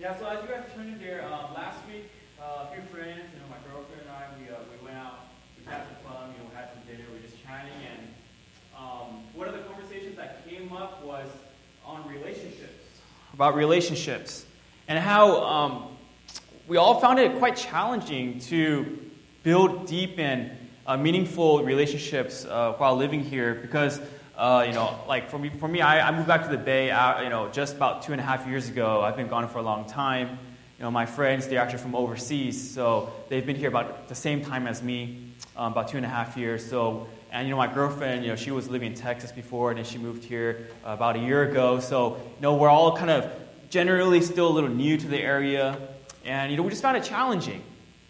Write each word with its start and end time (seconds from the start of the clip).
Yeah, 0.00 0.18
so 0.18 0.26
as 0.28 0.42
you 0.42 0.48
guys 0.48 0.64
tuned 0.74 0.94
in 0.94 0.98
here, 0.98 1.22
um, 1.30 1.52
last 1.52 1.76
week, 1.86 2.10
uh, 2.40 2.64
a 2.64 2.72
few 2.72 2.80
friends, 2.84 3.20
you 3.34 3.38
know, 3.38 3.44
my 3.50 3.60
girlfriend 3.70 4.00
and 4.00 4.10
I, 4.10 4.28
we, 4.40 4.48
uh, 4.48 4.56
we 4.72 4.82
went 4.82 4.96
out, 4.96 5.28
we 5.58 5.70
had 5.70 5.82
some 5.84 6.10
fun, 6.10 6.30
you 6.32 6.42
know, 6.42 6.48
we 6.48 6.56
had 6.56 6.70
some 6.72 6.80
dinner, 6.88 7.04
we 7.12 7.18
were 7.18 7.22
just 7.22 7.36
chatting, 7.44 7.70
and 7.92 8.08
um, 8.74 9.24
one 9.34 9.46
of 9.46 9.52
the 9.52 9.60
conversations 9.60 10.16
that 10.16 10.48
came 10.48 10.72
up 10.72 11.04
was 11.04 11.28
on 11.84 12.08
relationships. 12.08 13.02
About 13.34 13.54
relationships. 13.54 14.46
And 14.88 14.98
how 14.98 15.42
um, 15.42 15.88
we 16.66 16.78
all 16.78 16.98
found 16.98 17.18
it 17.18 17.36
quite 17.36 17.56
challenging 17.56 18.38
to 18.38 18.98
build 19.42 19.86
deep 19.86 20.18
and 20.18 20.50
uh, 20.86 20.96
meaningful 20.96 21.62
relationships 21.62 22.46
uh, 22.46 22.72
while 22.78 22.96
living 22.96 23.22
here 23.22 23.56
because 23.56 24.00
uh, 24.40 24.64
you 24.66 24.72
know, 24.72 24.98
like 25.06 25.28
for 25.28 25.38
me, 25.38 25.50
for 25.50 25.68
me 25.68 25.82
I, 25.82 26.08
I 26.08 26.10
moved 26.12 26.26
back 26.26 26.44
to 26.44 26.48
the 26.48 26.56
Bay, 26.56 26.90
uh, 26.90 27.20
you 27.20 27.28
know, 27.28 27.50
just 27.50 27.76
about 27.76 28.02
two 28.02 28.12
and 28.12 28.20
a 28.20 28.24
half 28.24 28.46
years 28.46 28.70
ago. 28.70 29.02
I've 29.02 29.14
been 29.14 29.28
gone 29.28 29.46
for 29.46 29.58
a 29.58 29.62
long 29.62 29.84
time. 29.84 30.38
You 30.78 30.84
know, 30.84 30.90
my 30.90 31.04
friends, 31.04 31.46
they're 31.46 31.60
actually 31.60 31.82
from 31.82 31.94
overseas, 31.94 32.70
so 32.70 33.12
they've 33.28 33.44
been 33.44 33.56
here 33.56 33.68
about 33.68 34.08
the 34.08 34.14
same 34.14 34.42
time 34.42 34.66
as 34.66 34.82
me, 34.82 35.34
um, 35.58 35.72
about 35.72 35.88
two 35.88 35.98
and 35.98 36.06
a 36.06 36.08
half 36.08 36.38
years. 36.38 36.66
So, 36.66 37.06
and 37.30 37.46
you 37.46 37.50
know, 37.50 37.58
my 37.58 37.66
girlfriend, 37.66 38.22
you 38.22 38.30
know, 38.30 38.36
she 38.36 38.50
was 38.50 38.70
living 38.70 38.92
in 38.92 38.94
Texas 38.96 39.30
before, 39.30 39.72
and 39.72 39.76
then 39.76 39.84
she 39.84 39.98
moved 39.98 40.24
here 40.24 40.68
uh, 40.86 40.92
about 40.92 41.16
a 41.16 41.18
year 41.18 41.42
ago. 41.42 41.78
So, 41.78 42.16
you 42.16 42.40
know, 42.40 42.54
we're 42.54 42.70
all 42.70 42.96
kind 42.96 43.10
of 43.10 43.30
generally 43.68 44.22
still 44.22 44.48
a 44.48 44.54
little 44.54 44.70
new 44.70 44.96
to 44.96 45.06
the 45.06 45.20
area, 45.20 45.76
and 46.24 46.50
you 46.50 46.56
know, 46.56 46.62
we 46.62 46.70
just 46.70 46.80
found 46.80 46.96
it 46.96 47.04
challenging. 47.04 47.62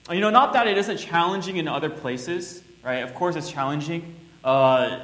You 0.09 0.21
know, 0.21 0.31
not 0.31 0.53
that 0.53 0.69
it 0.69 0.79
isn't 0.79 0.99
challenging 0.99 1.57
in 1.57 1.67
other 1.67 1.91
places, 1.91 2.63
right? 2.85 2.99
Of 2.99 3.17
course, 3.17 3.35
it's 3.35 3.51
challenging. 3.51 4.15
Uh, 4.45 5.01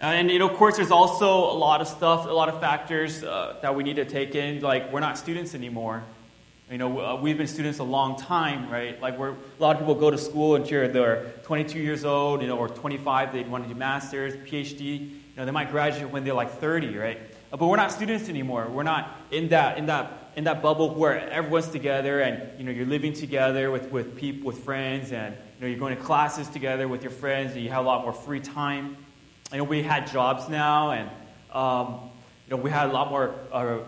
and 0.00 0.30
you 0.30 0.38
know, 0.38 0.48
of 0.48 0.56
course, 0.56 0.76
there's 0.76 0.90
also 0.90 1.28
a 1.28 1.56
lot 1.56 1.80
of 1.80 1.88
stuff, 1.88 2.26
a 2.26 2.30
lot 2.30 2.48
of 2.48 2.60
factors 2.60 3.22
uh, 3.22 3.56
that 3.62 3.74
we 3.74 3.82
need 3.82 3.96
to 3.96 4.04
take 4.04 4.34
in. 4.34 4.60
Like, 4.60 4.92
we're 4.92 5.00
not 5.00 5.16
students 5.16 5.54
anymore. 5.54 6.04
You 6.70 6.78
know, 6.78 7.00
uh, 7.00 7.20
we've 7.20 7.38
been 7.38 7.46
students 7.46 7.78
a 7.78 7.84
long 7.84 8.16
time, 8.18 8.68
right? 8.70 9.00
Like, 9.00 9.18
we're, 9.18 9.30
a 9.30 9.36
lot 9.58 9.76
of 9.76 9.78
people 9.78 9.94
go 9.94 10.10
to 10.10 10.18
school 10.18 10.56
and 10.56 10.66
they're 10.66 11.32
22 11.44 11.78
years 11.78 12.04
old, 12.04 12.42
you 12.42 12.48
know, 12.48 12.58
or 12.58 12.68
25, 12.68 13.32
they 13.32 13.44
want 13.44 13.64
to 13.64 13.72
do 13.72 13.78
masters, 13.78 14.34
PhD. 14.34 14.80
You 14.80 15.10
know, 15.36 15.44
they 15.44 15.52
might 15.52 15.70
graduate 15.70 16.10
when 16.10 16.24
they're 16.24 16.34
like 16.34 16.50
30, 16.50 16.96
right? 16.96 17.20
Uh, 17.52 17.56
but 17.56 17.68
we're 17.68 17.76
not 17.76 17.92
students 17.92 18.28
anymore. 18.28 18.68
We're 18.68 18.82
not 18.82 19.16
in 19.30 19.48
that 19.48 19.78
in 19.78 19.86
that 19.86 20.32
in 20.36 20.44
that 20.44 20.60
bubble 20.60 20.94
where 20.94 21.30
everyone's 21.30 21.68
together 21.68 22.20
and 22.20 22.58
you 22.58 22.64
know 22.64 22.72
you're 22.72 22.86
living 22.86 23.12
together 23.12 23.70
with 23.70 23.90
with 23.90 24.16
people 24.16 24.46
with 24.48 24.58
friends 24.58 25.12
and 25.12 25.34
you 25.34 25.60
know 25.60 25.66
you're 25.68 25.78
going 25.78 25.96
to 25.96 26.02
classes 26.02 26.48
together 26.48 26.88
with 26.88 27.02
your 27.02 27.12
friends 27.12 27.52
and 27.52 27.62
you 27.62 27.70
have 27.70 27.84
a 27.84 27.88
lot 27.88 28.02
more 28.02 28.12
free 28.12 28.40
time. 28.40 28.96
You 29.52 29.58
know, 29.58 29.64
we 29.64 29.82
had 29.82 30.08
jobs 30.08 30.48
now, 30.48 30.90
and 30.90 31.08
um, 31.52 32.10
you 32.48 32.56
know, 32.56 32.62
we 32.62 32.68
had 32.68 32.90
a 32.90 32.92
lot 32.92 33.10
more 33.10 33.32
uh, 33.52 33.78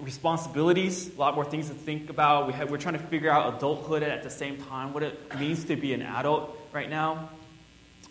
responsibilities, 0.00 1.12
a 1.12 1.18
lot 1.18 1.34
more 1.34 1.44
things 1.44 1.68
to 1.68 1.74
think 1.74 2.10
about. 2.10 2.46
We 2.46 2.52
had, 2.52 2.70
we're 2.70 2.78
trying 2.78 2.94
to 2.94 3.00
figure 3.00 3.28
out 3.28 3.56
adulthood 3.56 4.04
at 4.04 4.22
the 4.22 4.30
same 4.30 4.58
time, 4.62 4.94
what 4.94 5.02
it 5.02 5.18
means 5.38 5.64
to 5.64 5.74
be 5.74 5.94
an 5.94 6.02
adult 6.02 6.56
right 6.72 6.88
now. 6.88 7.28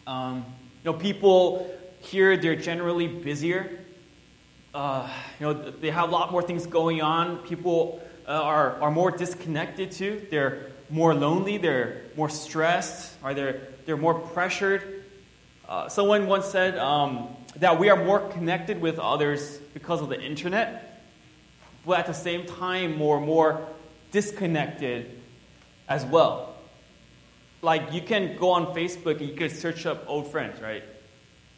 Um, 0.07 0.45
you 0.83 0.91
know, 0.91 0.93
people 0.93 1.73
here 2.01 2.35
they're 2.35 2.57
generally 2.57 3.07
busier. 3.07 3.79
Uh, 4.73 5.09
you 5.39 5.45
know, 5.45 5.71
they 5.71 5.91
have 5.91 6.09
a 6.09 6.11
lot 6.11 6.33
more 6.33 6.41
things 6.41 6.67
going 6.67 7.01
on. 7.01 7.37
People 7.39 8.01
uh, 8.27 8.31
are, 8.31 8.81
are 8.81 8.91
more 8.91 9.09
disconnected 9.09 9.91
too. 9.91 10.27
They're 10.29 10.71
more 10.89 11.13
lonely. 11.13 11.57
They're 11.57 12.03
more 12.17 12.29
stressed. 12.29 13.15
Or 13.23 13.33
they're, 13.33 13.61
they're 13.85 13.97
more 13.97 14.15
pressured. 14.15 14.98
Uh, 15.69 15.87
someone 15.87 16.25
once 16.25 16.47
said 16.47 16.75
um, 16.79 17.29
that 17.57 17.79
we 17.79 17.91
are 17.91 18.03
more 18.03 18.21
connected 18.29 18.81
with 18.81 18.97
others 18.97 19.59
because 19.75 20.01
of 20.01 20.09
the 20.09 20.19
internet, 20.19 21.03
but 21.85 21.99
at 21.99 22.07
the 22.07 22.13
same 22.13 22.43
time, 22.47 22.97
more 22.97 23.17
and 23.17 23.25
more 23.27 23.67
disconnected 24.11 25.21
as 25.87 26.03
well. 26.05 26.55
Like 27.61 27.93
you 27.93 28.01
can 28.01 28.35
go 28.35 28.49
on 28.49 28.73
Facebook 28.73 29.19
and 29.19 29.29
you 29.29 29.35
can 29.35 29.51
search 29.51 29.85
up 29.85 30.05
old 30.07 30.31
friends, 30.31 30.59
right? 30.59 30.83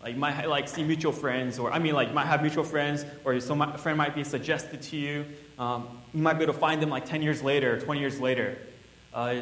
Like 0.04 0.16
you 0.16 0.20
might 0.20 0.46
like 0.46 0.68
see 0.68 0.84
mutual 0.84 1.14
friends, 1.14 1.58
or 1.58 1.72
I 1.72 1.80
mean, 1.80 1.94
like 1.94 2.10
you 2.10 2.14
might 2.14 2.28
have 2.28 2.42
mutual 2.42 2.66
friends, 2.66 3.06
or 3.24 3.40
some 3.40 3.78
friend 3.78 3.98
might 3.98 4.14
be 4.14 4.26
suggested 4.26 4.82
to 4.82 4.98
you. 4.98 5.26
Um, 5.58 5.88
you 6.14 6.22
might 6.22 6.34
be 6.34 6.44
able 6.44 6.54
to 6.54 6.60
find 6.60 6.82
them 6.82 6.90
like 6.90 7.06
10 7.06 7.22
years 7.22 7.42
later, 7.42 7.80
20 7.80 8.02
years 8.02 8.20
later. 8.20 8.58
Uh, 9.14 9.38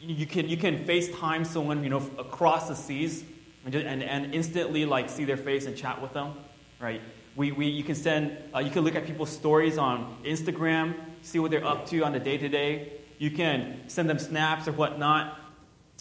you 0.00 0.26
can 0.26 0.48
you 0.48 0.56
can 0.56 0.84
FaceTime 0.84 1.44
someone 1.44 1.82
you 1.82 1.90
know 1.90 2.08
across 2.18 2.68
the 2.68 2.76
seas 2.76 3.24
and, 3.64 3.74
and, 3.74 4.02
and 4.02 4.34
instantly 4.34 4.84
like 4.84 5.08
see 5.08 5.24
their 5.24 5.36
face 5.36 5.66
and 5.66 5.76
chat 5.76 6.00
with 6.00 6.12
them, 6.12 6.34
right? 6.80 7.00
We, 7.34 7.52
we, 7.52 7.66
you 7.66 7.84
can 7.84 7.94
send, 7.94 8.36
uh, 8.54 8.58
you 8.58 8.70
can 8.70 8.84
look 8.84 8.94
at 8.94 9.06
people's 9.06 9.30
stories 9.30 9.78
on 9.78 10.18
Instagram, 10.24 10.94
see 11.22 11.38
what 11.38 11.50
they're 11.50 11.64
up 11.64 11.86
to 11.86 12.02
on 12.02 12.12
the 12.12 12.20
day 12.20 12.36
to 12.36 12.48
day. 12.48 12.92
You 13.18 13.30
can 13.30 13.88
send 13.88 14.10
them 14.10 14.18
snaps 14.18 14.68
or 14.68 14.72
whatnot. 14.72 15.38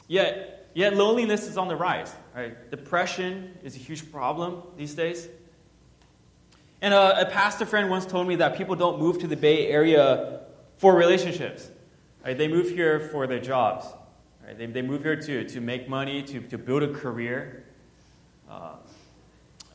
Yet, 0.08 0.70
yet 0.74 0.96
loneliness 0.96 1.48
is 1.48 1.58
on 1.58 1.68
the 1.68 1.76
rise, 1.76 2.14
right? 2.36 2.70
Depression 2.70 3.58
is 3.64 3.76
a 3.76 3.80
huge 3.80 4.12
problem 4.12 4.64
these 4.76 4.94
days. 4.94 5.28
And 6.82 6.94
a, 6.94 7.22
a 7.22 7.26
pastor 7.28 7.66
friend 7.66 7.90
once 7.90 8.06
told 8.06 8.28
me 8.28 8.38
that 8.38 8.58
people 8.58 8.76
don't 8.76 9.00
move 9.00 9.20
to 9.20 9.28
the 9.28 9.38
Bay 9.38 9.68
Area 9.68 10.42
for 10.78 10.96
relationships. 10.96 11.70
Right? 12.26 12.38
They 12.38 12.48
move 12.48 12.70
here 12.70 13.00
for 13.12 13.28
their 13.28 13.40
jobs. 13.40 13.86
Right? 14.52 14.58
They, 14.58 14.66
they 14.66 14.82
move 14.82 15.04
here 15.04 15.16
to, 15.16 15.46
to 15.46 15.62
make 15.62 15.88
money, 15.88 16.22
to, 16.24 16.42
to 16.42 16.58
build 16.58 16.84
a 16.84 16.94
career. 16.94 17.64
Uh, 18.50 18.76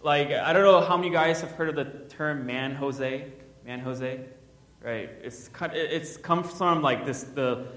like, 0.02 0.30
I 0.30 0.52
don't 0.52 0.64
know 0.64 0.82
how 0.82 0.98
many 0.98 1.08
guys 1.08 1.40
have 1.40 1.52
heard 1.52 1.70
of 1.70 1.76
the 1.76 2.04
term 2.14 2.44
man 2.44 2.74
Jose? 2.74 3.26
Man 3.64 3.80
Jose? 3.80 4.20
Right? 4.82 5.10
It's, 5.22 5.48
it's 5.72 6.18
comes 6.18 6.52
from 6.52 6.82
like 6.82 7.06
this, 7.06 7.22
the, 7.22 7.68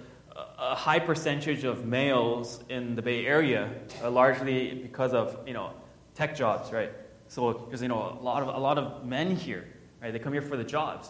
a 0.58 0.76
high 0.76 1.00
percentage 1.00 1.64
of 1.64 1.86
males 1.86 2.66
in 2.68 2.96
the 2.96 3.02
Bay 3.02 3.26
Area, 3.26 3.70
uh, 4.04 4.12
largely 4.12 4.74
because 4.74 5.14
of, 5.14 5.48
you 5.48 5.54
know, 5.54 5.72
tech 6.16 6.36
jobs, 6.36 6.74
right? 6.74 6.92
So 7.30 7.66
there's, 7.70 7.82
you 7.82 7.88
know, 7.88 8.18
a 8.20 8.22
lot 8.22 8.44
of, 8.44 8.54
a 8.54 8.60
lot 8.60 8.78
of 8.78 9.06
men 9.06 9.38
here, 9.38 9.66
right? 10.02 10.12
They 10.12 10.20
come 10.20 10.34
here 10.34 10.42
for 10.42 10.58
the 10.58 10.66
jobs. 10.66 11.10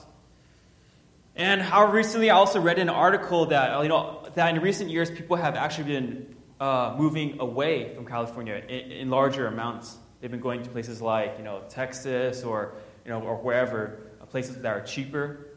And 1.36 1.62
how 1.62 1.92
recently 1.92 2.30
I 2.30 2.36
also 2.36 2.60
read 2.60 2.80
an 2.80 2.90
article 2.90 3.48
that, 3.48 3.82
you 3.82 3.88
know, 3.88 4.19
that 4.36 4.56
in 4.56 4.62
recent 4.62 4.90
years 4.90 5.10
people 5.12 5.36
have 5.36 5.56
actually 5.56 5.86
been 5.86 6.36
uh, 6.60 6.96
moving 6.98 7.40
away 7.40 7.94
from 7.96 8.06
California 8.06 8.62
in, 8.68 8.92
in, 8.92 9.10
larger 9.10 9.48
amounts. 9.48 9.98
They've 10.20 10.30
been 10.30 10.42
going 10.42 10.64
to 10.64 10.70
places 10.70 11.02
like, 11.02 11.36
you 11.38 11.44
know, 11.44 11.62
Texas 11.70 12.44
or, 12.44 12.74
you 13.06 13.12
know, 13.12 13.22
or 13.22 13.38
wherever, 13.38 14.00
uh, 14.22 14.26
places 14.26 14.58
that 14.58 14.66
are 14.66 14.82
cheaper. 14.82 15.48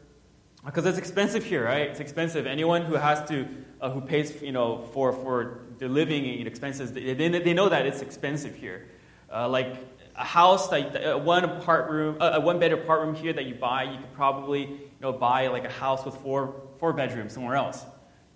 Because 0.65 0.87
it's 0.87 0.99
expensive 0.99 1.45
here, 1.45 1.65
right? 1.65 1.89
It's 1.89 1.99
expensive. 1.99 2.47
Anyone 2.47 2.83
who 2.83 2.95
has 2.95 3.29
to, 3.29 3.49
uh, 3.81 3.91
who 3.91 4.01
pays, 4.01 4.41
you 4.41 4.53
know, 4.53 4.89
for, 4.93 5.13
for 5.13 5.63
their 5.79 5.89
living 5.89 6.25
and 6.39 6.47
expenses, 6.47 6.93
they, 6.93 7.15
they 7.15 7.53
know 7.53 7.69
that 7.69 7.85
it's 7.85 8.01
expensive 8.01 8.55
here. 8.55 8.89
Uh, 9.33 9.49
like 9.49 9.77
a 10.15 10.25
house, 10.25 10.71
like 10.71 10.95
uh, 10.95 11.19
one 11.19 11.45
apart 11.45 11.91
room, 11.91 12.17
a 12.21 12.41
one 12.41 12.61
bed 12.61 12.73
apart 12.73 13.01
room 13.01 13.17
here 13.17 13.33
that 13.33 13.47
you 13.47 13.57
buy, 13.57 13.85
you 13.85 13.97
could 13.97 14.13
probably 14.15 14.61
you 14.61 15.01
know, 15.01 15.13
buy 15.13 15.49
like 15.49 15.65
a 15.65 15.71
house 15.71 16.05
with 16.05 16.15
four, 16.19 16.63
four 16.79 16.93
bedrooms 16.93 17.33
somewhere 17.33 17.57
else. 17.57 17.85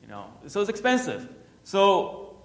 You 0.07 0.13
know, 0.13 0.27
so 0.47 0.61
it's 0.61 0.71
expensive. 0.71 1.29
So, 1.65 2.37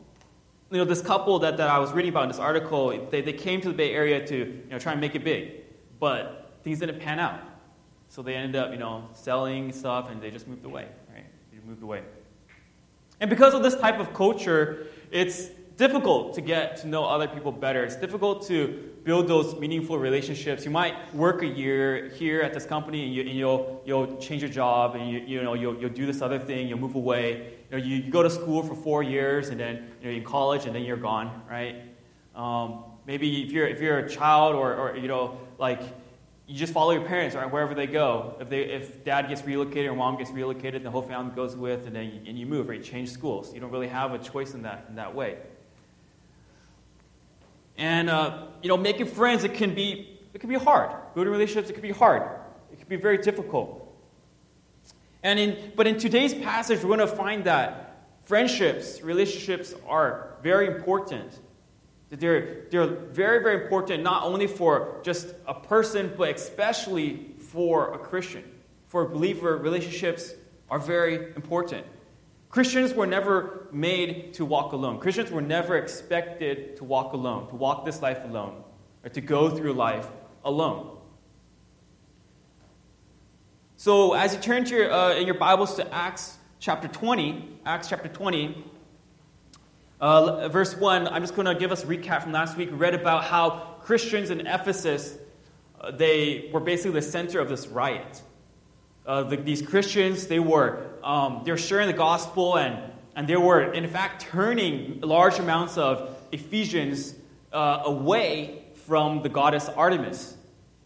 you 0.72 0.79
know, 0.79 0.85
this 0.85 1.01
couple 1.01 1.38
that, 1.39 1.57
that 1.57 1.69
I 1.69 1.77
was 1.77 1.91
reading 1.91 2.09
about 2.09 2.23
in 2.23 2.29
this 2.29 2.39
article, 2.39 3.07
they, 3.11 3.22
they 3.22 3.33
came 3.33 3.61
to 3.61 3.67
the 3.67 3.73
Bay 3.73 3.94
Area 3.94 4.25
to, 4.25 4.35
you 4.35 4.63
know, 4.69 4.79
try 4.79 4.94
and 4.94 4.99
make 4.99 5.13
it 5.13 5.23
big. 5.23 5.51
But 5.99 6.57
things 6.63 6.79
didn't 6.79 6.99
pan 6.99 7.19
out. 7.19 7.39
So 8.09 8.23
they 8.23 8.33
ended 8.33 8.55
up, 8.55 8.72
you 8.72 8.79
know, 8.79 9.07
selling 9.13 9.72
stuff 9.72 10.09
and 10.09 10.19
they 10.19 10.31
just 10.31 10.47
moved 10.47 10.66
away, 10.66 10.88
right? 11.13 11.25
They 11.53 11.59
moved 11.67 11.83
away. 11.83 12.01
And 13.19 13.29
because 13.29 13.53
of 13.53 13.61
this 13.61 13.75
type 13.75 13.99
of 13.99 14.11
culture, 14.16 14.88
it's 15.11 15.49
difficult 15.78 16.33
to 16.33 16.41
get 16.41 16.78
to 16.78 16.88
know 16.88 17.05
other 17.05 17.28
people 17.28 17.51
better. 17.51 17.83
It's 17.83 17.95
difficult 17.95 18.47
to 18.47 18.91
build 19.03 19.28
those 19.28 19.56
meaningful 19.56 19.97
relationships. 19.97 20.63
You 20.63 20.72
might 20.72 21.13
work 21.16 21.41
a 21.41 21.47
year 21.47 22.09
here 22.09 22.41
at 22.41 22.53
this 22.53 22.66
company 22.66 23.06
and, 23.06 23.13
you, 23.13 23.22
and 23.22 23.31
you'll, 23.31 23.81
you'll 23.85 24.17
change 24.17 24.41
your 24.41 24.51
job 24.51 24.95
and 24.95 25.09
you, 25.09 25.19
you 25.19 25.44
know, 25.44 25.56
you'll, 25.56 25.75
you'll 25.78 25.89
do 25.89 26.06
this 26.06 26.22
other 26.22 26.38
thing, 26.38 26.67
you'll 26.67 26.79
move 26.79 26.95
away. 26.95 27.53
You, 27.72 27.78
know, 27.78 27.84
you, 27.84 27.96
you 27.97 28.11
go 28.11 28.22
to 28.22 28.29
school 28.29 28.61
for 28.61 28.76
four 28.76 29.02
years 29.02 29.49
and 29.49 29.59
then 29.59 29.91
you 30.02 30.11
know, 30.11 30.17
in 30.17 30.23
college 30.23 30.66
and 30.66 30.76
then 30.76 30.84
you're 30.84 30.97
gone, 30.97 31.41
right? 31.49 31.78
Um, 32.35 32.84
maybe 33.08 33.43
if 33.43 33.52
you're, 33.52 33.67
if 33.67 33.81
you're 33.81 33.99
a 33.99 34.09
child 34.09 34.55
or, 34.55 34.76
or, 34.76 34.96
you 34.96 35.08
know, 35.08 35.40
like, 35.58 35.81
you 36.47 36.58
just 36.58 36.73
follow 36.73 36.91
your 36.91 37.05
parents 37.05 37.34
right, 37.34 37.49
wherever 37.49 37.73
they 37.73 37.87
go. 37.87 38.35
If, 38.41 38.49
they, 38.49 38.64
if 38.64 39.05
dad 39.05 39.29
gets 39.29 39.43
relocated 39.46 39.90
or 39.90 39.96
mom 39.96 40.17
gets 40.17 40.31
relocated, 40.31 40.84
the 40.84 40.91
whole 40.91 41.02
family 41.02 41.34
goes 41.34 41.55
with, 41.55 41.87
and 41.87 41.96
then 41.96 42.08
you, 42.08 42.22
and 42.28 42.37
you 42.37 42.46
move, 42.46 42.67
right? 42.67 42.79
You 42.79 42.84
change 42.84 43.09
schools. 43.09 43.53
You 43.53 43.61
don't 43.61 43.72
really 43.72 43.87
have 43.87 44.14
a 44.14 44.20
choice 44.20 44.53
in 44.53 44.61
that, 44.64 44.85
in 44.90 44.96
that 44.96 45.16
way. 45.16 45.37
And, 47.81 48.11
uh, 48.11 48.43
you 48.61 48.69
know, 48.69 48.78
making 48.78 49.07
friends, 49.07 49.43
it 49.43 49.55
can 49.55 49.73
be, 49.73 50.19
it 50.35 50.39
can 50.39 50.49
be 50.49 50.55
hard. 50.55 50.91
Building 51.16 51.33
relationships, 51.33 51.72
it 51.72 51.73
can 51.73 51.81
be 51.81 51.89
hard. 51.89 52.22
It 52.72 52.78
can 52.78 52.87
be 52.87 52.95
very 52.95 53.17
difficult. 53.17 53.91
And 55.23 55.39
in, 55.39 55.72
but 55.75 55.87
in 55.87 55.97
today's 55.97 56.35
passage, 56.35 56.83
we're 56.83 56.95
going 56.95 56.99
to 56.99 57.07
find 57.07 57.43
that 57.45 58.05
friendships, 58.25 59.01
relationships 59.01 59.73
are 59.87 60.35
very 60.43 60.67
important. 60.67 61.39
That 62.11 62.19
they're, 62.19 62.66
they're 62.69 62.85
very, 62.85 63.41
very 63.41 63.63
important, 63.63 64.03
not 64.03 64.25
only 64.25 64.45
for 64.45 64.99
just 65.01 65.33
a 65.47 65.55
person, 65.55 66.13
but 66.16 66.35
especially 66.35 67.31
for 67.39 67.95
a 67.95 67.97
Christian. 67.97 68.43
For 68.89 69.07
a 69.07 69.09
believer, 69.09 69.57
relationships 69.57 70.35
are 70.69 70.78
very 70.78 71.33
important. 71.35 71.87
Christians 72.52 72.94
were 72.94 73.08
never 73.08 73.68
made 73.72 74.34
to 74.34 74.44
walk 74.44 74.74
alone. 74.74 75.00
Christians 75.00 75.32
were 75.32 75.42
never 75.42 75.78
expected 75.78 76.76
to 76.76 76.84
walk 76.84 77.14
alone, 77.14 77.48
to 77.48 77.56
walk 77.56 77.86
this 77.86 78.02
life 78.02 78.20
alone, 78.26 78.62
or 79.06 79.09
to 79.09 79.22
go 79.22 79.50
through 79.50 79.72
life 79.72 80.08
alone. 80.44 80.98
So, 83.78 84.14
as 84.14 84.36
you 84.36 84.42
turn 84.42 84.66
to 84.66 84.76
your, 84.76 84.92
uh, 84.92 85.16
in 85.16 85.26
your 85.26 85.38
Bibles 85.38 85.76
to 85.76 85.94
Acts 85.94 86.38
chapter 86.59 86.90
20, 86.90 87.62
Acts 87.66 87.88
chapter 87.88 88.09
20, 88.09 88.66
uh, 90.02 90.50
verse 90.50 90.76
1, 90.76 91.08
I'm 91.08 91.22
just 91.24 91.36
going 91.36 91.46
to 91.46 91.56
give 91.56 91.72
us 91.72 91.86
a 91.86 91.88
recap 91.88 92.22
from 92.22 92.34
last 92.34 92.58
week. 92.58 92.70
We 92.70 92.76
read 92.76 92.94
about 92.94 93.24
how 93.24 93.78
Christians 93.82 94.30
in 94.30 94.46
Ephesus, 94.46 95.18
uh, 95.80 95.92
they 95.92 96.50
were 96.52 96.59
basically 96.59 97.00
the 97.00 97.02
center 97.02 97.40
of 97.40 97.48
this 97.48 97.68
riot. 97.68 98.22
Uh, 99.06 99.24
the, 99.24 99.38
these 99.38 99.62
Christians, 99.62 100.28
they 100.28 100.40
were, 100.40 100.80
um, 101.03 101.42
they 101.44 101.52
were 101.52 101.58
sharing 101.58 101.88
the 101.88 101.94
gospel 101.94 102.58
and, 102.58 102.92
and 103.16 103.28
they 103.28 103.36
were, 103.36 103.74
in 103.74 103.88
fact, 103.88 104.22
turning 104.22 105.02
large 105.02 105.40
amounts 105.40 105.78
of 105.78 106.16
Ephesians 106.32 107.16
uh, 107.52 107.82
away 107.86 108.64
from 108.86 109.22
the 109.24 109.30
goddess 109.30 109.68
Artemis. 109.70 110.36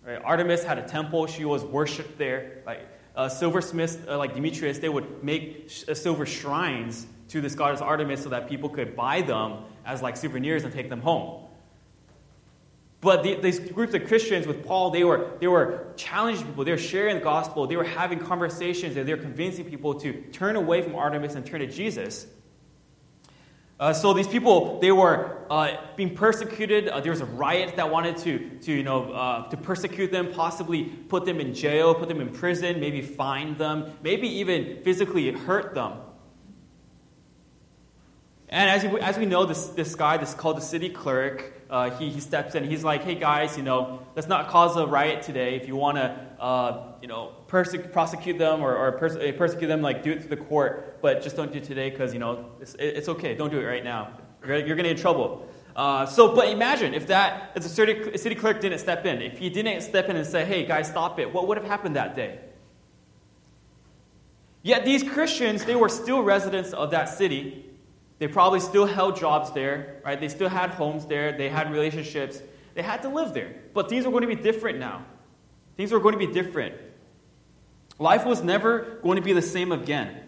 Right? 0.05 0.21
Artemis 0.23 0.63
had 0.63 0.77
a 0.77 0.87
temple. 0.87 1.27
She 1.27 1.45
was 1.45 1.63
worshipped 1.63 2.17
there. 2.17 2.61
Like 2.65 2.87
uh, 3.15 3.29
silversmiths, 3.29 3.97
uh, 4.07 4.17
like 4.17 4.33
Demetrius, 4.33 4.79
they 4.79 4.89
would 4.89 5.23
make 5.23 5.69
sh- 5.69 5.83
uh, 5.87 5.93
silver 5.93 6.25
shrines 6.25 7.07
to 7.29 7.41
this 7.41 7.55
goddess 7.55 7.81
Artemis 7.81 8.23
so 8.23 8.29
that 8.29 8.47
people 8.47 8.69
could 8.69 8.95
buy 8.95 9.21
them 9.21 9.59
as 9.85 10.01
like 10.01 10.17
souvenirs 10.17 10.63
and 10.63 10.73
take 10.73 10.89
them 10.89 11.01
home. 11.01 11.44
But 13.01 13.23
the, 13.23 13.35
these 13.35 13.59
groups 13.59 13.93
of 13.93 14.07
Christians 14.07 14.47
with 14.47 14.65
Paul, 14.65 14.89
they 14.89 15.03
were, 15.03 15.31
they 15.39 15.47
were 15.47 15.93
challenging 15.95 16.47
people. 16.47 16.63
They 16.63 16.71
were 16.71 16.77
sharing 16.77 17.17
the 17.17 17.23
gospel. 17.23 17.67
They 17.67 17.75
were 17.75 17.83
having 17.83 18.19
conversations. 18.19 18.97
And 18.97 19.07
they 19.07 19.13
were 19.13 19.21
convincing 19.21 19.65
people 19.65 19.95
to 19.99 20.13
turn 20.31 20.55
away 20.55 20.81
from 20.81 20.95
Artemis 20.95 21.35
and 21.35 21.45
turn 21.45 21.59
to 21.59 21.67
Jesus. 21.67 22.25
Uh, 23.77 23.91
so 23.91 24.13
these 24.13 24.27
people, 24.27 24.79
they 24.79 24.91
were 24.91 25.37
uh, 25.49 25.75
being 25.97 26.15
persecuted. 26.15 26.87
Uh, 26.87 27.01
there 27.01 27.11
was 27.11 27.19
a 27.19 27.25
riot 27.25 27.75
that 27.75 27.91
wanted 27.91 28.15
to, 28.17 28.49
to, 28.61 28.71
you 28.71 28.83
know, 28.83 29.11
uh, 29.11 29.49
to 29.49 29.57
persecute 29.57 30.13
them, 30.13 30.31
possibly 30.31 30.85
put 30.85 31.25
them 31.25 31.41
in 31.41 31.53
jail, 31.53 31.93
put 31.93 32.07
them 32.07 32.21
in 32.21 32.29
prison, 32.29 32.79
maybe 32.79 33.01
fine 33.01 33.57
them, 33.57 33.91
maybe 34.01 34.29
even 34.29 34.81
physically 34.83 35.29
hurt 35.31 35.75
them. 35.75 35.93
And 38.55 38.69
as, 38.69 38.85
as 39.01 39.17
we 39.17 39.25
know, 39.25 39.45
this, 39.45 39.65
this 39.67 39.95
guy, 39.95 40.15
this 40.15 40.33
called 40.33 40.55
the 40.55 40.61
city 40.61 40.87
clerk, 40.87 41.51
uh, 41.69 41.89
he, 41.89 42.09
he 42.09 42.21
steps 42.21 42.55
in. 42.55 42.63
He's 42.63 42.85
like, 42.85 43.03
hey 43.03 43.15
guys, 43.15 43.57
you 43.57 43.63
know, 43.63 44.07
let's 44.15 44.29
not 44.29 44.47
cause 44.47 44.77
a 44.77 44.87
riot 44.87 45.23
today. 45.23 45.55
If 45.55 45.67
you 45.67 45.75
want 45.75 45.97
to, 45.97 46.17
uh, 46.39 46.93
you 47.01 47.09
know, 47.09 47.33
perse- 47.47 47.75
prosecute 47.91 48.37
them 48.37 48.61
or, 48.61 48.73
or 48.73 48.93
perse- 48.93 49.17
persecute 49.37 49.67
them, 49.67 49.81
like 49.81 50.03
do 50.03 50.11
it 50.13 50.21
through 50.21 50.37
the 50.37 50.43
court, 50.45 51.01
but 51.01 51.21
just 51.21 51.35
don't 51.35 51.51
do 51.51 51.57
it 51.57 51.65
today 51.65 51.89
because, 51.89 52.13
you 52.13 52.19
know, 52.19 52.45
it's, 52.61 52.77
it's, 52.79 53.09
okay. 53.09 53.35
Don't 53.35 53.51
do 53.51 53.59
it 53.59 53.65
right 53.65 53.83
now. 53.83 54.17
You're, 54.47 54.55
you're 54.59 54.77
going 54.77 54.77
to 54.77 54.83
get 54.83 54.91
in 54.91 55.01
trouble. 55.01 55.49
Uh, 55.75 56.05
so, 56.05 56.33
but 56.33 56.47
imagine 56.47 56.93
if 56.93 57.07
that, 57.07 57.51
if 57.57 57.63
the 57.63 57.67
city, 57.67 58.17
city 58.17 58.35
clerk 58.35 58.61
didn't 58.61 58.79
step 58.79 59.05
in, 59.05 59.21
if 59.21 59.37
he 59.37 59.49
didn't 59.49 59.81
step 59.81 60.07
in 60.07 60.15
and 60.15 60.25
say, 60.25 60.45
hey 60.45 60.65
guys, 60.65 60.87
stop 60.87 61.19
it, 61.19 61.33
what 61.33 61.49
would 61.49 61.57
have 61.57 61.67
happened 61.67 61.97
that 61.97 62.15
day? 62.15 62.39
Yet 64.63 64.85
these 64.85 65.03
Christians, 65.03 65.65
they 65.65 65.75
were 65.75 65.89
still 65.89 66.23
residents 66.23 66.71
of 66.71 66.91
that 66.91 67.09
city. 67.09 67.64
They 68.17 68.27
probably 68.27 68.59
still 68.59 68.85
held 68.85 69.17
jobs 69.17 69.51
there, 69.51 70.01
right? 70.05 70.19
They 70.19 70.29
still 70.29 70.49
had 70.49 70.71
homes 70.71 71.05
there. 71.05 71.37
They 71.37 71.49
had 71.49 71.71
relationships. 71.71 72.41
They 72.73 72.81
had 72.81 73.01
to 73.01 73.09
live 73.09 73.33
there. 73.33 73.55
But 73.73 73.89
things 73.89 74.05
were 74.05 74.11
going 74.11 74.27
to 74.27 74.35
be 74.35 74.41
different 74.41 74.79
now. 74.79 75.05
Things 75.75 75.91
were 75.91 75.99
going 75.99 76.17
to 76.17 76.25
be 76.25 76.31
different. 76.31 76.75
Life 77.99 78.25
was 78.25 78.43
never 78.43 78.99
going 79.03 79.17
to 79.17 79.21
be 79.21 79.33
the 79.33 79.41
same 79.41 79.71
again. 79.71 80.21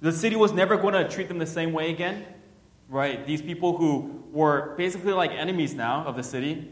The 0.00 0.12
city 0.12 0.36
was 0.36 0.52
never 0.52 0.76
going 0.76 0.94
to 0.94 1.08
treat 1.08 1.28
them 1.28 1.38
the 1.38 1.46
same 1.46 1.72
way 1.72 1.90
again, 1.90 2.24
right? 2.88 3.26
These 3.26 3.42
people 3.42 3.76
who 3.76 4.24
were 4.32 4.74
basically 4.76 5.12
like 5.12 5.30
enemies 5.30 5.74
now 5.74 6.04
of 6.04 6.16
the 6.16 6.22
city. 6.22 6.70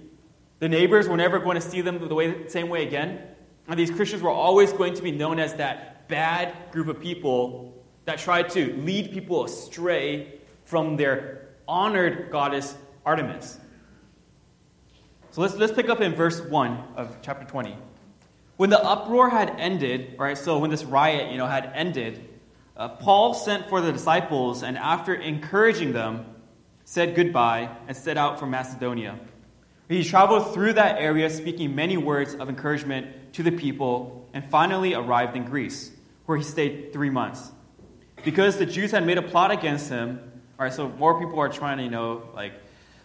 The 0.61 0.69
neighbors 0.69 1.09
were 1.09 1.17
never 1.17 1.39
going 1.39 1.57
to 1.57 1.61
see 1.61 1.81
them 1.81 2.07
the 2.07 2.15
way, 2.15 2.49
same 2.49 2.69
way 2.69 2.87
again. 2.87 3.21
And 3.69 3.79
these 3.79 3.91
Christians 3.91 4.23
were 4.23 4.31
always 4.31 4.73
going 4.73 4.95
to 4.95 5.03
be 5.03 5.11
known 5.11 5.39
as 5.39 5.55
that 5.55 6.09
bad 6.09 6.55
group 6.71 6.89
of 6.89 7.01
people 7.01 7.84
that 8.05 8.19
tried 8.19 8.51
to 8.51 8.75
lead 8.79 9.13
people 9.13 9.45
astray 9.45 10.39
from 10.65 10.97
their 10.97 11.49
honored 11.67 12.31
goddess 12.31 12.75
Artemis. 13.05 13.59
So 15.31 15.41
let's, 15.41 15.55
let's 15.57 15.73
pick 15.73 15.89
up 15.89 16.01
in 16.01 16.15
verse 16.15 16.41
1 16.41 16.85
of 16.97 17.17
chapter 17.23 17.47
20. 17.47 17.77
When 18.57 18.71
the 18.71 18.83
uproar 18.83 19.31
had 19.31 19.51
ended, 19.59 20.15
right, 20.19 20.39
so 20.39 20.59
when 20.59 20.71
this 20.71 20.85
riot, 20.85 21.33
you 21.33 21.39
know, 21.39 21.47
had 21.47 21.71
ended, 21.75 22.29
uh, 22.77 22.89
Paul 22.89 23.35
sent 23.35 23.69
for 23.69 23.81
the 23.81 23.93
disciples 23.93 24.63
and 24.63 24.79
after 24.79 25.13
encouraging 25.13 25.93
them, 25.93 26.27
said 26.85 27.17
goodbye 27.17 27.75
and 27.89 27.97
set 27.97 28.17
out 28.17 28.39
for 28.39 28.47
Macedonia. 28.47 29.19
He 29.89 30.05
traveled 30.05 30.55
through 30.55 30.75
that 30.75 31.01
area 31.01 31.29
speaking 31.31 31.75
many 31.75 31.97
words 31.97 32.35
of 32.35 32.49
encouragement 32.49 33.33
to 33.35 33.43
the 33.43 33.53
people 33.53 34.29
and 34.33 34.49
finally 34.51 34.95
arrived 34.95 35.37
in 35.37 35.45
Greece, 35.45 35.91
where 36.27 36.39
he 36.39 36.45
stayed 36.45 36.93
three 36.93 37.11
months 37.11 37.51
because 38.25 38.57
the 38.57 38.67
Jews 38.67 38.91
had 38.91 39.07
made 39.07 39.19
a 39.19 39.23
plot 39.23 39.51
against 39.51 39.89
him. 39.89 40.21
All 40.59 40.65
right, 40.65 40.73
so 40.73 40.89
more 40.89 41.19
people 41.21 41.39
are 41.41 41.49
trying 41.49 41.79
to, 41.79 41.85
you 41.85 41.91
know, 41.91 42.29
like 42.35 42.53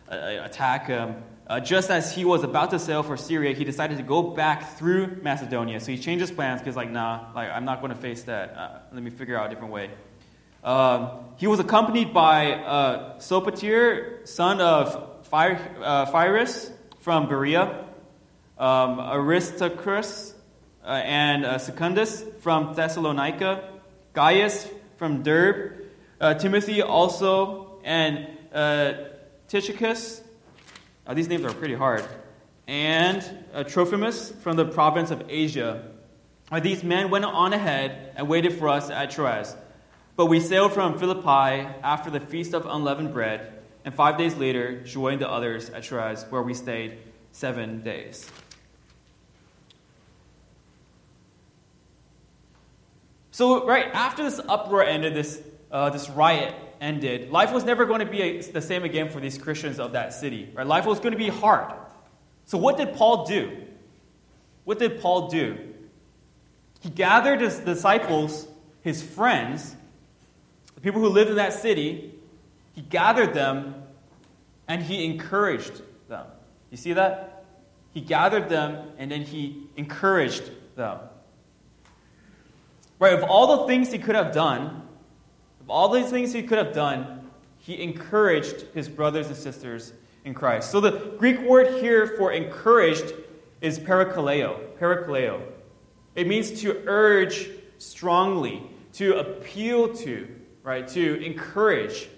uh, 0.09 0.39
attack 0.43 0.87
him. 0.87 1.23
Uh, 1.47 1.59
just 1.59 1.89
as 1.89 2.13
he 2.13 2.25
was 2.25 2.43
about 2.43 2.69
to 2.69 2.79
sail 2.79 3.01
for 3.01 3.17
Syria, 3.17 3.55
he 3.55 3.63
decided 3.63 3.97
to 3.97 4.03
go 4.03 4.21
back 4.21 4.77
through 4.77 5.19
Macedonia. 5.23 5.79
So 5.79 5.91
he 5.91 5.97
changed 5.97 6.21
his 6.21 6.29
plans 6.29 6.61
because, 6.61 6.75
like, 6.75 6.91
nah, 6.91 7.31
like 7.33 7.49
I'm 7.49 7.65
not 7.65 7.81
going 7.81 7.91
to 7.91 7.99
face 7.99 8.23
that. 8.23 8.55
Uh, 8.55 8.79
let 8.93 9.01
me 9.01 9.09
figure 9.09 9.37
out 9.37 9.47
a 9.47 9.49
different 9.49 9.73
way. 9.73 9.89
Um, 10.63 11.09
he 11.37 11.47
was 11.47 11.59
accompanied 11.59 12.13
by 12.13 12.53
uh, 12.53 13.17
Sopater, 13.17 14.27
son 14.27 14.61
of 14.61 15.23
Pyrrhus 15.31 16.71
from 16.99 17.29
Berea, 17.29 17.85
um, 18.57 18.99
Aristarchus 18.99 20.35
uh, 20.83 20.89
and 20.89 21.45
uh, 21.45 21.57
Secundus 21.57 22.23
from 22.41 22.73
Thessalonica, 22.73 23.69
Gaius 24.13 24.67
from 24.99 25.23
Derbe, 25.23 25.85
uh, 26.19 26.33
Timothy 26.33 26.81
also, 26.81 27.79
and 27.85 28.27
uh, 28.53 28.93
Tychicus. 29.47 30.21
Uh, 31.07 31.13
these 31.13 31.29
names 31.29 31.45
are 31.45 31.53
pretty 31.53 31.73
hard. 31.73 32.03
And 32.67 33.23
uh, 33.53 33.63
Trophimus 33.63 34.31
from 34.41 34.57
the 34.57 34.65
province 34.65 35.09
of 35.09 35.23
Asia. 35.29 35.89
Uh, 36.51 36.59
these 36.59 36.83
men 36.83 37.09
went 37.09 37.23
on 37.23 37.53
ahead 37.53 38.11
and 38.17 38.27
waited 38.27 38.59
for 38.59 38.67
us 38.67 38.89
at 38.89 39.09
Troas. 39.09 39.55
But 40.17 40.25
we 40.25 40.41
sailed 40.41 40.73
from 40.73 40.99
Philippi 40.99 41.65
after 41.81 42.09
the 42.09 42.19
feast 42.19 42.53
of 42.53 42.65
unleavened 42.65 43.13
bread, 43.13 43.53
and 43.85 43.95
five 43.95 44.17
days 44.17 44.35
later 44.35 44.83
joined 44.83 45.21
the 45.21 45.29
others 45.29 45.69
at 45.69 45.83
Troas, 45.83 46.25
where 46.29 46.41
we 46.41 46.53
stayed 46.53 46.97
seven 47.31 47.81
days. 47.83 48.29
So, 53.39 53.65
right 53.65 53.89
after 53.93 54.21
this 54.21 54.37
uproar 54.49 54.83
ended, 54.83 55.13
this, 55.13 55.41
uh, 55.71 55.89
this 55.91 56.09
riot 56.09 56.53
ended, 56.81 57.31
life 57.31 57.53
was 57.53 57.63
never 57.63 57.85
going 57.85 58.01
to 58.01 58.05
be 58.05 58.21
a, 58.21 58.41
the 58.41 58.61
same 58.61 58.83
again 58.83 59.09
for 59.09 59.21
these 59.21 59.37
Christians 59.37 59.79
of 59.79 59.93
that 59.93 60.11
city. 60.11 60.49
Right? 60.53 60.67
Life 60.67 60.85
was 60.85 60.99
going 60.99 61.13
to 61.13 61.17
be 61.17 61.29
hard. 61.29 61.73
So, 62.43 62.57
what 62.57 62.75
did 62.75 62.95
Paul 62.95 63.25
do? 63.25 63.63
What 64.65 64.77
did 64.77 64.99
Paul 64.99 65.29
do? 65.29 65.57
He 66.81 66.89
gathered 66.89 67.39
his 67.39 67.59
disciples, 67.59 68.45
his 68.81 69.01
friends, 69.01 69.73
the 70.75 70.81
people 70.81 70.99
who 70.99 71.07
lived 71.07 71.29
in 71.29 71.37
that 71.37 71.53
city, 71.53 72.13
he 72.75 72.81
gathered 72.81 73.33
them 73.33 73.83
and 74.67 74.83
he 74.83 75.05
encouraged 75.05 75.81
them. 76.09 76.25
You 76.71 76.75
see 76.75 76.91
that? 76.91 77.45
He 77.93 78.01
gathered 78.01 78.49
them 78.49 78.91
and 78.97 79.09
then 79.09 79.21
he 79.21 79.63
encouraged 79.77 80.51
them. 80.75 80.99
Right? 82.99 83.13
Of 83.13 83.23
all 83.23 83.61
the 83.61 83.67
things 83.67 83.91
he 83.91 83.97
could 83.97 84.15
have 84.15 84.33
done, 84.33 84.83
of 85.61 85.69
all 85.69 85.89
these 85.89 86.09
things 86.09 86.33
he 86.33 86.43
could 86.43 86.57
have 86.57 86.73
done, 86.73 87.29
he 87.57 87.81
encouraged 87.81 88.65
his 88.73 88.89
brothers 88.89 89.27
and 89.27 89.35
sisters 89.35 89.93
in 90.25 90.33
Christ. 90.33 90.71
So 90.71 90.79
the 90.79 90.91
Greek 91.17 91.39
word 91.41 91.81
here 91.81 92.15
for 92.17 92.31
encouraged 92.31 93.13
is 93.61 93.79
parakaleo. 93.79 94.59
Parakaleo. 94.79 95.41
It 96.15 96.27
means 96.27 96.61
to 96.61 96.83
urge 96.87 97.49
strongly, 97.77 98.63
to 98.93 99.17
appeal 99.19 99.93
to, 99.95 100.27
right? 100.63 100.87
To 100.89 101.23
encourage. 101.23 102.09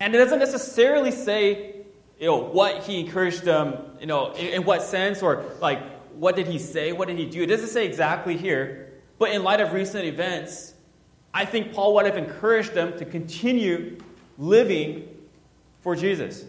And 0.00 0.14
it 0.14 0.18
doesn't 0.18 0.38
necessarily 0.38 1.12
say, 1.12 1.76
you 2.18 2.26
know, 2.26 2.38
what 2.38 2.82
he 2.82 3.00
encouraged 3.00 3.44
them, 3.44 3.76
you 4.00 4.06
know, 4.06 4.32
in, 4.32 4.46
in 4.48 4.64
what 4.64 4.82
sense 4.82 5.22
or 5.22 5.44
like 5.60 5.80
what 6.12 6.36
did 6.36 6.46
he 6.46 6.58
say, 6.58 6.92
what 6.92 7.08
did 7.08 7.18
he 7.18 7.26
do. 7.26 7.42
It 7.42 7.46
doesn't 7.46 7.68
say 7.68 7.86
exactly 7.86 8.36
here. 8.36 8.91
But 9.22 9.30
in 9.30 9.44
light 9.44 9.60
of 9.60 9.72
recent 9.72 10.04
events, 10.04 10.74
I 11.32 11.44
think 11.44 11.72
Paul 11.72 11.94
would 11.94 12.06
have 12.06 12.16
encouraged 12.16 12.74
them 12.74 12.98
to 12.98 13.04
continue 13.04 13.98
living 14.36 15.16
for 15.80 15.94
Jesus. 15.94 16.44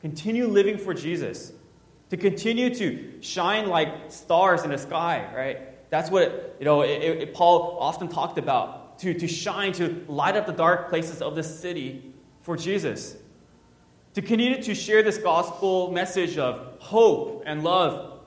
Continue 0.00 0.48
living 0.48 0.78
for 0.78 0.94
Jesus. 0.94 1.52
To 2.10 2.16
continue 2.16 2.74
to 2.74 3.22
shine 3.22 3.68
like 3.68 4.10
stars 4.10 4.64
in 4.64 4.70
the 4.70 4.78
sky, 4.78 5.30
right? 5.32 5.90
That's 5.90 6.10
what 6.10 6.56
you 6.58 6.64
know, 6.64 6.80
it, 6.80 6.88
it, 7.04 7.34
Paul 7.34 7.78
often 7.78 8.08
talked 8.08 8.36
about 8.36 8.98
to, 8.98 9.14
to 9.14 9.28
shine, 9.28 9.72
to 9.74 10.04
light 10.08 10.34
up 10.34 10.46
the 10.46 10.52
dark 10.52 10.88
places 10.88 11.22
of 11.22 11.36
the 11.36 11.44
city 11.44 12.12
for 12.40 12.56
Jesus. 12.56 13.14
To 14.14 14.22
continue 14.22 14.60
to 14.60 14.74
share 14.74 15.04
this 15.04 15.18
gospel 15.18 15.92
message 15.92 16.36
of 16.36 16.80
hope 16.80 17.44
and 17.46 17.62
love 17.62 18.18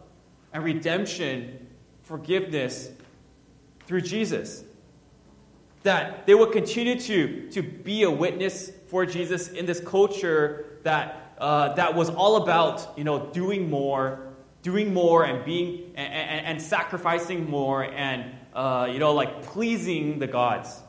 and 0.53 0.63
redemption, 0.63 1.67
forgiveness 2.03 2.91
through 3.87 4.01
Jesus. 4.01 4.63
That 5.83 6.25
they 6.25 6.33
will 6.33 6.47
continue 6.47 6.99
to, 7.01 7.49
to 7.51 7.61
be 7.61 8.03
a 8.03 8.11
witness 8.11 8.71
for 8.87 9.05
Jesus 9.05 9.49
in 9.49 9.65
this 9.65 9.79
culture 9.79 10.79
that, 10.83 11.33
uh, 11.37 11.73
that 11.73 11.93
was 11.93 12.09
all 12.09 12.43
about 12.43 12.93
you 12.97 13.03
know, 13.03 13.27
doing 13.27 13.69
more, 13.69 14.33
doing 14.61 14.93
more 14.93 15.25
and 15.25 15.45
being 15.45 15.91
and, 15.95 16.13
and, 16.13 16.45
and 16.47 16.61
sacrificing 16.61 17.47
more 17.49 17.83
and 17.83 18.31
uh, 18.55 18.89
you 18.91 18.97
know 18.97 19.13
like 19.13 19.43
pleasing 19.43 20.17
the 20.17 20.27
gods. 20.27 20.81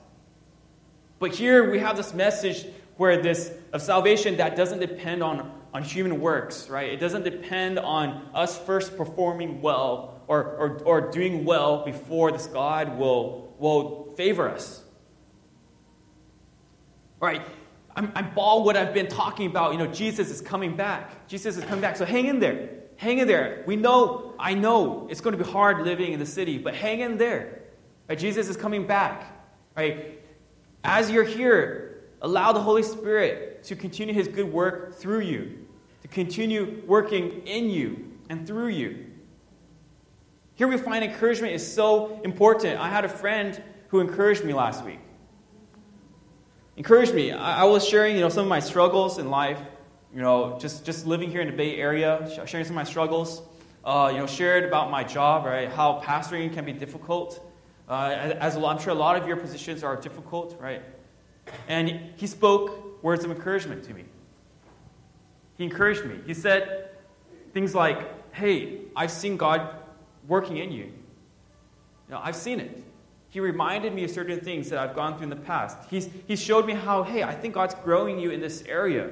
But 1.18 1.34
here 1.34 1.70
we 1.70 1.78
have 1.80 1.96
this 1.96 2.14
message 2.14 2.66
where 2.96 3.20
this 3.20 3.52
of 3.72 3.82
salvation 3.82 4.36
that 4.38 4.56
doesn't 4.56 4.78
depend 4.78 5.22
on, 5.22 5.52
on 5.74 5.82
human 5.82 6.20
works, 6.20 6.70
right? 6.70 6.90
It 6.90 7.00
doesn't 7.00 7.24
depend 7.24 7.78
on 7.78 8.28
us 8.34 8.56
first 8.58 8.96
performing 8.96 9.60
well 9.60 10.15
or, 10.28 10.42
or, 10.42 10.78
or 10.84 11.10
doing 11.10 11.44
well 11.44 11.84
before 11.84 12.32
this 12.32 12.46
God 12.46 12.98
will, 12.98 13.54
will 13.58 14.14
favor 14.16 14.48
us. 14.48 14.82
Right? 17.20 17.42
I'm, 17.94 18.12
I'm 18.14 18.30
all 18.36 18.64
what 18.64 18.76
I've 18.76 18.92
been 18.92 19.08
talking 19.08 19.46
about. 19.46 19.72
You 19.72 19.78
know, 19.78 19.86
Jesus 19.86 20.30
is 20.30 20.40
coming 20.40 20.76
back. 20.76 21.28
Jesus 21.28 21.56
is 21.56 21.64
coming 21.64 21.80
back. 21.80 21.96
So 21.96 22.04
hang 22.04 22.26
in 22.26 22.40
there. 22.40 22.70
Hang 22.96 23.18
in 23.18 23.26
there. 23.26 23.62
We 23.66 23.76
know, 23.76 24.34
I 24.38 24.54
know 24.54 25.06
it's 25.10 25.20
going 25.20 25.36
to 25.36 25.42
be 25.42 25.50
hard 25.50 25.84
living 25.84 26.12
in 26.12 26.18
the 26.18 26.26
city, 26.26 26.58
but 26.58 26.74
hang 26.74 27.00
in 27.00 27.16
there. 27.16 27.62
Right? 28.08 28.18
Jesus 28.18 28.48
is 28.48 28.56
coming 28.56 28.86
back. 28.86 29.32
Right? 29.76 30.22
As 30.84 31.10
you're 31.10 31.24
here, 31.24 32.04
allow 32.20 32.52
the 32.52 32.60
Holy 32.60 32.82
Spirit 32.82 33.64
to 33.64 33.76
continue 33.76 34.14
his 34.14 34.28
good 34.28 34.52
work 34.52 34.94
through 34.94 35.20
you, 35.20 35.66
to 36.02 36.08
continue 36.08 36.82
working 36.86 37.46
in 37.46 37.70
you 37.70 38.12
and 38.28 38.46
through 38.46 38.68
you. 38.68 39.05
Here 40.56 40.68
we 40.68 40.76
find 40.76 41.04
encouragement 41.04 41.54
is 41.54 41.72
so 41.72 42.20
important. 42.24 42.80
I 42.80 42.88
had 42.88 43.04
a 43.04 43.08
friend 43.08 43.62
who 43.88 44.00
encouraged 44.00 44.44
me 44.44 44.52
last 44.52 44.84
week 44.84 44.98
encouraged 46.76 47.14
me. 47.14 47.32
I, 47.32 47.62
I, 47.62 47.64
was 47.64 47.86
sharing, 47.86 48.14
you 48.14 48.20
know, 48.20 48.28
some 48.28 48.42
of 48.42 48.48
my 48.48 48.60
struggles 48.60 49.18
in 49.18 49.30
life. 49.30 49.60
You 50.14 50.22
know, 50.22 50.58
just 50.58 50.86
just 50.86 51.06
living 51.06 51.30
here 51.30 51.40
in 51.42 51.48
the 51.48 51.56
Bay 51.56 51.76
Area, 51.76 52.30
sharing 52.46 52.64
some 52.64 52.72
of 52.72 52.76
my 52.76 52.84
struggles. 52.84 53.42
Uh, 53.84 54.10
you 54.12 54.18
know, 54.18 54.26
shared 54.26 54.64
about 54.64 54.90
my 54.90 55.04
job, 55.04 55.44
right? 55.44 55.70
How 55.70 56.00
pastoring 56.00 56.52
can 56.52 56.64
be 56.64 56.72
difficult. 56.72 57.40
Uh, 57.88 58.34
as 58.40 58.56
I'm 58.56 58.80
sure 58.80 58.92
a 58.92 58.96
lot 58.96 59.16
of 59.16 59.28
your 59.28 59.36
positions 59.36 59.84
are 59.84 59.94
difficult, 59.94 60.58
right? 60.60 60.82
And 61.68 62.00
he 62.16 62.26
spoke 62.26 63.02
words 63.04 63.24
of 63.24 63.30
encouragement 63.30 63.84
to 63.84 63.94
me. 63.94 64.04
He 65.56 65.64
encouraged 65.64 66.04
me. 66.04 66.18
He 66.26 66.34
said 66.34 66.90
things 67.52 67.74
like, 67.74 67.98
"Hey, 68.32 68.80
I've 68.96 69.12
seen 69.12 69.36
God 69.36 69.76
working 70.28 70.56
in 70.56 70.72
you. 70.72 70.84
You 70.84 70.92
know, 72.10 72.20
I've 72.22 72.36
seen 72.36 72.60
it. 72.60 72.82
He 73.30 73.40
reminded 73.40 73.92
me 73.92 74.04
of 74.04 74.10
certain 74.10 74.40
things 74.40 74.70
that 74.70 74.78
I've 74.78 74.94
gone 74.94 75.16
through 75.16 75.24
in 75.24 75.30
the 75.30 75.36
past. 75.36 75.76
He's, 75.90 76.08
he 76.26 76.36
showed 76.36 76.66
me 76.66 76.72
how, 76.72 77.02
hey, 77.02 77.22
I 77.22 77.34
think 77.34 77.54
God's 77.54 77.74
growing 77.74 78.18
you 78.18 78.30
in 78.30 78.40
this 78.40 78.62
area. 78.66 79.10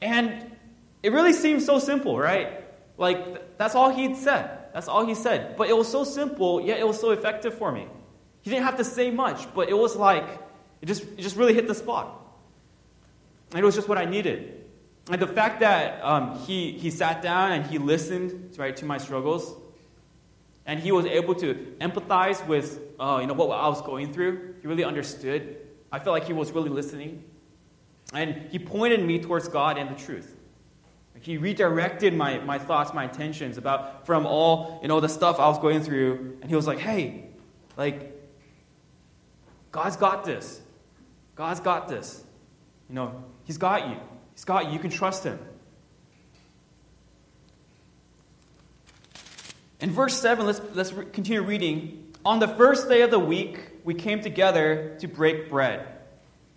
And 0.00 0.56
it 1.02 1.12
really 1.12 1.32
seems 1.32 1.64
so 1.64 1.78
simple, 1.78 2.18
right? 2.18 2.64
Like, 2.98 3.58
that's 3.58 3.74
all 3.74 3.90
he'd 3.90 4.16
said. 4.16 4.58
That's 4.72 4.88
all 4.88 5.06
he 5.06 5.14
said. 5.14 5.56
But 5.56 5.68
it 5.68 5.76
was 5.76 5.88
so 5.88 6.04
simple, 6.04 6.60
yet 6.60 6.78
it 6.78 6.86
was 6.86 6.98
so 6.98 7.10
effective 7.10 7.54
for 7.54 7.70
me. 7.70 7.86
He 8.40 8.50
didn't 8.50 8.64
have 8.64 8.78
to 8.78 8.84
say 8.84 9.10
much, 9.10 9.52
but 9.54 9.68
it 9.68 9.76
was 9.76 9.94
like, 9.94 10.24
it 10.80 10.86
just, 10.86 11.02
it 11.02 11.18
just 11.18 11.36
really 11.36 11.54
hit 11.54 11.68
the 11.68 11.74
spot. 11.74 12.18
And 13.52 13.60
it 13.60 13.64
was 13.64 13.74
just 13.74 13.88
what 13.88 13.98
I 13.98 14.04
needed. 14.04 14.61
And 15.10 15.20
the 15.20 15.26
fact 15.26 15.60
that 15.60 16.02
um, 16.04 16.38
he, 16.40 16.72
he 16.72 16.90
sat 16.90 17.22
down 17.22 17.52
and 17.52 17.66
he 17.66 17.78
listened 17.78 18.56
right, 18.56 18.76
to 18.76 18.84
my 18.84 18.98
struggles, 18.98 19.56
and 20.64 20.78
he 20.78 20.92
was 20.92 21.06
able 21.06 21.34
to 21.36 21.54
empathize 21.80 22.46
with 22.46 22.80
uh, 23.00 23.18
you 23.20 23.26
know, 23.26 23.34
what 23.34 23.50
I 23.50 23.68
was 23.68 23.82
going 23.82 24.12
through. 24.12 24.54
He 24.60 24.68
really 24.68 24.84
understood. 24.84 25.56
I 25.90 25.98
felt 25.98 26.14
like 26.14 26.24
he 26.24 26.32
was 26.32 26.52
really 26.52 26.70
listening. 26.70 27.24
And 28.14 28.48
he 28.50 28.58
pointed 28.58 29.02
me 29.02 29.18
towards 29.20 29.48
God 29.48 29.76
and 29.76 29.90
the 29.90 30.00
truth. 30.00 30.36
He 31.20 31.36
redirected 31.36 32.14
my, 32.14 32.38
my 32.40 32.58
thoughts, 32.58 32.92
my 32.92 33.04
intentions 33.04 33.56
about 33.56 34.06
from 34.06 34.26
all 34.26 34.80
you 34.82 34.88
know 34.88 34.98
the 34.98 35.08
stuff 35.08 35.38
I 35.38 35.46
was 35.46 35.58
going 35.58 35.80
through. 35.80 36.38
And 36.42 36.50
he 36.50 36.56
was 36.56 36.66
like, 36.66 36.78
hey, 36.78 37.26
like, 37.76 38.12
God's 39.70 39.96
got 39.96 40.24
this. 40.24 40.60
God's 41.36 41.60
got 41.60 41.88
this. 41.88 42.24
You 42.88 42.96
know, 42.96 43.24
He's 43.44 43.56
got 43.56 43.88
you. 43.88 43.96
Got 44.44 44.72
you. 44.72 44.78
Can 44.78 44.90
trust 44.90 45.24
Him. 45.24 45.38
In 49.82 49.90
verse 49.90 50.20
7, 50.20 50.46
let's, 50.46 50.60
let's 50.74 50.90
continue 51.12 51.42
reading. 51.42 52.12
On 52.24 52.38
the 52.38 52.46
first 52.46 52.88
day 52.88 53.02
of 53.02 53.10
the 53.10 53.18
week, 53.18 53.58
we 53.82 53.94
came 53.94 54.20
together 54.20 54.96
to 55.00 55.08
break 55.08 55.50
bread. 55.50 55.80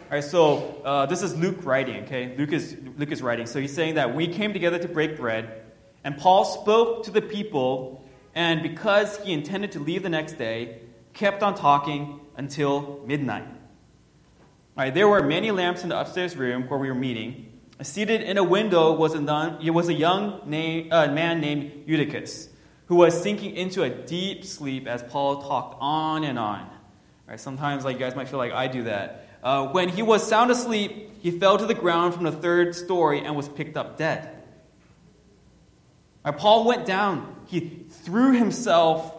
All 0.01 0.07
right, 0.11 0.23
so 0.23 0.79
uh, 0.85 1.07
this 1.07 1.23
is 1.23 1.35
Luke 1.35 1.65
writing, 1.65 2.03
okay? 2.03 2.35
Luke 2.37 2.53
is, 2.53 2.77
Luke 2.97 3.11
is 3.11 3.23
writing. 3.23 3.47
So 3.47 3.59
he's 3.59 3.73
saying 3.73 3.95
that 3.95 4.13
we 4.13 4.27
came 4.27 4.53
together 4.53 4.77
to 4.77 4.87
break 4.87 5.17
bread, 5.17 5.63
and 6.03 6.15
Paul 6.15 6.45
spoke 6.45 7.05
to 7.05 7.11
the 7.11 7.21
people, 7.21 8.05
and 8.35 8.61
because 8.61 9.17
he 9.17 9.33
intended 9.33 9.71
to 9.71 9.79
leave 9.79 10.03
the 10.03 10.09
next 10.09 10.33
day, 10.33 10.81
kept 11.13 11.41
on 11.41 11.55
talking 11.55 12.19
until 12.37 13.01
midnight. 13.07 13.47
All 13.47 14.83
right, 14.83 14.93
there 14.93 15.07
were 15.07 15.23
many 15.23 15.49
lamps 15.49 15.81
in 15.81 15.89
the 15.89 15.99
upstairs 15.99 16.35
room 16.35 16.67
where 16.67 16.77
we 16.77 16.89
were 16.89 16.93
meeting. 16.93 17.44
Seated 17.81 18.21
in 18.21 18.37
a 18.37 18.43
window 18.43 18.93
was 18.93 19.13
a, 19.13 19.21
nun, 19.21 19.73
was 19.73 19.89
a 19.89 19.93
young 19.93 20.41
name, 20.45 20.87
uh, 20.91 21.07
man 21.07 21.41
named 21.41 21.83
Eutychus 21.85 22.49
who 22.87 22.95
was 22.95 23.19
sinking 23.21 23.55
into 23.55 23.83
a 23.83 23.89
deep 23.89 24.45
sleep 24.45 24.87
as 24.87 25.01
Paul 25.03 25.41
talked 25.41 25.77
on 25.79 26.23
and 26.23 26.37
on. 26.37 26.69
Sometimes, 27.37 27.83
like 27.83 27.95
you 27.95 27.99
guys 27.99 28.15
might 28.15 28.29
feel 28.29 28.37
like 28.37 28.51
I 28.51 28.67
do 28.67 28.83
that. 28.83 29.27
Uh, 29.43 29.67
when 29.67 29.89
he 29.89 30.03
was 30.03 30.25
sound 30.27 30.51
asleep, 30.51 31.11
he 31.21 31.31
fell 31.31 31.57
to 31.57 31.65
the 31.65 31.73
ground 31.73 32.13
from 32.13 32.23
the 32.23 32.31
third 32.31 32.75
story 32.75 33.21
and 33.21 33.35
was 33.35 33.49
picked 33.49 33.77
up 33.77 33.97
dead. 33.97 34.43
Right, 36.23 36.37
Paul 36.37 36.65
went 36.65 36.85
down. 36.85 37.35
He 37.47 37.85
threw 37.89 38.33
himself 38.33 39.11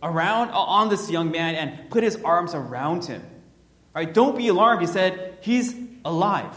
around 0.00 0.50
on 0.50 0.88
this 0.88 1.10
young 1.10 1.32
man 1.32 1.56
and 1.56 1.90
put 1.90 2.04
his 2.04 2.16
arms 2.16 2.54
around 2.54 3.04
him. 3.04 3.22
Don't 4.12 4.36
be 4.36 4.46
alarmed. 4.46 4.80
He 4.80 4.86
said, 4.86 5.38
He's 5.40 5.74
alive. 6.04 6.54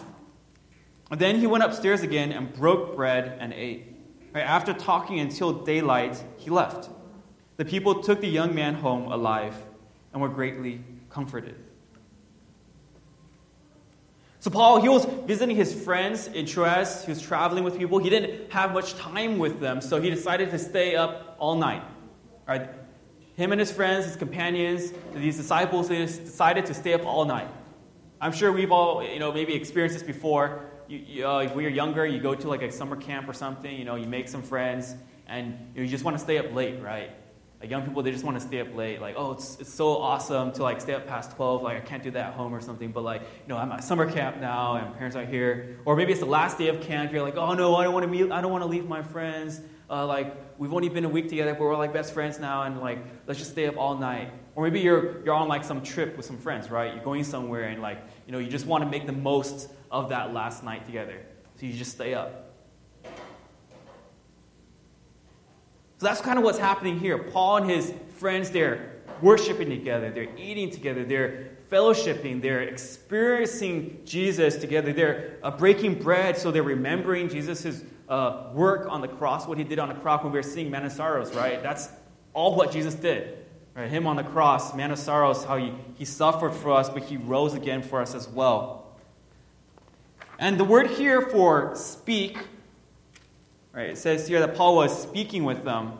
Then 1.12 1.40
he 1.40 1.48
went 1.48 1.64
upstairs 1.64 2.04
again 2.04 2.32
and 2.32 2.54
broke 2.54 2.96
bread 2.96 3.38
and 3.40 3.54
ate. 3.54 3.88
Right, 4.34 4.42
after 4.42 4.74
talking 4.74 5.20
until 5.20 5.52
daylight, 5.52 6.24
he 6.38 6.50
left. 6.50 6.90
The 7.58 7.66
people 7.66 8.02
took 8.02 8.22
the 8.22 8.30
young 8.30 8.56
man 8.56 8.76
home 8.76 9.12
alive 9.12 9.56
and 10.14 10.22
were 10.22 10.30
greatly 10.30 10.82
comforted. 11.10 11.56
So, 14.40 14.50
Paul, 14.50 14.82
he 14.82 14.90
was 14.90 15.06
visiting 15.28 15.56
his 15.56 15.72
friends 15.84 16.28
in 16.28 16.46
Troas. 16.48 17.06
He 17.06 17.12
was 17.12 17.22
traveling 17.22 17.64
with 17.64 17.78
people. 17.78 18.00
He 18.00 18.10
didn't 18.10 18.52
have 18.52 18.74
much 18.74 18.96
time 18.96 19.38
with 19.38 19.60
them, 19.60 19.82
so 19.82 20.02
he 20.02 20.10
decided 20.10 20.50
to 20.50 20.58
stay 20.58 20.96
up 20.96 21.36
all 21.38 21.56
night. 21.56 21.84
Right? 22.48 22.70
Him 23.36 23.52
and 23.52 23.60
his 23.60 23.72
friends, 23.72 24.06
his 24.06 24.16
companions, 24.16 24.94
these 25.14 25.38
disciples, 25.38 25.90
they 25.90 25.98
decided 25.98 26.66
to 26.68 26.74
stay 26.74 26.94
up 26.94 27.06
all 27.06 27.26
night. 27.26 27.50
I'm 28.20 28.32
sure 28.32 28.52
we've 28.52 28.72
all, 28.72 29.04
you 29.04 29.20
know, 29.20 29.32
maybe 29.32 29.54
experienced 29.54 29.96
this 29.96 30.04
before 30.04 30.62
you, 30.98 31.28
uh, 31.28 31.48
when 31.50 31.64
you're 31.64 31.72
younger, 31.72 32.06
you 32.06 32.20
go 32.20 32.36
to 32.36 32.48
like 32.48 32.62
a 32.62 32.72
summer 32.72 32.96
camp 32.96 33.28
or 33.28 33.34
something, 33.34 33.76
you 33.76 33.86
know, 33.86 33.96
you 33.96 34.08
make 34.08 34.28
some 34.28 34.42
friends, 34.42 34.96
and 35.28 35.58
you, 35.76 35.84
you 35.84 35.90
just 35.90 36.04
want 36.04 36.18
to 36.18 36.24
stay 36.24 36.38
up 36.38 36.54
late, 36.54 36.82
right? 36.82 37.12
Like 37.62 37.70
young 37.70 37.84
people, 37.86 38.02
they 38.02 38.12
just 38.12 38.24
want 38.24 38.40
to 38.40 38.46
stay 38.46 38.60
up 38.60 38.76
late. 38.76 39.00
Like, 39.00 39.16
oh, 39.18 39.34
it's, 39.34 39.60
it's 39.60 39.72
so 39.72 39.98
awesome 39.98 40.52
to 40.54 40.64
like 40.64 40.82
stay 40.82 40.96
up 40.96 41.08
past 41.08 41.36
12. 41.36 41.62
Like, 41.62 41.78
I 41.78 41.80
can't 41.80 42.02
do 42.02 42.10
that 42.12 42.30
at 42.30 42.34
home 42.34 42.56
or 42.56 42.60
something. 42.60 42.92
But 42.92 43.04
like, 43.04 43.22
you 43.22 43.48
know, 43.48 43.58
I'm 43.58 43.72
at 43.72 43.84
summer 43.84 44.12
camp 44.12 44.38
now, 44.42 44.76
and 44.76 44.96
parents 44.96 45.16
are 45.16 45.26
here. 45.26 45.80
Or 45.86 45.96
maybe 45.96 46.12
it's 46.12 46.22
the 46.22 46.26
last 46.26 46.58
day 46.58 46.70
of 46.70 46.82
camp. 46.82 47.12
You're 47.12 47.22
like, 47.22 47.38
oh 47.38 47.54
no, 47.54 47.76
I 47.76 47.84
don't 47.84 47.94
want 47.94 48.04
to 48.04 48.12
meet. 48.12 48.32
I 48.32 48.42
don't 48.42 48.52
want 48.52 48.64
to 48.64 48.68
leave 48.68 48.88
my 48.88 49.04
friends. 49.04 49.62
Uh, 49.90 50.08
like, 50.08 50.36
we've 50.58 50.74
only 50.74 50.90
been 50.90 51.06
a 51.06 51.10
week 51.10 51.30
together, 51.30 51.54
but 51.54 51.62
we're 51.62 51.78
like 51.78 51.94
best 51.94 52.14
friends 52.14 52.40
now, 52.40 52.64
and 52.64 52.80
like, 52.80 52.98
let's 53.28 53.40
just 53.40 53.52
stay 53.52 53.68
up 53.68 53.78
all 53.78 53.96
night. 53.96 54.32
Or 54.56 54.64
maybe 54.64 54.80
you're 54.80 55.24
you're 55.24 55.34
on 55.34 55.48
like 55.48 55.64
some 55.64 55.82
trip 55.82 56.18
with 56.18 56.26
some 56.26 56.38
friends, 56.38 56.70
right? 56.70 56.94
You're 56.94 57.04
going 57.04 57.24
somewhere, 57.24 57.64
and 57.64 57.82
like, 57.82 58.02
you 58.26 58.34
know, 58.34 58.40
you 58.40 58.50
just 58.50 58.66
want 58.66 58.84
to 58.84 58.90
make 58.90 59.06
the 59.06 59.14
most 59.14 59.70
of 59.90 60.10
that 60.10 60.34
last 60.34 60.64
night 60.64 60.86
together. 60.86 61.18
So 61.58 61.66
you 61.66 61.74
just 61.74 61.92
stay 61.92 62.14
up. 62.14 62.52
So 65.98 66.08
that's 66.08 66.22
kind 66.22 66.40
of 66.40 66.44
what's 66.44 66.58
happening 66.58 67.00
here. 67.00 67.18
Paul 67.20 67.58
and 67.58 67.70
his 67.70 67.94
friends, 68.18 68.50
they're 68.50 68.92
worshiping 69.22 69.70
together, 69.70 70.10
they're 70.10 70.36
eating 70.36 70.72
together, 70.72 71.06
they're 71.06 71.52
fellowshipping, 71.72 72.42
they're 72.42 72.64
experiencing 72.64 74.02
Jesus 74.04 74.58
together, 74.58 74.92
they're 74.92 75.38
uh, 75.44 75.52
breaking 75.52 76.02
bread, 76.02 76.36
so 76.36 76.50
they're 76.50 76.64
remembering 76.64 77.30
Jesus' 77.30 77.84
uh, 78.10 78.50
work 78.54 78.88
on 78.90 79.02
the 79.02 79.08
cross, 79.08 79.48
what 79.48 79.58
he 79.58 79.64
did 79.64 79.78
on 79.78 79.90
the 79.90 79.96
cross 79.96 80.24
when 80.24 80.34
we 80.34 80.40
were 80.40 80.44
seeing 80.44 80.72
Man 80.72 80.90
Sorrows, 80.90 81.34
right? 81.36 81.62
That's 81.62 81.90
all 82.34 82.56
what 82.56 82.72
Jesus 82.72 82.96
did. 82.96 83.41
Right? 83.74 83.90
Him 83.90 84.06
on 84.06 84.18
the 84.18 84.24
cross, 84.24 84.76
Man 84.76 84.92
of 84.92 85.00
Sorrows, 85.00 85.46
how 85.46 85.58
he, 85.58 85.74
he 85.96 86.06
suffered 86.06 86.54
for 86.54 86.72
us, 86.72 86.90
but 86.90 87.04
he 87.04 87.18
rose 87.18 87.54
again 87.54 87.82
for 87.82 88.02
us 88.02 88.14
as 88.14 88.28
well. 88.28 88.94
And 90.38 90.60
the 90.60 90.64
word 90.66 90.88
here 90.88 91.22
for 91.22 91.76
speak, 91.76 92.38
right, 93.74 93.92
it 93.92 93.98
says 93.98 94.28
here 94.28 94.40
that 94.40 94.56
Paul 94.56 94.76
was 94.76 95.02
speaking 95.02 95.46
with 95.46 95.64
them. 95.64 95.94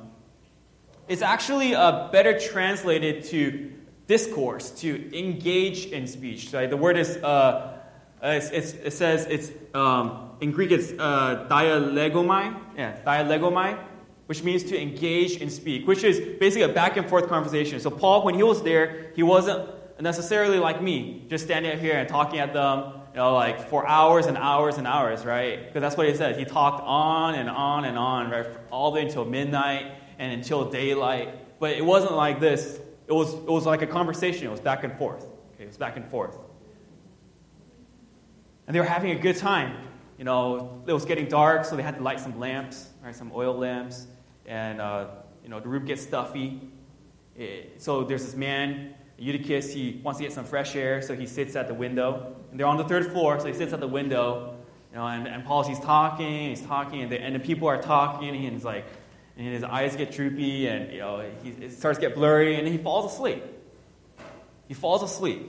It's 1.08 1.22
actually 1.22 1.76
uh, 1.76 2.10
better 2.12 2.40
translated 2.40 3.24
to 3.26 3.72
discourse, 4.08 4.72
to 4.82 5.18
engage 5.18 5.86
in 5.86 6.08
speech. 6.08 6.52
Right? 6.54 6.70
The 6.70 6.78
word 6.78 6.98
is, 6.98 7.18
uh, 7.18 7.78
it's, 8.22 8.50
it's, 8.50 8.74
it 8.74 8.94
says, 8.94 9.26
it's, 9.30 9.52
um, 9.74 10.32
in 10.42 10.52
Greek 10.52 10.72
it's 10.72 10.92
uh, 10.92 11.48
dialegomai, 11.50 12.60
yeah, 12.76 12.98
dialegomai, 13.06 13.78
which 14.32 14.44
means 14.44 14.64
to 14.64 14.82
engage 14.82 15.42
and 15.42 15.52
speak, 15.52 15.86
which 15.86 16.06
is 16.06 16.22
basically 16.40 16.62
a 16.62 16.70
back 16.70 16.96
and 16.96 17.06
forth 17.10 17.28
conversation. 17.28 17.78
So 17.82 17.90
Paul, 17.90 18.24
when 18.24 18.34
he 18.34 18.44
was 18.44 18.64
there, 18.64 19.12
he 19.14 19.24
wasn't 19.24 19.70
necessarily 20.00 20.58
like 20.58 20.82
me, 20.82 21.26
just 21.28 21.44
standing 21.44 21.70
up 21.70 21.80
here 21.80 21.98
and 21.98 22.08
talking 22.08 22.40
at 22.40 22.54
them, 22.54 22.94
you 23.12 23.18
know, 23.18 23.34
like 23.34 23.68
for 23.68 23.86
hours 23.86 24.28
and 24.28 24.38
hours 24.38 24.78
and 24.78 24.88
hours, 24.88 25.26
right? 25.26 25.66
Because 25.66 25.82
that's 25.82 25.98
what 25.98 26.08
he 26.08 26.16
said. 26.16 26.40
He 26.40 26.46
talked 26.46 26.82
on 26.82 27.36
and 27.36 27.50
on 27.50 27.84
and 27.84 27.98
on, 27.98 28.32
right, 28.32 28.46
all 28.72 28.92
the 28.92 29.02
way 29.02 29.06
until 29.06 29.26
midnight 29.26 29.92
and 30.18 30.32
until 30.32 30.64
daylight. 30.70 31.60
But 31.60 31.72
it 31.72 31.84
wasn't 31.84 32.14
like 32.14 32.40
this. 32.40 32.80
It 33.08 33.14
was, 33.14 33.34
it 33.34 33.50
was 33.50 33.66
like 33.66 33.82
a 33.82 33.88
conversation. 33.88 34.48
It 34.48 34.52
was 34.52 34.62
back 34.62 34.86
and 34.86 34.98
forth. 34.98 35.26
Okay, 35.56 35.66
it 35.66 35.68
was 35.68 35.76
back 35.76 35.98
and 35.98 36.10
forth. 36.10 36.38
And 38.66 38.74
they 38.74 38.80
were 38.80 38.86
having 38.86 39.12
a 39.12 39.20
good 39.20 39.36
time. 39.36 39.76
You 40.18 40.24
know, 40.24 40.82
it 40.88 40.94
was 40.94 41.04
getting 41.04 41.28
dark, 41.28 41.66
so 41.66 41.76
they 41.76 41.84
had 41.84 41.98
to 41.98 42.02
light 42.02 42.22
some 42.22 42.40
lamps, 42.40 42.92
right, 43.04 43.14
some 43.14 43.30
oil 43.36 43.54
lamps. 43.54 44.08
And, 44.52 44.82
uh, 44.82 45.08
you 45.44 45.50
know, 45.50 45.62
the 45.62 45.70
room 45.70 45.86
gets 45.86 46.02
stuffy. 46.02 46.60
It, 47.38 47.82
so 47.82 48.04
there's 48.04 48.26
this 48.26 48.36
man 48.36 48.94
Eutychus, 49.18 49.72
he 49.72 50.02
wants 50.04 50.18
to 50.18 50.26
get 50.26 50.34
some 50.34 50.44
fresh 50.44 50.76
air, 50.76 51.02
so 51.02 51.16
he 51.16 51.26
sits 51.26 51.56
at 51.56 51.70
the 51.70 51.74
window. 51.74 52.36
And 52.52 52.60
they're 52.60 52.68
on 52.68 52.76
the 52.76 52.84
third 52.84 53.14
floor, 53.14 53.40
so 53.40 53.46
he 53.46 53.54
sits 53.54 53.72
at 53.72 53.80
the 53.80 53.88
window. 53.88 54.58
You 54.92 54.98
know, 54.98 55.08
and, 55.08 55.26
and 55.26 55.46
Paul's, 55.46 55.68
he's 55.68 55.80
talking, 55.80 56.50
he's 56.50 56.62
talking, 56.62 57.02
and 57.02 57.10
the, 57.10 57.22
and 57.22 57.34
the 57.34 57.40
people 57.40 57.70
are 57.70 57.82
talking, 57.82 58.28
and 58.28 58.54
he's 58.54 58.66
like, 58.66 58.84
and 59.38 59.48
his 59.48 59.64
eyes 59.64 59.96
get 59.96 60.12
droopy, 60.12 60.68
and, 60.68 60.92
you 60.92 61.00
know, 61.00 61.24
he, 61.44 61.52
it 61.52 61.72
starts 61.72 61.98
to 62.00 62.08
get 62.08 62.16
blurry, 62.16 62.56
and 62.56 62.68
he 62.68 62.78
falls 62.78 63.14
asleep. 63.14 63.42
He 64.68 64.74
falls 64.74 65.02
asleep. 65.02 65.48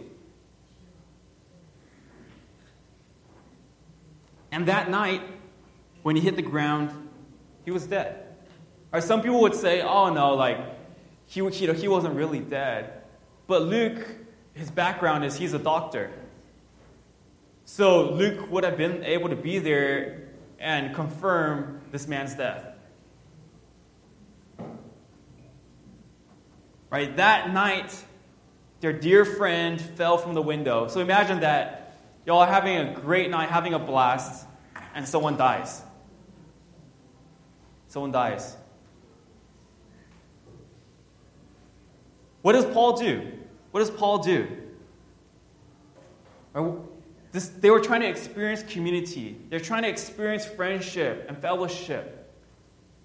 And 4.52 4.66
that 4.68 4.88
night, 4.88 5.22
when 6.04 6.14
he 6.14 6.22
hit 6.22 6.36
the 6.36 6.42
ground, 6.42 6.90
he 7.64 7.72
was 7.72 7.84
dead. 7.84 8.21
Or 8.92 9.00
some 9.00 9.22
people 9.22 9.40
would 9.42 9.54
say, 9.54 9.80
oh 9.80 10.12
no, 10.12 10.34
like, 10.34 10.58
he, 11.26 11.48
he, 11.50 11.72
he 11.72 11.88
wasn't 11.88 12.14
really 12.14 12.40
dead. 12.40 12.92
But 13.46 13.62
Luke, 13.62 14.06
his 14.54 14.70
background 14.70 15.24
is 15.24 15.36
he's 15.36 15.54
a 15.54 15.58
doctor. 15.58 16.10
So 17.64 18.10
Luke 18.10 18.50
would 18.50 18.64
have 18.64 18.76
been 18.76 19.02
able 19.04 19.30
to 19.30 19.36
be 19.36 19.58
there 19.58 20.28
and 20.58 20.94
confirm 20.94 21.80
this 21.90 22.06
man's 22.06 22.34
death. 22.34 22.66
Right? 26.90 27.16
That 27.16 27.52
night, 27.54 27.96
their 28.80 28.92
dear 28.92 29.24
friend 29.24 29.80
fell 29.80 30.18
from 30.18 30.34
the 30.34 30.42
window. 30.42 30.88
So 30.88 31.00
imagine 31.00 31.40
that 31.40 31.96
y'all 32.26 32.40
are 32.40 32.46
having 32.46 32.76
a 32.76 32.92
great 32.92 33.30
night, 33.30 33.48
having 33.48 33.72
a 33.72 33.78
blast, 33.78 34.46
and 34.94 35.08
someone 35.08 35.38
dies. 35.38 35.80
Someone 37.88 38.12
dies. 38.12 38.56
What 42.42 42.52
does 42.52 42.64
Paul 42.66 42.96
do? 42.96 43.32
What 43.70 43.80
does 43.80 43.90
Paul 43.90 44.18
do? 44.18 44.48
This, 47.32 47.48
they 47.48 47.70
were 47.70 47.80
trying 47.80 48.02
to 48.02 48.08
experience 48.08 48.62
community. 48.62 49.38
They're 49.48 49.60
trying 49.60 49.82
to 49.82 49.88
experience 49.88 50.44
friendship 50.44 51.24
and 51.28 51.38
fellowship. 51.38 52.30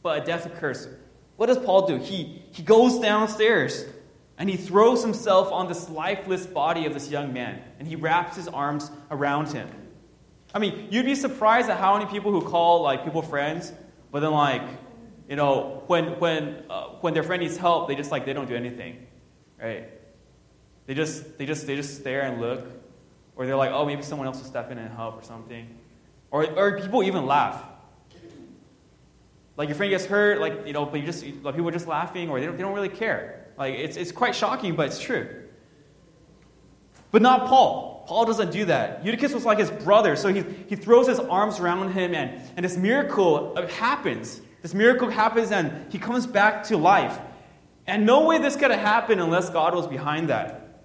But 0.04 0.23
a 0.23 0.26
death 0.26 0.45
occurs. 0.45 0.88
What 1.38 1.45
does 1.45 1.58
Paul 1.60 1.88
do? 1.88 1.97
He, 1.97 2.41
he 2.52 2.63
goes 2.63 3.00
downstairs 3.00 3.86
and 4.38 4.50
he 4.50 4.58
throws 4.58 5.04
himself 5.04 5.52
on 5.52 5.67
this 5.67 5.89
lifeless 5.89 6.45
body 6.45 6.86
of 6.86 6.93
this 6.93 7.10
young 7.10 7.32
man 7.32 7.62
and 7.80 7.88
he 7.88 7.95
wraps 7.95 8.36
his 8.36 8.47
arms 8.47 8.91
around 9.12 9.47
him. 9.54 9.69
I 10.54 10.60
mean, 10.60 10.88
you'd 10.91 11.06
be 11.06 11.15
surprised 11.15 11.69
at 11.69 11.78
how 11.78 11.97
many 11.97 12.10
people 12.10 12.32
who 12.32 12.41
call 12.41 12.82
like 12.82 13.04
people 13.04 13.21
friends, 13.21 13.71
but 14.12 14.21
then 14.21 14.32
like, 14.32 14.63
you 15.30 15.36
know, 15.36 15.84
when 15.88 16.19
when 16.19 16.63
uh, 16.69 16.88
when 17.02 17.13
their 17.13 17.23
friend 17.23 17.43
needs 17.43 17.58
help, 17.58 17.88
they 17.88 17.95
just 17.95 18.12
like 18.12 18.26
they 18.26 18.34
don't 18.34 18.47
do 18.47 18.56
anything, 18.56 19.07
right? 19.62 19.89
They 20.86 20.93
just, 20.93 21.38
they 21.38 21.46
just, 21.46 21.67
they 21.67 21.76
just 21.76 21.96
stare 22.00 22.22
and 22.22 22.41
look. 22.41 22.65
Or 23.36 23.46
they're 23.46 23.56
like, 23.56 23.72
oh, 23.72 23.86
maybe 23.86 24.02
someone 24.02 24.28
else 24.28 24.38
will 24.38 24.46
step 24.46 24.72
in 24.72 24.78
and 24.78 24.91
help 24.93 25.22
or 25.22 25.24
something. 25.24 25.67
Or, 26.32 26.46
or 26.58 26.80
people 26.80 27.04
even 27.04 27.26
laugh. 27.26 27.63
Like 29.58 29.70
your 29.70 29.76
friend 29.76 29.89
gets 29.89 30.06
hurt, 30.06 30.39
like, 30.39 30.65
you 30.65 30.74
know, 30.74 30.86
but 30.86 31.00
you 31.00 31.06
just, 31.06 31.24
like, 31.43 31.56
people 31.56 31.70
are 31.70 31.72
just 31.72 31.88
laughing 31.88 32.30
or 32.30 32.39
they 32.39 32.46
don't, 32.46 32.58
they 32.58 32.63
don't 32.63 32.74
really 32.74 32.89
care. 32.89 33.48
Like, 33.58 33.76
it's, 33.76 33.98
it's 33.98 34.12
quite 34.12 34.36
shocking, 34.36 34.76
but 34.76 34.88
it's 34.88 35.00
true. 35.00 35.43
But 37.12 37.22
not 37.22 37.48
Paul. 37.48 38.06
Paul 38.08 38.26
doesn't 38.26 38.52
do 38.52 38.65
that. 38.65 39.04
Eutychus 39.04 39.34
was 39.34 39.46
like 39.46 39.58
his 39.58 39.72
brother, 39.72 40.15
so 40.15 40.32
he, 40.32 40.43
he 40.67 40.76
throws 40.76 41.08
his 41.08 41.20
arms 41.20 41.60
around 41.60 41.91
him, 41.91 42.13
and, 42.13 42.41
and 42.56 42.63
this 42.63 42.78
miracle 42.78 43.56
happens. 43.67 44.41
This 44.62 44.74
miracle 44.74 45.10
happens, 45.10 45.52
and 45.52 45.91
he 45.91 46.00
comes 46.00 46.26
back 46.26 46.63
to 46.65 46.78
life. 46.78 47.20
And 47.88 48.06
no 48.06 48.26
way 48.26 48.38
this 48.38 48.56
could 48.56 48.71
have 48.71 48.82
happened 48.82 49.21
unless 49.21 49.50
God 49.50 49.73
was 49.73 49.88
behind 49.88 50.30
that. 50.30 50.84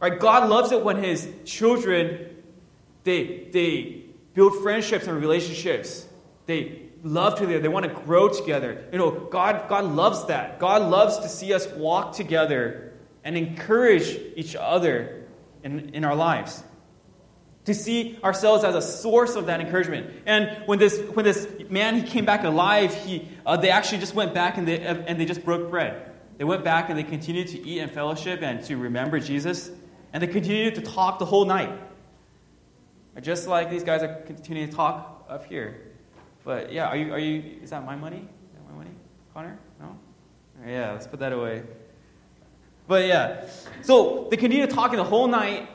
Right? 0.00 0.18
God 0.18 0.48
loves 0.48 0.70
it 0.70 0.84
when 0.84 1.02
his 1.02 1.28
children 1.44 2.36
they 3.04 3.48
they 3.50 4.04
build 4.34 4.62
friendships 4.62 5.06
and 5.06 5.18
relationships. 5.18 6.06
They 6.46 6.82
love 7.02 7.38
together. 7.38 7.60
They 7.60 7.68
want 7.68 7.86
to 7.86 7.92
grow 7.92 8.28
together. 8.28 8.86
You 8.92 8.98
know, 8.98 9.10
God 9.10 9.68
God 9.68 9.84
loves 9.84 10.26
that. 10.26 10.58
God 10.58 10.82
loves 10.82 11.18
to 11.18 11.28
see 11.28 11.52
us 11.54 11.66
walk 11.68 12.14
together 12.14 12.92
and 13.24 13.36
encourage 13.36 14.18
each 14.36 14.54
other 14.54 15.24
in, 15.62 15.90
in 15.90 16.04
our 16.04 16.14
lives. 16.14 16.62
To 17.68 17.74
see 17.74 18.18
ourselves 18.24 18.64
as 18.64 18.74
a 18.74 18.80
source 18.80 19.34
of 19.36 19.44
that 19.44 19.60
encouragement. 19.60 20.22
And 20.24 20.66
when 20.66 20.78
this 20.78 20.98
when 21.12 21.26
this 21.26 21.46
man 21.68 21.96
he 21.96 22.02
came 22.02 22.24
back 22.24 22.42
alive, 22.44 22.94
he 22.94 23.28
uh, 23.44 23.58
they 23.58 23.68
actually 23.68 23.98
just 23.98 24.14
went 24.14 24.32
back 24.32 24.56
and 24.56 24.66
they 24.66 24.80
and 24.80 25.20
they 25.20 25.26
just 25.26 25.44
broke 25.44 25.68
bread. 25.68 26.10
They 26.38 26.44
went 26.44 26.64
back 26.64 26.88
and 26.88 26.98
they 26.98 27.02
continued 27.02 27.48
to 27.48 27.58
eat 27.66 27.80
and 27.80 27.90
fellowship 27.90 28.40
and 28.42 28.64
to 28.64 28.78
remember 28.78 29.20
Jesus. 29.20 29.70
And 30.14 30.22
they 30.22 30.28
continued 30.28 30.76
to 30.76 30.80
talk 30.80 31.18
the 31.18 31.26
whole 31.26 31.44
night. 31.44 31.70
Just 33.20 33.48
like 33.48 33.68
these 33.68 33.84
guys 33.84 34.02
are 34.02 34.14
continuing 34.22 34.70
to 34.70 34.74
talk 34.74 35.26
up 35.28 35.44
here. 35.44 35.92
But 36.44 36.72
yeah, 36.72 36.86
are 36.86 36.96
you, 36.96 37.12
are 37.12 37.18
you, 37.18 37.58
is 37.62 37.70
that 37.70 37.84
my 37.84 37.96
money? 37.96 38.18
Is 38.18 38.54
that 38.54 38.70
my 38.70 38.78
money, 38.78 38.96
Connor? 39.34 39.58
No? 39.78 39.98
Yeah, 40.66 40.92
let's 40.92 41.06
put 41.06 41.20
that 41.20 41.32
away. 41.32 41.64
But 42.86 43.06
yeah, 43.06 43.44
so 43.82 44.28
they 44.30 44.38
continued 44.38 44.70
talking 44.70 44.96
the 44.96 45.04
whole 45.04 45.28
night. 45.28 45.68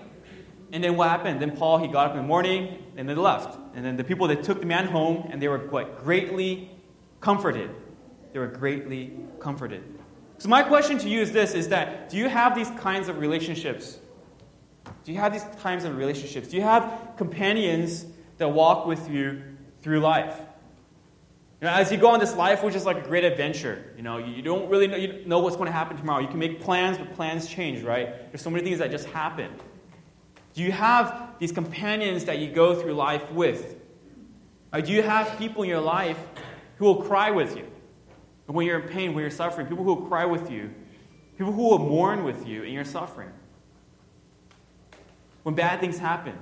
And 0.74 0.84
then 0.84 0.98
what 0.98 1.08
happened? 1.08 1.42
Then 1.42 1.56
Paul, 1.56 1.78
he 1.78 1.88
got 1.88 2.08
up 2.08 2.12
in 2.12 2.18
the 2.18 2.28
morning 2.28 2.84
and 2.98 3.08
they 3.08 3.16
left. 3.16 3.58
And 3.74 3.86
then 3.86 3.96
the 3.96 4.04
people 4.04 4.28
that 4.28 4.44
took 4.44 4.60
the 4.60 4.66
man 4.66 4.88
home 4.88 5.30
and 5.32 5.42
they 5.42 5.48
were 5.48 5.60
what, 5.60 6.04
greatly 6.04 6.70
comforted. 7.22 7.70
They 8.34 8.40
were 8.40 8.48
greatly 8.48 9.14
comforted. 9.40 9.84
So 10.40 10.50
my 10.50 10.64
question 10.64 10.98
to 10.98 11.08
you 11.08 11.22
is 11.22 11.32
this 11.32 11.54
is 11.54 11.70
that 11.70 12.10
do 12.10 12.18
you 12.18 12.28
have 12.28 12.54
these 12.56 12.70
kinds 12.72 13.08
of 13.08 13.20
relationships 13.20 14.00
do 15.04 15.12
you 15.12 15.20
have 15.20 15.34
these 15.34 15.46
kinds 15.62 15.84
of 15.84 15.98
relationships? 15.98 16.48
Do 16.48 16.58
you 16.58 16.64
have 16.64 17.14
companions 17.18 18.06
that 18.38 18.50
walk 18.50 18.86
with 18.86 19.10
you 19.10 19.42
through 19.82 20.00
life? 20.00 20.40
You 21.62 21.68
know, 21.68 21.74
as 21.74 21.92
you 21.92 21.98
go 21.98 22.10
on 22.10 22.20
this 22.20 22.36
life, 22.36 22.64
which 22.64 22.76
is 22.76 22.86
like 22.86 22.98
a 22.98 23.08
great 23.08 23.24
adventure, 23.24 23.94
you 23.96 24.04
know, 24.04 24.18
you 24.18 24.42
don't 24.42 24.70
really 24.70 24.88
know, 24.88 24.98
you 24.98 25.24
know 25.26 25.40
what's 25.40 25.56
going 25.56 25.68
to 25.68 25.74
happen 25.74 25.98
tomorrow. 25.98 26.22
You 26.22 26.28
can 26.28 26.40
make 26.40 26.62
plans, 26.62 26.98
but 26.98 27.14
plans 27.16 27.48
change, 27.48 27.84
right? 27.84 28.32
There's 28.32 28.42
so 28.42 28.50
many 28.50 28.64
things 28.64 28.80
that 28.80 28.92
just 28.92 29.08
happen. 29.08 29.52
Do 30.54 30.62
you 30.62 30.72
have 30.72 31.36
these 31.40 31.52
companions 31.52 32.26
that 32.26 32.40
you 32.40 32.52
go 32.52 32.76
through 32.76 32.94
life 32.94 33.32
with? 33.32 33.76
Or 34.72 34.82
do 34.82 34.92
you 34.92 35.02
have 35.02 35.38
people 35.38 35.64
in 35.64 35.70
your 35.70 35.82
life 35.82 36.18
who 36.78 36.86
will 36.86 37.04
cry 37.04 37.32
with 37.32 37.58
you 37.58 37.68
when 38.48 38.66
you're 38.66 38.80
in 38.80 38.88
pain, 38.88 39.14
when 39.14 39.22
you're 39.22 39.32
suffering? 39.32 39.68
People 39.68 39.84
who 39.84 39.96
will 39.96 40.08
cry 40.08 40.26
with 40.26 40.52
you, 40.52 40.74
people 41.38 41.54
who 41.54 41.70
will 41.70 41.80
mourn 41.80 42.24
with 42.24 42.48
you 42.48 42.64
in 42.64 42.74
your 42.74 42.86
suffering 42.86 43.32
when 45.44 45.56
bad 45.56 45.80
things 45.80 45.98
happen. 45.98 46.38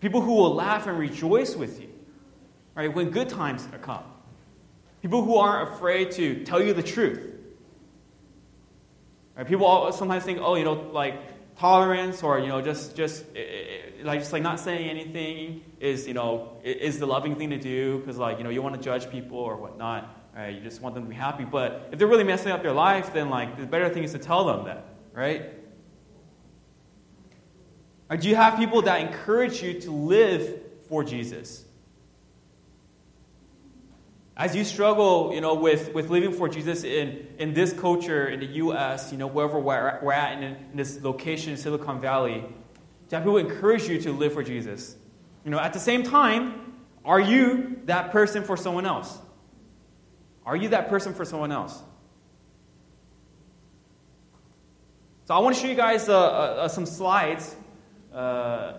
People 0.00 0.20
who 0.22 0.34
will 0.34 0.54
laugh 0.54 0.86
and 0.86 0.98
rejoice 0.98 1.54
with 1.54 1.80
you, 1.80 1.88
right, 2.74 2.92
when 2.92 3.10
good 3.10 3.28
times 3.28 3.68
come. 3.82 4.04
People 5.02 5.22
who 5.24 5.36
aren't 5.36 5.72
afraid 5.74 6.10
to 6.12 6.42
tell 6.44 6.62
you 6.62 6.72
the 6.72 6.82
truth. 6.82 7.34
Right? 9.36 9.46
People 9.46 9.92
sometimes 9.92 10.24
think, 10.24 10.38
oh, 10.40 10.54
you 10.54 10.64
know, 10.64 10.74
like 10.92 11.29
tolerance 11.60 12.22
or 12.22 12.38
you 12.38 12.48
know 12.48 12.62
just 12.62 12.96
just 12.96 13.22
eh, 13.36 13.40
eh, 13.40 14.02
like 14.02 14.18
just 14.20 14.32
like 14.32 14.42
not 14.42 14.58
saying 14.58 14.88
anything 14.88 15.62
is 15.78 16.08
you 16.08 16.14
know 16.14 16.56
is 16.64 16.98
the 16.98 17.06
loving 17.06 17.36
thing 17.36 17.50
to 17.50 17.58
do 17.58 17.98
because 17.98 18.16
like 18.16 18.38
you 18.38 18.44
know 18.44 18.48
you 18.48 18.62
want 18.62 18.74
to 18.74 18.80
judge 18.80 19.10
people 19.10 19.36
or 19.36 19.56
whatnot 19.56 20.16
right? 20.34 20.54
You 20.54 20.60
just 20.62 20.80
want 20.80 20.94
them 20.94 21.04
to 21.04 21.10
be 21.10 21.16
happy. 21.16 21.44
But 21.44 21.88
if 21.90 21.98
they're 21.98 22.06
really 22.06 22.24
messing 22.24 22.50
up 22.50 22.62
their 22.62 22.72
life 22.72 23.12
then 23.12 23.28
like 23.28 23.58
the 23.58 23.66
better 23.66 23.90
thing 23.90 24.04
is 24.04 24.12
to 24.12 24.18
tell 24.18 24.44
them 24.46 24.64
that 24.64 24.84
right? 25.12 25.50
Or 28.08 28.16
do 28.16 28.26
you 28.26 28.36
have 28.36 28.56
people 28.56 28.80
that 28.82 29.00
encourage 29.02 29.62
you 29.62 29.80
to 29.82 29.90
live 29.90 30.60
for 30.88 31.04
jesus 31.04 31.64
as 34.36 34.56
you 34.56 34.64
struggle, 34.64 35.32
you 35.34 35.40
know, 35.40 35.54
with, 35.54 35.92
with 35.92 36.08
living 36.08 36.32
for 36.32 36.48
Jesus 36.48 36.84
in, 36.84 37.26
in 37.38 37.52
this 37.52 37.72
culture, 37.72 38.28
in 38.28 38.40
the 38.40 38.46
U.S., 38.46 39.12
you 39.12 39.18
know, 39.18 39.26
wherever 39.26 39.58
we're, 39.58 39.98
we're 40.02 40.12
at 40.12 40.42
in, 40.42 40.42
in 40.42 40.76
this 40.76 41.02
location 41.02 41.52
in 41.52 41.58
Silicon 41.58 42.00
Valley, 42.00 42.44
to 43.08 43.16
have 43.16 43.24
people 43.24 43.38
encourage 43.38 43.88
you 43.88 44.00
to 44.02 44.12
live 44.12 44.32
for 44.32 44.42
Jesus. 44.42 44.96
You 45.44 45.50
know, 45.50 45.58
at 45.58 45.72
the 45.72 45.80
same 45.80 46.02
time, 46.02 46.74
are 47.04 47.20
you 47.20 47.80
that 47.86 48.12
person 48.12 48.44
for 48.44 48.56
someone 48.56 48.86
else? 48.86 49.18
Are 50.46 50.56
you 50.56 50.70
that 50.70 50.88
person 50.88 51.12
for 51.12 51.24
someone 51.24 51.52
else? 51.52 51.82
So 55.26 55.34
I 55.34 55.38
want 55.38 55.54
to 55.54 55.62
show 55.62 55.68
you 55.68 55.76
guys 55.76 56.08
uh, 56.08 56.18
uh, 56.18 56.68
some 56.68 56.86
slides. 56.86 57.54
Uh, 58.12 58.78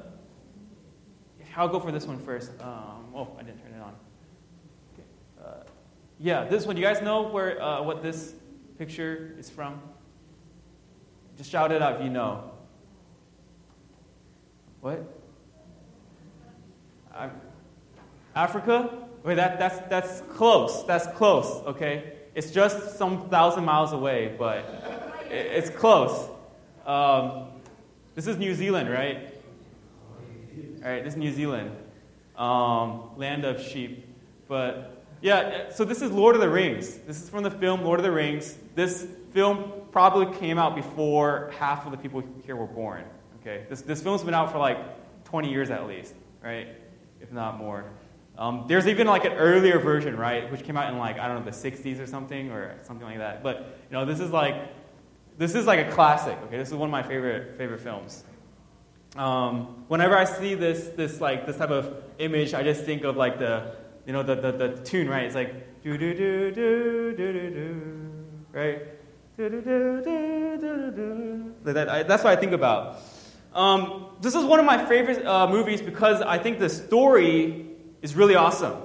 I'll 1.56 1.68
go 1.68 1.80
for 1.80 1.92
this 1.92 2.06
one 2.06 2.20
first. 2.20 2.52
Um, 2.62 3.14
oh, 3.16 3.28
I 3.38 3.44
didn't 3.44 3.60
turn. 3.62 3.71
Yeah, 6.24 6.44
this 6.44 6.68
one. 6.68 6.78
You 6.78 6.84
guys 6.84 7.02
know 7.02 7.24
where 7.24 7.60
uh, 7.60 7.82
what 7.82 8.04
this 8.04 8.36
picture 8.78 9.34
is 9.40 9.50
from? 9.50 9.82
Just 11.36 11.50
shout 11.50 11.72
it 11.72 11.82
out 11.82 11.96
if 11.96 12.04
you 12.04 12.12
know. 12.12 12.52
What? 14.82 15.04
Africa? 18.36 19.08
Wait, 19.24 19.36
that, 19.36 19.58
that's, 19.58 19.80
that's 19.90 20.22
close. 20.36 20.86
That's 20.86 21.08
close, 21.18 21.64
okay? 21.66 22.14
It's 22.36 22.52
just 22.52 22.98
some 22.98 23.28
thousand 23.30 23.66
miles 23.66 23.92
away, 23.92 24.36
but 24.38 24.64
it's 25.30 25.72
close. 25.72 26.30
Um, 26.86 27.48
this 28.14 28.28
is 28.28 28.38
New 28.38 28.54
Zealand, 28.54 28.92
right? 28.92 29.34
All 30.84 30.92
right, 30.92 31.04
this 31.04 31.14
is 31.14 31.18
New 31.18 31.32
Zealand, 31.32 31.76
um, 32.38 33.18
land 33.18 33.44
of 33.44 33.60
sheep. 33.62 34.08
But 34.48 34.91
yeah, 35.22 35.70
so 35.70 35.86
this 35.86 36.02
is 36.02 36.12
Lord 36.12 36.36
of 36.36 36.42
the 36.42 36.50
Rings. 36.50 36.96
This 37.00 37.22
is 37.22 37.30
from 37.30 37.44
the 37.44 37.52
film 37.52 37.84
Lord 37.84 38.00
of 38.00 38.04
the 38.04 38.12
Rings. 38.12 38.58
This 38.76 39.08
film 39.34 39.72
probably 39.92 40.36
came 40.38 40.58
out 40.58 40.76
before 40.76 41.52
half 41.60 41.86
of 41.86 41.92
the 41.92 41.98
people 41.98 42.24
here 42.46 42.56
were 42.56 42.68
born. 42.68 43.06
Okay, 43.42 43.66
this, 43.70 43.82
this 43.82 44.02
film's 44.02 44.24
been 44.24 44.34
out 44.34 44.52
for 44.52 44.58
like 44.58 44.78
20 45.26 45.50
years 45.50 45.70
at 45.70 45.88
least, 45.88 46.14
right? 46.44 46.68
If 47.20 47.32
not 47.32 47.58
more. 47.58 47.86
Um, 48.38 48.66
there's 48.68 48.88
even 48.88 49.08
like 49.08 49.26
an 49.26 49.34
earlier 49.34 49.78
version, 49.78 50.18
right, 50.18 50.52
which 50.52 50.64
came 50.64 50.78
out 50.78 50.92
in 50.92 50.98
like 50.98 51.20
I 51.20 51.28
don't 51.28 51.46
know 51.46 51.52
the 51.52 51.58
60s 51.58 52.00
or 52.00 52.08
something 52.08 52.50
or 52.50 52.76
something 52.84 53.06
like 53.06 53.20
that. 53.20 53.44
But 53.44 53.80
you 53.90 53.94
know, 53.98 54.06
this 54.06 54.20
is 54.20 54.32
like 54.32 54.56
this 55.38 55.54
is 55.54 55.66
like 55.66 55.88
a 55.88 55.92
classic. 55.92 56.38
Okay, 56.46 56.58
this 56.58 56.70
is 56.70 56.74
one 56.74 56.90
of 56.90 56.92
my 56.92 57.04
favorite 57.04 57.58
favorite 57.58 57.82
films. 57.82 58.24
Um, 59.16 59.84
whenever 59.88 60.18
I 60.18 60.24
see 60.24 60.56
this 60.56 60.88
this 60.96 61.20
like 61.20 61.46
this 61.46 61.58
type 61.58 61.70
of 61.70 62.04
image, 62.18 62.54
I 62.54 62.64
just 62.64 62.84
think 62.84 63.04
of 63.04 63.18
like 63.18 63.38
the 63.38 63.76
you 64.06 64.14
know, 64.14 64.24
the, 64.24 64.36
the, 64.36 64.52
the 64.52 64.70
tune, 64.84 65.10
right? 65.10 65.26
It's 65.26 65.36
like, 65.36 65.82
do 65.84 65.98
do 65.98 66.14
do 66.14 66.52
do 66.52 67.14
do 67.16 67.34
do 67.34 67.50
do, 67.50 68.02
right? 68.52 68.82
Do 69.38 69.50
do 69.50 69.62
do 69.62 70.02
do 70.04 70.58
do 70.60 70.92
do. 70.92 71.74
That, 71.74 71.90
I, 71.90 72.04
that's 72.04 72.24
what 72.24 72.38
I 72.38 72.40
think 72.40 72.54
about. 72.54 73.00
Um, 73.54 74.08
this 74.22 74.34
is 74.36 74.46
one 74.46 74.60
of 74.60 74.66
my 74.66 74.86
favorite 74.86 75.26
uh, 75.26 75.48
movies 75.48 75.82
because 75.82 76.22
I 76.22 76.38
think 76.38 76.60
the 76.60 76.70
story 76.70 77.68
is 78.02 78.16
really 78.16 78.36
awesome. 78.36 78.78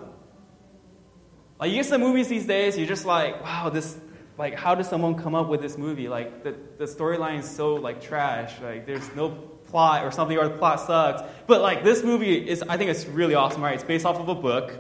Like, 1.59 1.71
you 1.71 1.77
get 1.77 1.87
some 1.87 2.01
movies 2.01 2.29
these 2.29 2.47
days, 2.47 2.77
you're 2.77 2.87
just 2.87 3.07
like, 3.07 3.43
wow, 3.43 3.71
this, 3.71 3.97
like, 4.37 4.55
how 4.55 4.75
does 4.75 4.89
someone 4.89 5.15
come 5.15 5.35
up 5.35 5.49
with 5.49 5.63
this 5.63 5.79
movie? 5.79 6.09
Like, 6.09 6.43
the, 6.43 6.55
the 6.79 6.85
storyline 6.85 7.39
is 7.39 7.49
so, 7.49 7.75
like, 7.75 8.03
trash. 8.03 8.61
Like, 8.61 8.87
there's 8.87 9.09
no 9.15 9.31
plot 9.31 10.05
or 10.05 10.11
something, 10.11 10.37
or 10.37 10.49
the 10.49 10.59
plot 10.59 10.81
sucks. 10.81 11.23
But, 11.47 11.63
like, 11.63 11.83
this 11.83 12.03
movie 12.03 12.37
is, 12.37 12.63
I 12.69 12.77
think 12.77 12.91
it's 12.91 13.07
really 13.07 13.35
awesome, 13.35 13.63
right? 13.63 13.75
It's 13.75 13.85
based 13.85 14.05
off 14.05 14.21
of 14.21 14.29
a 14.29 14.35
book. 14.35 14.75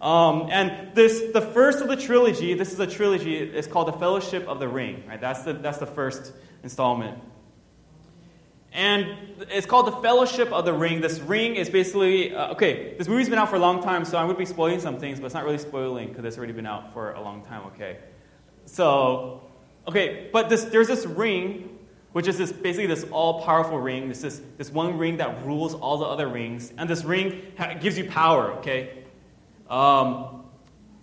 Um, 0.00 0.48
and 0.50 0.94
this, 0.94 1.32
the 1.32 1.42
first 1.42 1.80
of 1.80 1.88
the 1.88 1.96
trilogy, 1.96 2.54
this 2.54 2.72
is 2.72 2.80
a 2.80 2.86
trilogy, 2.86 3.36
it's 3.36 3.66
called 3.66 3.88
The 3.88 3.98
Fellowship 3.98 4.48
of 4.48 4.58
the 4.58 4.68
Ring. 4.68 5.04
Right? 5.06 5.20
That's, 5.20 5.42
the, 5.42 5.52
that's 5.52 5.78
the 5.78 5.86
first 5.86 6.32
installment. 6.62 7.18
And 8.72 9.06
it's 9.50 9.66
called 9.66 9.86
The 9.86 10.00
Fellowship 10.00 10.52
of 10.52 10.64
the 10.64 10.72
Ring. 10.72 11.00
This 11.00 11.18
ring 11.20 11.56
is 11.56 11.68
basically, 11.68 12.34
uh, 12.34 12.52
okay, 12.52 12.94
this 12.96 13.08
movie's 13.08 13.28
been 13.28 13.38
out 13.38 13.50
for 13.50 13.56
a 13.56 13.60
long 13.60 13.82
time, 13.82 14.04
so 14.04 14.16
I'm 14.16 14.26
going 14.26 14.36
to 14.36 14.38
be 14.38 14.46
spoiling 14.46 14.80
some 14.80 14.98
things, 14.98 15.18
but 15.18 15.26
it's 15.26 15.34
not 15.34 15.44
really 15.44 15.58
spoiling 15.58 16.08
because 16.08 16.24
it's 16.24 16.38
already 16.38 16.52
been 16.52 16.66
out 16.66 16.94
for 16.94 17.12
a 17.12 17.20
long 17.20 17.44
time, 17.44 17.66
okay? 17.66 17.98
So, 18.66 19.42
okay, 19.88 20.30
but 20.32 20.48
this, 20.48 20.64
there's 20.64 20.86
this 20.86 21.04
ring, 21.04 21.78
which 22.12 22.28
is 22.28 22.38
this, 22.38 22.52
basically 22.52 22.86
this 22.86 23.04
all 23.10 23.42
powerful 23.42 23.78
ring. 23.78 24.08
This 24.08 24.24
is 24.24 24.40
this 24.56 24.70
one 24.70 24.96
ring 24.96 25.16
that 25.16 25.44
rules 25.44 25.74
all 25.74 25.98
the 25.98 26.06
other 26.06 26.28
rings. 26.28 26.72
And 26.78 26.88
this 26.88 27.04
ring 27.04 27.52
ha- 27.58 27.74
gives 27.74 27.98
you 27.98 28.08
power, 28.08 28.52
okay? 28.54 28.99
Um, 29.70 30.44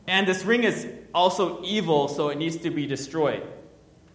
and 0.07 0.27
this 0.27 0.43
ring 0.43 0.63
is 0.63 0.85
also 1.13 1.63
evil, 1.63 2.07
so 2.07 2.29
it 2.29 2.37
needs 2.37 2.57
to 2.57 2.69
be 2.69 2.85
destroyed. 2.85 3.43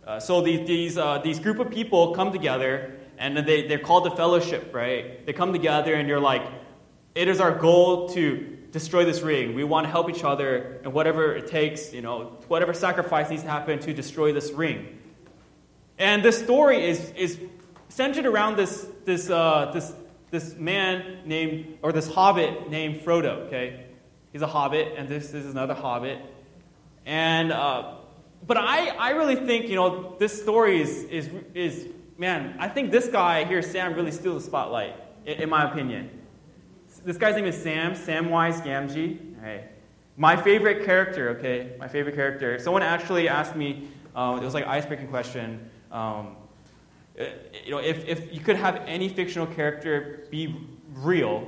Uh, 0.06 0.20
so 0.20 0.40
these, 0.40 0.66
these, 0.66 0.98
uh, 0.98 1.18
these 1.18 1.38
group 1.38 1.58
of 1.58 1.70
people 1.70 2.14
come 2.14 2.32
together, 2.32 2.98
and 3.18 3.36
they, 3.36 3.66
they're 3.66 3.78
called 3.78 4.04
the 4.04 4.10
fellowship, 4.10 4.74
right? 4.74 5.24
They 5.26 5.32
come 5.32 5.52
together, 5.52 5.94
and 5.94 6.08
you're 6.08 6.20
like, 6.20 6.42
it 7.14 7.28
is 7.28 7.40
our 7.40 7.56
goal 7.56 8.08
to 8.10 8.58
destroy 8.72 9.04
this 9.04 9.20
ring. 9.20 9.54
We 9.54 9.64
want 9.64 9.86
to 9.86 9.90
help 9.90 10.10
each 10.10 10.24
other, 10.24 10.80
and 10.84 10.92
whatever 10.92 11.34
it 11.34 11.46
takes, 11.46 11.92
you 11.92 12.00
know, 12.00 12.38
whatever 12.48 12.74
sacrifice 12.74 13.30
needs 13.30 13.42
to 13.42 13.48
happen 13.48 13.78
to 13.80 13.94
destroy 13.94 14.32
this 14.32 14.50
ring. 14.50 14.98
And 15.98 16.24
this 16.24 16.38
story 16.38 16.84
is, 16.84 17.10
is 17.16 17.38
centered 17.88 18.26
around 18.26 18.56
this, 18.56 18.86
this, 19.04 19.30
uh, 19.30 19.70
this, 19.72 19.92
this 20.30 20.56
man 20.56 21.18
named, 21.26 21.78
or 21.82 21.92
this 21.92 22.08
hobbit 22.12 22.70
named 22.70 23.02
Frodo, 23.02 23.46
okay? 23.46 23.86
He's 24.32 24.42
a 24.42 24.46
hobbit, 24.46 24.94
and 24.96 25.08
this, 25.08 25.34
is 25.34 25.46
another 25.46 25.74
hobbit. 25.74 26.18
And, 27.04 27.52
uh, 27.52 27.96
but 28.46 28.56
I, 28.56 28.88
I 28.88 29.10
really 29.10 29.36
think, 29.36 29.68
you 29.68 29.76
know, 29.76 30.16
this 30.18 30.40
story 30.40 30.80
is, 30.80 31.04
is, 31.04 31.28
is, 31.54 31.88
man, 32.16 32.56
I 32.58 32.68
think 32.68 32.90
this 32.90 33.08
guy 33.08 33.44
here, 33.44 33.60
Sam, 33.60 33.94
really 33.94 34.10
steals 34.10 34.42
the 34.42 34.48
spotlight, 34.48 34.96
in, 35.26 35.42
in 35.42 35.50
my 35.50 35.70
opinion. 35.70 36.10
This 37.04 37.18
guy's 37.18 37.36
name 37.36 37.44
is 37.44 37.60
Sam, 37.60 37.92
Samwise 37.92 38.62
Gamgee. 38.62 39.18
Right. 39.42 39.64
My 40.16 40.36
favorite 40.36 40.84
character, 40.84 41.30
okay, 41.30 41.72
my 41.78 41.88
favorite 41.88 42.14
character. 42.14 42.58
Someone 42.58 42.82
actually 42.82 43.28
asked 43.28 43.56
me, 43.56 43.88
uh, 44.14 44.38
it 44.40 44.44
was 44.44 44.54
like 44.54 44.64
an 44.64 44.70
icebreaking 44.70 45.08
question. 45.08 45.68
Um, 45.90 46.36
you 47.16 47.70
know, 47.70 47.78
if, 47.78 48.06
if 48.06 48.32
you 48.32 48.40
could 48.40 48.56
have 48.56 48.76
any 48.86 49.08
fictional 49.08 49.46
character 49.46 50.26
be 50.30 50.56
real, 50.94 51.46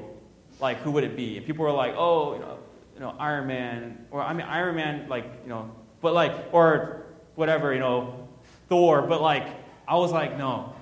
like 0.60 0.78
who 0.78 0.90
would 0.92 1.04
it 1.04 1.16
be? 1.16 1.36
And 1.36 1.46
people 1.46 1.64
were 1.64 1.72
like, 1.72 1.94
oh, 1.96 2.34
you 2.34 2.40
know, 2.40 2.58
you 2.94 3.00
know, 3.00 3.14
Iron 3.18 3.46
Man, 3.46 4.06
or 4.10 4.22
I 4.22 4.32
mean, 4.32 4.46
Iron 4.46 4.76
Man, 4.76 5.08
like, 5.08 5.24
you 5.42 5.48
know, 5.48 5.70
but 6.00 6.14
like, 6.14 6.32
or 6.52 7.06
whatever, 7.34 7.72
you 7.72 7.80
know, 7.80 8.28
Thor, 8.68 9.02
but 9.02 9.20
like, 9.20 9.46
I 9.86 9.96
was 9.96 10.12
like, 10.12 10.38
no, 10.38 10.74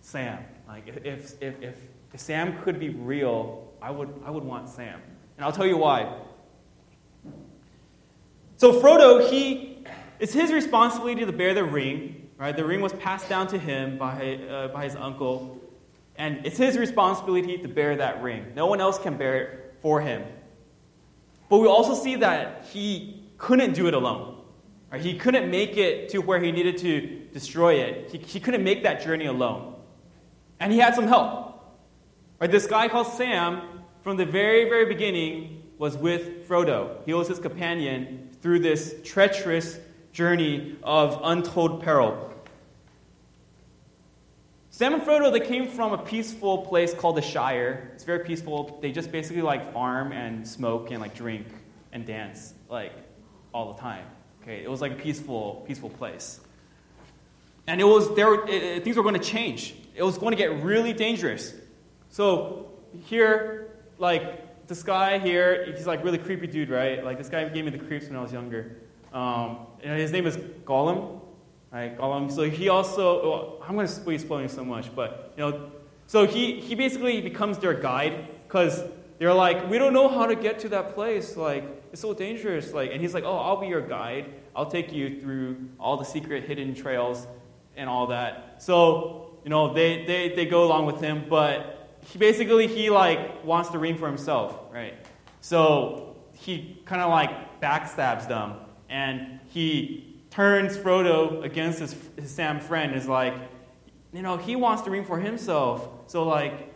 Sam. 0.00 0.44
Like, 0.66 0.88
if, 0.88 1.04
if, 1.04 1.42
if, 1.42 1.76
if 2.12 2.20
Sam 2.20 2.60
could 2.62 2.80
be 2.80 2.90
real, 2.90 3.72
I 3.80 3.90
would, 3.90 4.08
I 4.24 4.30
would 4.30 4.44
want 4.44 4.68
Sam. 4.68 5.00
And 5.36 5.44
I'll 5.44 5.52
tell 5.52 5.66
you 5.66 5.76
why. 5.76 6.20
So, 8.56 8.80
Frodo, 8.80 9.28
he, 9.28 9.84
it's 10.18 10.32
his 10.32 10.52
responsibility 10.52 11.24
to 11.24 11.32
bear 11.32 11.54
the 11.54 11.64
ring, 11.64 12.28
right? 12.38 12.56
The 12.56 12.64
ring 12.64 12.80
was 12.80 12.92
passed 12.94 13.28
down 13.28 13.46
to 13.48 13.58
him 13.58 13.98
by, 13.98 14.36
uh, 14.36 14.68
by 14.68 14.84
his 14.84 14.96
uncle, 14.96 15.60
and 16.16 16.46
it's 16.46 16.56
his 16.56 16.78
responsibility 16.78 17.58
to 17.58 17.68
bear 17.68 17.96
that 17.96 18.22
ring. 18.22 18.52
No 18.54 18.66
one 18.66 18.80
else 18.80 18.98
can 18.98 19.16
bear 19.16 19.36
it 19.36 19.74
for 19.82 20.00
him. 20.00 20.24
But 21.54 21.60
we 21.60 21.68
also 21.68 21.94
see 21.94 22.16
that 22.16 22.66
he 22.72 23.22
couldn't 23.38 23.74
do 23.74 23.86
it 23.86 23.94
alone. 23.94 24.42
He 24.98 25.16
couldn't 25.16 25.52
make 25.52 25.76
it 25.76 26.08
to 26.08 26.18
where 26.18 26.40
he 26.40 26.50
needed 26.50 26.78
to 26.78 27.28
destroy 27.32 27.74
it. 27.74 28.10
He, 28.10 28.18
he 28.18 28.40
couldn't 28.40 28.64
make 28.64 28.82
that 28.82 29.04
journey 29.04 29.26
alone. 29.26 29.76
And 30.58 30.72
he 30.72 30.80
had 30.80 30.96
some 30.96 31.06
help. 31.06 31.64
Right? 32.40 32.50
This 32.50 32.66
guy 32.66 32.88
called 32.88 33.06
Sam, 33.06 33.62
from 34.02 34.16
the 34.16 34.26
very, 34.26 34.68
very 34.68 34.86
beginning, 34.86 35.62
was 35.78 35.96
with 35.96 36.48
Frodo. 36.48 36.96
He 37.06 37.14
was 37.14 37.28
his 37.28 37.38
companion 37.38 38.30
through 38.42 38.58
this 38.58 38.96
treacherous 39.04 39.78
journey 40.10 40.76
of 40.82 41.20
untold 41.22 41.84
peril. 41.84 42.33
Sam 44.76 44.92
and 44.92 45.04
Frodo, 45.04 45.30
they 45.30 45.38
came 45.38 45.68
from 45.68 45.92
a 45.92 45.98
peaceful 45.98 46.58
place 46.58 46.92
called 46.92 47.16
the 47.16 47.22
Shire. 47.22 47.92
It's 47.94 48.02
very 48.02 48.24
peaceful. 48.24 48.76
They 48.82 48.90
just 48.90 49.12
basically 49.12 49.40
like 49.40 49.72
farm 49.72 50.10
and 50.10 50.44
smoke 50.44 50.90
and 50.90 51.00
like 51.00 51.14
drink 51.14 51.46
and 51.92 52.04
dance 52.04 52.54
like 52.68 52.90
all 53.52 53.72
the 53.72 53.80
time. 53.80 54.04
Okay, 54.42 54.64
it 54.64 54.68
was 54.68 54.80
like 54.80 54.90
a 54.90 54.96
peaceful, 54.96 55.62
peaceful 55.64 55.90
place. 55.90 56.40
and 57.68 57.80
it 57.80 57.84
was 57.84 58.12
there. 58.16 58.34
It, 58.48 58.82
things 58.82 58.96
were 58.96 59.04
going 59.04 59.14
to 59.14 59.20
change. 59.20 59.76
It 59.94 60.02
was 60.02 60.18
going 60.18 60.32
to 60.32 60.36
get 60.36 60.64
really 60.64 60.92
dangerous. 60.92 61.54
So 62.08 62.72
here, 63.04 63.76
like 63.98 64.66
this 64.66 64.82
guy 64.82 65.20
here, 65.20 65.66
he's 65.66 65.86
like 65.86 66.02
really 66.02 66.18
creepy 66.18 66.48
dude, 66.48 66.68
right? 66.68 67.04
Like 67.04 67.16
this 67.16 67.28
guy 67.28 67.48
gave 67.48 67.64
me 67.64 67.70
the 67.70 67.78
creeps 67.78 68.08
when 68.08 68.16
I 68.16 68.22
was 68.22 68.32
younger. 68.32 68.74
Um, 69.12 69.68
his 69.80 70.10
name 70.10 70.26
is 70.26 70.36
Gollum, 70.36 71.20
Gollum. 71.74 72.30
So 72.30 72.48
he 72.48 72.68
also, 72.68 73.30
well, 73.30 73.62
I'm 73.66 73.74
going 73.74 73.88
to 73.88 74.00
be 74.00 74.18
spoiling 74.18 74.48
so 74.48 74.64
much, 74.64 74.94
but 74.94 75.32
you 75.36 75.42
know, 75.42 75.70
so 76.06 76.26
he 76.26 76.60
he 76.60 76.74
basically 76.74 77.20
becomes 77.20 77.58
their 77.58 77.74
guide 77.74 78.28
because 78.46 78.82
they're 79.18 79.34
like, 79.34 79.68
we 79.70 79.78
don't 79.78 79.92
know 79.92 80.08
how 80.08 80.26
to 80.26 80.36
get 80.36 80.58
to 80.60 80.68
that 80.70 80.94
place. 80.94 81.36
Like 81.36 81.64
it's 81.92 82.00
so 82.00 82.12
dangerous. 82.12 82.72
Like, 82.72 82.90
and 82.92 83.00
he's 83.00 83.14
like, 83.14 83.24
oh, 83.24 83.36
I'll 83.36 83.60
be 83.60 83.68
your 83.68 83.80
guide. 83.80 84.32
I'll 84.56 84.70
take 84.70 84.92
you 84.92 85.20
through 85.20 85.68
all 85.78 85.96
the 85.96 86.04
secret 86.04 86.44
hidden 86.44 86.74
trails 86.74 87.26
and 87.76 87.88
all 87.88 88.08
that. 88.08 88.62
So, 88.62 89.38
you 89.44 89.50
know, 89.50 89.72
they, 89.72 90.04
they, 90.04 90.34
they 90.34 90.44
go 90.46 90.64
along 90.64 90.86
with 90.86 91.00
him, 91.00 91.26
but 91.28 91.98
he 92.00 92.18
basically, 92.18 92.66
he 92.66 92.90
like 92.90 93.44
wants 93.44 93.70
the 93.70 93.78
ring 93.78 93.96
for 93.96 94.06
himself, 94.06 94.58
right? 94.72 94.94
So 95.40 96.16
he 96.32 96.80
kind 96.84 97.00
of 97.00 97.10
like 97.10 97.60
backstabs 97.60 98.28
them 98.28 98.54
and 98.88 99.40
he 99.48 100.13
turns 100.34 100.76
Frodo 100.76 101.44
against 101.44 101.78
his, 101.78 101.94
his 102.16 102.30
Sam 102.30 102.58
friend 102.58 102.94
is 102.94 103.06
like, 103.06 103.34
you 104.12 104.22
know, 104.22 104.36
he 104.36 104.56
wants 104.56 104.82
the 104.82 104.90
ring 104.90 105.04
for 105.04 105.18
himself. 105.18 105.88
So 106.08 106.24
like, 106.24 106.72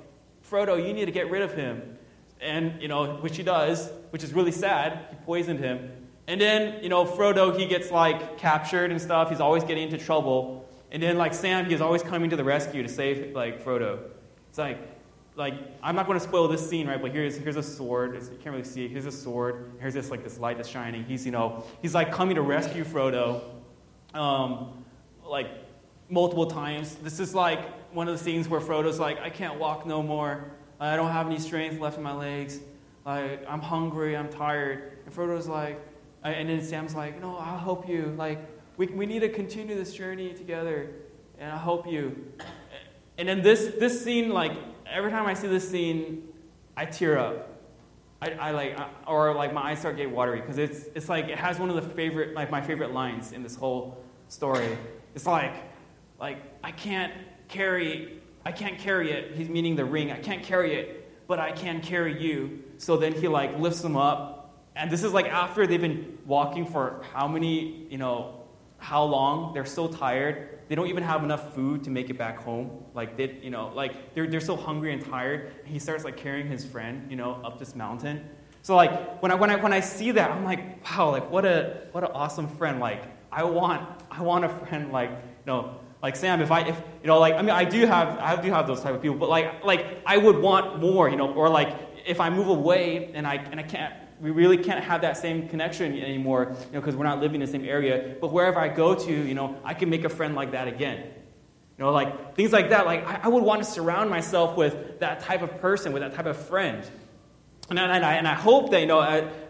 Frodo, 0.48 0.84
you 0.84 0.92
need 0.92 1.06
to 1.06 1.12
get 1.12 1.30
rid 1.30 1.42
of 1.42 1.54
him. 1.54 1.98
And, 2.40 2.80
you 2.80 2.86
know, 2.86 3.16
which 3.16 3.36
he 3.36 3.42
does, 3.42 3.90
which 4.10 4.22
is 4.22 4.32
really 4.32 4.52
sad. 4.52 5.06
He 5.10 5.16
poisoned 5.24 5.58
him. 5.58 5.90
And 6.28 6.40
then, 6.40 6.82
you 6.82 6.88
know, 6.88 7.04
Frodo, 7.04 7.56
he 7.56 7.66
gets 7.66 7.90
like 7.90 8.38
captured 8.38 8.92
and 8.92 9.00
stuff. 9.00 9.28
He's 9.30 9.40
always 9.40 9.64
getting 9.64 9.84
into 9.84 9.98
trouble. 9.98 10.68
And 10.92 11.02
then, 11.02 11.18
like 11.18 11.34
Sam, 11.34 11.66
he's 11.66 11.80
always 11.80 12.02
coming 12.02 12.30
to 12.30 12.36
the 12.36 12.44
rescue 12.44 12.82
to 12.82 12.88
save 12.88 13.34
like 13.34 13.64
Frodo. 13.64 13.98
It's 14.48 14.58
like, 14.58 14.78
like 15.38 15.54
I'm 15.82 15.94
not 15.94 16.06
going 16.06 16.18
to 16.18 16.24
spoil 16.24 16.48
this 16.48 16.68
scene, 16.68 16.88
right? 16.88 17.00
But 17.00 17.12
here's 17.12 17.36
here's 17.36 17.56
a 17.56 17.62
sword. 17.62 18.16
It's, 18.16 18.28
you 18.28 18.36
can't 18.36 18.54
really 18.56 18.64
see 18.64 18.84
it. 18.84 18.90
Here's 18.90 19.06
a 19.06 19.12
sword. 19.12 19.70
Here's 19.80 19.94
this 19.94 20.10
like 20.10 20.24
this 20.24 20.38
light 20.38 20.56
that's 20.56 20.68
shining. 20.68 21.04
He's 21.04 21.24
you 21.24 21.30
know 21.30 21.64
he's 21.80 21.94
like 21.94 22.12
coming 22.12 22.34
to 22.34 22.42
rescue 22.42 22.84
Frodo, 22.84 23.40
um, 24.14 24.84
like 25.24 25.46
multiple 26.10 26.46
times. 26.46 26.96
This 26.96 27.20
is 27.20 27.34
like 27.34 27.60
one 27.94 28.08
of 28.08 28.18
the 28.18 28.22
scenes 28.22 28.48
where 28.48 28.60
Frodo's 28.60 28.98
like, 28.98 29.20
I 29.20 29.30
can't 29.30 29.58
walk 29.58 29.86
no 29.86 30.02
more. 30.02 30.50
I 30.80 30.96
don't 30.96 31.12
have 31.12 31.26
any 31.26 31.38
strength 31.38 31.80
left 31.80 31.96
in 31.96 32.02
my 32.02 32.14
legs. 32.14 32.58
Like 33.06 33.44
I'm 33.48 33.60
hungry. 33.60 34.16
I'm 34.16 34.28
tired. 34.28 34.98
And 35.06 35.14
Frodo's 35.14 35.46
like, 35.46 35.80
and 36.24 36.48
then 36.48 36.60
Sam's 36.62 36.96
like, 36.96 37.20
no, 37.20 37.36
I'll 37.36 37.58
help 37.58 37.88
you. 37.88 38.12
Like 38.18 38.40
we, 38.76 38.88
we 38.88 39.06
need 39.06 39.20
to 39.20 39.28
continue 39.28 39.76
this 39.76 39.94
journey 39.94 40.34
together, 40.34 40.90
and 41.38 41.52
I 41.52 41.56
hope 41.56 41.86
you. 41.86 42.32
And 43.18 43.28
then 43.28 43.42
this, 43.42 43.74
this 43.80 44.04
scene, 44.04 44.30
like, 44.30 44.52
every 44.90 45.10
time 45.10 45.26
I 45.26 45.34
see 45.34 45.48
this 45.48 45.68
scene, 45.68 46.28
I 46.76 46.86
tear 46.86 47.18
up. 47.18 47.56
I, 48.20 48.30
I 48.30 48.50
like, 48.50 48.76
or 49.06 49.34
like 49.34 49.52
my 49.52 49.70
eyes 49.70 49.78
start 49.78 49.96
getting 49.96 50.12
watery 50.12 50.40
because 50.40 50.58
it's, 50.58 50.86
it's 50.94 51.08
like 51.08 51.28
it 51.28 51.38
has 51.38 51.58
one 51.58 51.70
of 51.70 51.76
the 51.76 51.82
favorite, 51.82 52.34
like 52.34 52.50
my 52.50 52.60
favorite 52.60 52.92
lines 52.92 53.32
in 53.32 53.42
this 53.42 53.54
whole 53.54 54.02
story. 54.28 54.76
It's 55.14 55.26
like, 55.26 55.54
like 56.18 56.38
I 56.64 56.72
can't 56.72 57.12
carry, 57.46 58.20
I 58.44 58.52
can't 58.52 58.78
carry 58.78 59.12
it. 59.12 59.36
He's 59.36 59.48
meaning 59.48 59.76
the 59.76 59.84
ring. 59.84 60.10
I 60.10 60.18
can't 60.18 60.42
carry 60.42 60.74
it, 60.74 61.26
but 61.28 61.38
I 61.38 61.52
can 61.52 61.80
carry 61.80 62.20
you. 62.20 62.64
So 62.78 62.96
then 62.96 63.12
he 63.12 63.28
like 63.28 63.58
lifts 63.58 63.82
him 63.84 63.96
up, 63.96 64.64
and 64.74 64.90
this 64.90 65.02
is 65.02 65.12
like 65.12 65.26
after 65.26 65.66
they've 65.66 65.80
been 65.80 66.18
walking 66.26 66.66
for 66.66 67.02
how 67.12 67.28
many, 67.28 67.86
you 67.90 67.98
know, 67.98 68.40
how 68.78 69.04
long. 69.04 69.52
They're 69.52 69.64
so 69.64 69.88
tired. 69.88 70.57
They 70.68 70.74
don't 70.74 70.88
even 70.88 71.02
have 71.02 71.24
enough 71.24 71.54
food 71.54 71.82
to 71.84 71.90
make 71.90 72.10
it 72.10 72.18
back 72.18 72.38
home. 72.38 72.70
Like 72.94 73.16
they, 73.16 73.38
you 73.42 73.50
know, 73.50 73.72
like 73.74 74.14
they're, 74.14 74.26
they're 74.26 74.40
so 74.40 74.54
hungry 74.54 74.92
and 74.92 75.04
tired. 75.04 75.52
He 75.64 75.78
starts 75.78 76.04
like 76.04 76.16
carrying 76.16 76.46
his 76.46 76.64
friend, 76.64 77.10
you 77.10 77.16
know, 77.16 77.40
up 77.42 77.58
this 77.58 77.74
mountain. 77.74 78.28
So 78.62 78.76
like 78.76 79.22
when 79.22 79.32
I, 79.32 79.34
when 79.34 79.50
I, 79.50 79.56
when 79.56 79.72
I 79.72 79.80
see 79.80 80.10
that, 80.12 80.30
I'm 80.30 80.44
like, 80.44 80.84
wow, 80.90 81.10
like 81.10 81.30
what 81.30 81.46
a, 81.46 81.86
what 81.92 82.04
an 82.04 82.10
awesome 82.12 82.46
friend. 82.46 82.80
Like 82.80 83.04
I 83.32 83.44
want, 83.44 83.88
I 84.10 84.22
want 84.22 84.44
a 84.44 84.48
friend 84.48 84.92
like, 84.92 85.10
you 85.10 85.16
know, 85.46 85.80
like 86.02 86.16
Sam, 86.16 86.40
if 86.42 86.50
I, 86.50 86.68
if, 86.68 86.76
you 87.02 87.06
know, 87.06 87.18
like, 87.18 87.34
I 87.34 87.42
mean, 87.42 87.50
I 87.50 87.64
do 87.64 87.86
have, 87.86 88.18
I 88.18 88.40
do 88.40 88.50
have 88.50 88.66
those 88.66 88.82
type 88.82 88.94
of 88.94 89.00
people, 89.00 89.16
but 89.16 89.30
like, 89.30 89.64
like 89.64 90.02
I 90.04 90.16
would 90.18 90.38
want 90.38 90.80
more, 90.80 91.08
you 91.08 91.16
know, 91.16 91.32
or 91.32 91.48
like 91.48 91.74
if 92.06 92.20
I 92.20 92.30
move 92.30 92.48
away 92.48 93.10
and 93.14 93.26
I, 93.26 93.36
and 93.36 93.58
I 93.58 93.62
can't 93.62 93.94
we 94.20 94.30
really 94.30 94.58
can't 94.58 94.82
have 94.82 95.02
that 95.02 95.16
same 95.16 95.48
connection 95.48 95.96
anymore, 95.98 96.56
you 96.66 96.72
know, 96.72 96.80
because 96.80 96.96
we're 96.96 97.04
not 97.04 97.20
living 97.20 97.40
in 97.40 97.46
the 97.46 97.52
same 97.52 97.64
area. 97.64 98.16
But 98.20 98.32
wherever 98.32 98.58
I 98.58 98.68
go 98.68 98.94
to, 98.94 99.12
you 99.12 99.34
know, 99.34 99.56
I 99.64 99.74
can 99.74 99.90
make 99.90 100.04
a 100.04 100.08
friend 100.08 100.34
like 100.34 100.52
that 100.52 100.68
again. 100.68 100.98
You 101.78 101.84
know, 101.84 101.92
like 101.92 102.34
things 102.34 102.52
like 102.52 102.70
that. 102.70 102.86
Like 102.86 103.06
I, 103.06 103.20
I 103.24 103.28
would 103.28 103.44
want 103.44 103.62
to 103.62 103.68
surround 103.68 104.10
myself 104.10 104.56
with 104.56 104.98
that 105.00 105.20
type 105.20 105.42
of 105.42 105.60
person, 105.60 105.92
with 105.92 106.02
that 106.02 106.14
type 106.14 106.26
of 106.26 106.36
friend. 106.36 106.82
And, 107.70 107.78
and, 107.78 108.04
I, 108.04 108.14
and 108.14 108.26
I 108.26 108.34
hope 108.34 108.70
that, 108.70 108.80
you 108.80 108.86
know, 108.86 109.00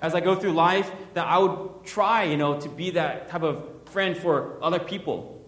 as 0.03 0.15
I 0.15 0.21
go 0.21 0.35
through 0.35 0.53
life, 0.53 0.91
that 1.15 1.27
I 1.27 1.39
would 1.39 1.85
try, 1.85 2.25
you 2.25 2.37
know, 2.37 2.61
to 2.61 2.69
be 2.69 2.91
that 2.91 3.29
type 3.29 3.43
of 3.43 3.65
friend 3.87 4.17
for 4.17 4.59
other 4.63 4.79
people. 4.79 5.41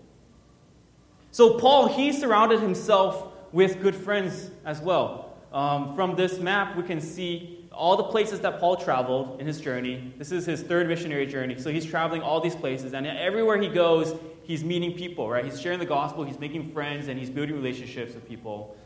So 1.32 1.58
Paul, 1.58 1.88
he 1.88 2.12
surrounded 2.12 2.60
himself 2.60 3.26
with 3.52 3.82
good 3.82 3.94
friends 3.94 4.50
as 4.64 4.80
well. 4.80 5.36
Um, 5.52 5.94
from 5.96 6.14
this 6.14 6.38
map, 6.38 6.76
we 6.76 6.84
can 6.84 7.00
see 7.00 7.59
all 7.72 7.96
the 7.96 8.04
places 8.04 8.40
that 8.40 8.58
Paul 8.58 8.76
traveled 8.76 9.40
in 9.40 9.46
his 9.46 9.60
journey. 9.60 10.12
This 10.18 10.32
is 10.32 10.44
his 10.44 10.62
third 10.62 10.88
missionary 10.88 11.26
journey. 11.26 11.58
So 11.58 11.70
he's 11.70 11.84
traveling 11.86 12.22
all 12.22 12.40
these 12.40 12.56
places, 12.56 12.94
and 12.94 13.06
everywhere 13.06 13.60
he 13.60 13.68
goes, 13.68 14.18
he's 14.42 14.64
meeting 14.64 14.92
people, 14.92 15.30
right? 15.30 15.44
He's 15.44 15.60
sharing 15.60 15.78
the 15.78 15.86
gospel, 15.86 16.24
he's 16.24 16.38
making 16.38 16.72
friends, 16.72 17.08
and 17.08 17.18
he's 17.18 17.30
building 17.30 17.54
relationships 17.54 18.14
with 18.14 18.28
people. 18.28 18.76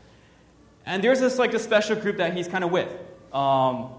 And 0.85 1.03
there's 1.03 1.19
this 1.19 1.39
like 1.39 1.53
a 1.53 1.59
special 1.59 1.95
group 1.95 2.17
that 2.17 2.35
he's 2.35 2.47
kind 2.47 2.63
of 2.63 2.71
with. 2.71 2.93
Um, 3.33 3.89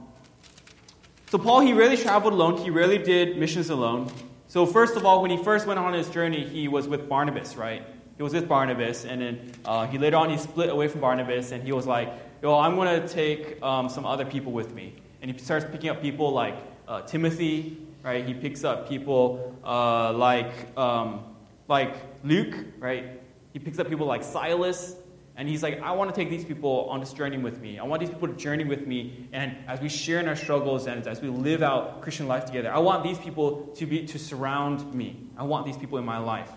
so 1.31 1.39
Paul, 1.39 1.61
he 1.61 1.73
rarely 1.73 1.97
traveled 1.97 2.33
alone. 2.33 2.57
He 2.59 2.71
rarely 2.71 2.99
did 2.99 3.37
missions 3.37 3.71
alone. 3.71 4.11
So 4.47 4.65
first 4.65 4.97
of 4.97 5.05
all, 5.05 5.21
when 5.23 5.31
he 5.33 5.43
first 5.43 5.67
went 5.67 5.81
on 5.81 5.93
his 5.93 6.09
journey, 6.09 6.45
he 6.45 6.69
was 6.69 6.87
with 6.87 7.09
Barnabas, 7.09 7.57
right? 7.57 7.85
He 8.17 8.23
was 8.23 8.33
with 8.33 8.49
Barnabas, 8.49 9.05
and 9.05 9.21
then 9.21 9.53
uh, 9.65 9.87
he 9.87 9.99
later 9.99 10.17
on 10.17 10.31
he 10.31 10.39
split 10.39 10.71
away 10.71 10.89
from 10.89 11.01
Barnabas, 11.03 11.53
and 11.53 11.63
he 11.63 11.73
was 11.73 11.87
like, 11.87 12.13
yo, 12.43 12.59
I'm 12.59 12.77
going 12.77 13.01
to 13.03 13.09
take 13.09 13.61
um, 13.63 13.89
some 13.89 14.07
other 14.07 14.25
people 14.25 14.53
with 14.53 14.73
me. 14.73 14.95
And 15.21 15.31
he 15.31 15.39
starts 15.39 15.67
picking 15.71 15.91
up 15.91 16.01
people 16.01 16.33
like 16.33 16.57
uh, 16.87 17.03
Timothy, 17.03 17.79
right? 18.03 18.25
He 18.25 18.35
picks 18.35 18.65
up 18.65 18.89
people 18.89 19.57
uh, 19.65 20.13
like, 20.13 20.53
um, 20.79 21.25
like 21.69 21.95
Luke, 22.25 22.55
right? 22.79 23.21
He 23.53 23.59
picks 23.59 23.79
up 23.79 23.89
people 23.89 24.07
like 24.07 24.23
Silas. 24.23 24.95
And 25.39 25.47
he's 25.47 25.63
like, 25.63 25.83
I 25.83 25.93
want 25.93 26.15
to 26.15 26.17
take 26.17 26.31
these 26.31 26.47
people 26.47 26.87
on 26.89 27.01
this 27.01 27.13
journey 27.13 27.37
with 27.37 27.61
me. 27.61 27.79
I 27.79 27.85
want 27.85 28.01
these 28.01 28.09
people 28.09 28.29
to 28.29 28.35
journey 28.35 28.65
with 28.65 28.87
me. 28.87 29.29
And 29.33 29.55
as 29.69 29.81
we 29.81 29.91
share 29.91 30.19
in 30.19 30.29
our 30.29 30.37
struggles 30.37 30.87
and 30.87 31.07
as 31.07 31.21
we 31.21 31.29
live 31.29 31.63
out 31.63 32.01
Christian 32.01 32.27
life 32.27 32.47
together, 32.47 32.73
I 32.73 32.79
want 32.79 33.03
these 33.03 33.19
people 33.19 33.67
to, 33.77 33.85
be, 33.85 34.07
to 34.07 34.19
surround 34.19 34.95
me. 34.95 35.27
I 35.37 35.43
want 35.43 35.67
these 35.67 35.77
people 35.77 35.99
in 35.99 36.07
my 36.07 36.19
life. 36.19 36.51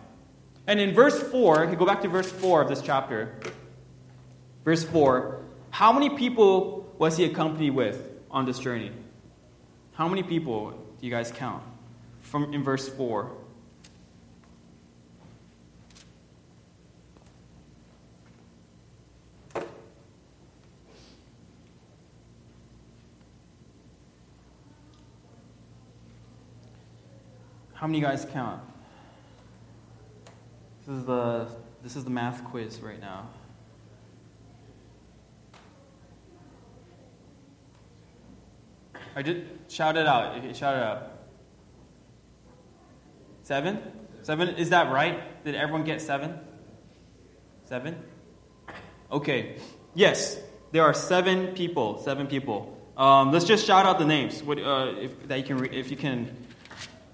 And 0.70 0.80
in 0.80 0.94
verse 0.94 1.20
4, 1.20 1.64
if 1.64 1.72
you 1.72 1.76
go 1.76 1.86
back 1.88 2.04
to 2.04 2.08
verse 2.08 2.32
4 2.32 2.62
of 2.62 2.70
this 2.70 2.84
chapter, 2.84 3.34
verse 4.64 4.84
4, 4.84 5.44
how 5.72 5.92
many 5.92 6.12
people 6.12 6.94
was 7.00 7.18
he 7.18 7.26
accompanied 7.26 7.72
with 7.72 8.08
on 8.30 8.46
this 8.46 8.60
journey? 8.60 8.92
How 9.94 10.08
many 10.08 10.22
people 10.22 10.70
do 10.70 11.08
you 11.08 11.10
guys 11.10 11.32
count? 11.32 11.64
From 12.22 12.54
in 12.54 12.64
verse 12.64 12.88
4. 12.88 13.32
How 27.74 27.88
many 27.88 28.02
guys 28.02 28.28
count? 28.32 28.62
This 30.90 30.98
is 30.98 31.06
the 31.06 31.48
this 31.84 31.96
is 31.96 32.04
the 32.04 32.10
math 32.10 32.44
quiz 32.46 32.82
right 32.82 33.00
now. 33.00 33.30
I 39.16 39.22
did 39.22 39.48
shout 39.68 39.98
it 39.98 40.08
out. 40.08 40.34
Shout 40.56 40.76
it 40.76 40.82
out. 40.82 41.12
Seven? 43.44 43.80
Seven? 44.24 44.50
Is 44.56 44.72
that 44.72 44.92
right? 44.92 45.44
Did 45.44 45.54
everyone 45.54 45.84
get 45.84 46.02
seven? 46.02 46.40
Seven? 47.66 47.96
Okay. 49.12 49.58
Yes, 49.94 50.40
there 50.72 50.82
are 50.82 50.96
seven 50.96 51.54
people. 51.54 52.02
Seven 52.02 52.26
people. 52.26 52.76
Um, 52.98 53.32
let's 53.32 53.46
just 53.46 53.64
shout 53.64 53.86
out 53.86 54.00
the 54.00 54.06
names. 54.06 54.42
What, 54.42 54.58
uh, 54.58 54.96
if 55.00 55.28
that 55.28 55.38
you 55.38 55.44
can, 55.44 55.58
re- 55.60 55.70
if 55.70 55.92
you 55.92 55.98
can. 55.98 56.36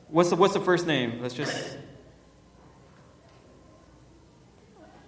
What's 0.07 0.29
the 0.29 0.37
What's 0.37 0.53
the 0.53 0.61
first 0.61 0.87
name? 0.87 1.19
Let's 1.21 1.33
just. 1.33 1.77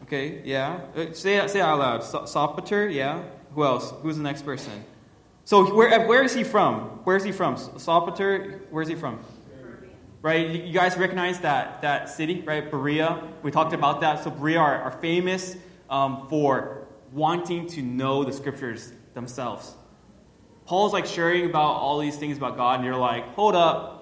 Okay. 0.07 0.41
Yeah. 0.43 0.79
Uh, 0.95 1.13
say 1.13 1.45
say 1.47 1.61
out 1.61 1.79
loud. 1.79 2.01
Sopater. 2.01 2.93
Yeah. 2.93 3.23
Who 3.53 3.63
else? 3.63 3.93
Who's 4.01 4.17
the 4.17 4.23
next 4.23 4.43
person? 4.43 4.83
So 5.45 5.73
where, 5.73 6.05
where 6.07 6.23
is 6.23 6.33
he 6.33 6.43
from? 6.43 6.81
Where 7.05 7.15
is 7.15 7.23
he 7.23 7.31
from? 7.31 7.55
Sopater, 7.55 8.59
where 8.69 8.83
is 8.83 8.89
he 8.89 8.95
from? 8.95 9.19
right? 10.21 10.49
You 10.49 10.73
guys 10.73 10.97
recognize 10.97 11.39
that, 11.39 11.81
that 11.83 12.09
city, 12.09 12.41
right? 12.41 12.69
Berea. 12.69 13.23
We 13.43 13.51
talked 13.51 13.73
about 13.73 14.01
that. 14.01 14.23
So 14.23 14.29
Berea 14.29 14.59
are, 14.59 14.81
are 14.81 14.91
famous 14.91 15.55
um, 15.89 16.27
for 16.27 16.87
wanting 17.13 17.67
to 17.67 17.81
know 17.81 18.25
the 18.25 18.33
scriptures 18.33 18.91
themselves. 19.13 19.73
Paul's 20.65 20.91
like 20.91 21.05
sharing 21.05 21.45
about 21.45 21.77
all 21.77 21.99
these 21.99 22.17
things 22.17 22.35
about 22.35 22.57
God, 22.57 22.79
and 22.79 22.85
you're 22.85 22.97
like, 22.97 23.33
hold 23.35 23.55
up. 23.55 23.96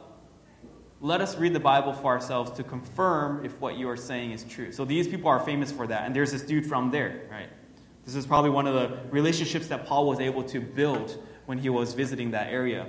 Let 1.02 1.22
us 1.22 1.36
read 1.38 1.54
the 1.54 1.60
Bible 1.60 1.94
for 1.94 2.08
ourselves 2.08 2.52
to 2.52 2.64
confirm 2.64 3.46
if 3.46 3.60
what 3.60 3.78
you 3.78 3.90
are 3.90 3.98
saying 3.98 4.32
is 4.32 4.44
true. 4.44 4.72
So 4.72 4.86
these 4.86 5.08
people 5.08 5.30
are 5.30 5.40
famous 5.40 5.72
for 5.72 5.86
that. 5.88 6.06
And 6.06 6.16
there's 6.16 6.32
this 6.32 6.42
dude 6.42 6.66
from 6.66 6.90
there, 6.90 7.28
right? 7.30 7.50
This 8.06 8.16
is 8.16 8.26
probably 8.26 8.52
one 8.52 8.68
of 8.68 8.74
the 8.76 8.98
relationships 9.10 9.68
that 9.68 9.86
Paul 9.86 10.08
was 10.08 10.20
able 10.20 10.44
to 10.44 10.60
build 10.62 11.22
when 11.48 11.58
he 11.58 11.70
was 11.70 11.94
visiting 11.94 12.32
that 12.32 12.52
area. 12.52 12.88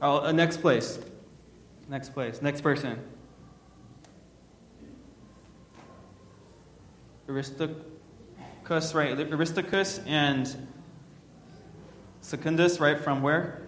Oh, 0.00 0.20
uh, 0.20 0.32
next 0.32 0.58
place. 0.58 0.98
Next 1.88 2.10
place. 2.10 2.40
Next 2.42 2.60
person. 2.60 3.02
Aristarchus, 7.28 8.94
right? 8.94 9.18
Aristarchus 9.18 10.00
and 10.06 10.68
Secundus, 12.20 12.78
right? 12.78 12.98
From 12.98 13.22
where? 13.22 13.67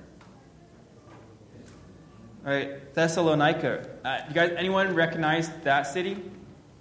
Right, 2.43 2.95
Thessalonica. 2.95 3.87
Uh, 4.03 4.21
you 4.29 4.35
guys, 4.35 4.55
anyone 4.57 4.95
recognize 4.95 5.51
that 5.65 5.87
city? 5.87 6.17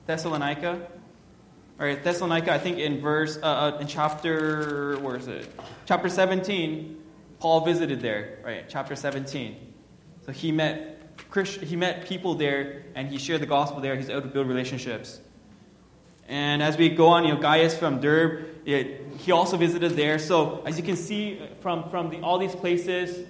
Thessalonica. 0.06 0.88
All 1.80 1.86
right, 1.86 2.02
Thessalonica. 2.02 2.54
I 2.54 2.58
think 2.58 2.78
in 2.78 3.02
verse, 3.02 3.38
uh, 3.44 3.46
uh, 3.46 3.78
in 3.82 3.88
chapter, 3.88 4.98
where 5.00 5.18
is 5.18 5.28
it? 5.28 5.52
Chapter 5.86 6.08
17. 6.08 7.04
Paul 7.40 7.66
visited 7.66 8.02
there. 8.02 8.40
Right, 8.44 8.66
chapter 8.70 8.96
17. 8.96 9.74
So 10.26 10.32
he 10.32 10.52
met 10.52 10.96
he 11.34 11.76
met 11.76 12.06
people 12.06 12.36
there, 12.36 12.86
and 12.96 13.10
he 13.10 13.18
shared 13.18 13.42
the 13.42 13.46
gospel 13.46 13.82
there. 13.82 13.96
He's 13.98 14.10
able 14.10 14.22
to 14.22 14.28
build 14.30 14.48
relationships. 14.48 15.20
And 16.30 16.64
as 16.64 16.78
we 16.78 16.90
go 16.90 17.08
on, 17.08 17.26
you 17.26 17.34
know, 17.34 17.40
Gaius 17.40 17.78
from 17.78 18.00
Derbe, 18.00 18.46
it, 18.66 19.02
he 19.18 19.32
also 19.32 19.58
visited 19.58 19.94
there. 19.94 20.20
So 20.20 20.62
as 20.66 20.78
you 20.78 20.84
can 20.84 20.96
see 20.96 21.42
from, 21.60 21.90
from 21.90 22.10
the, 22.10 22.22
all 22.22 22.38
these 22.38 22.56
places, 22.56 23.28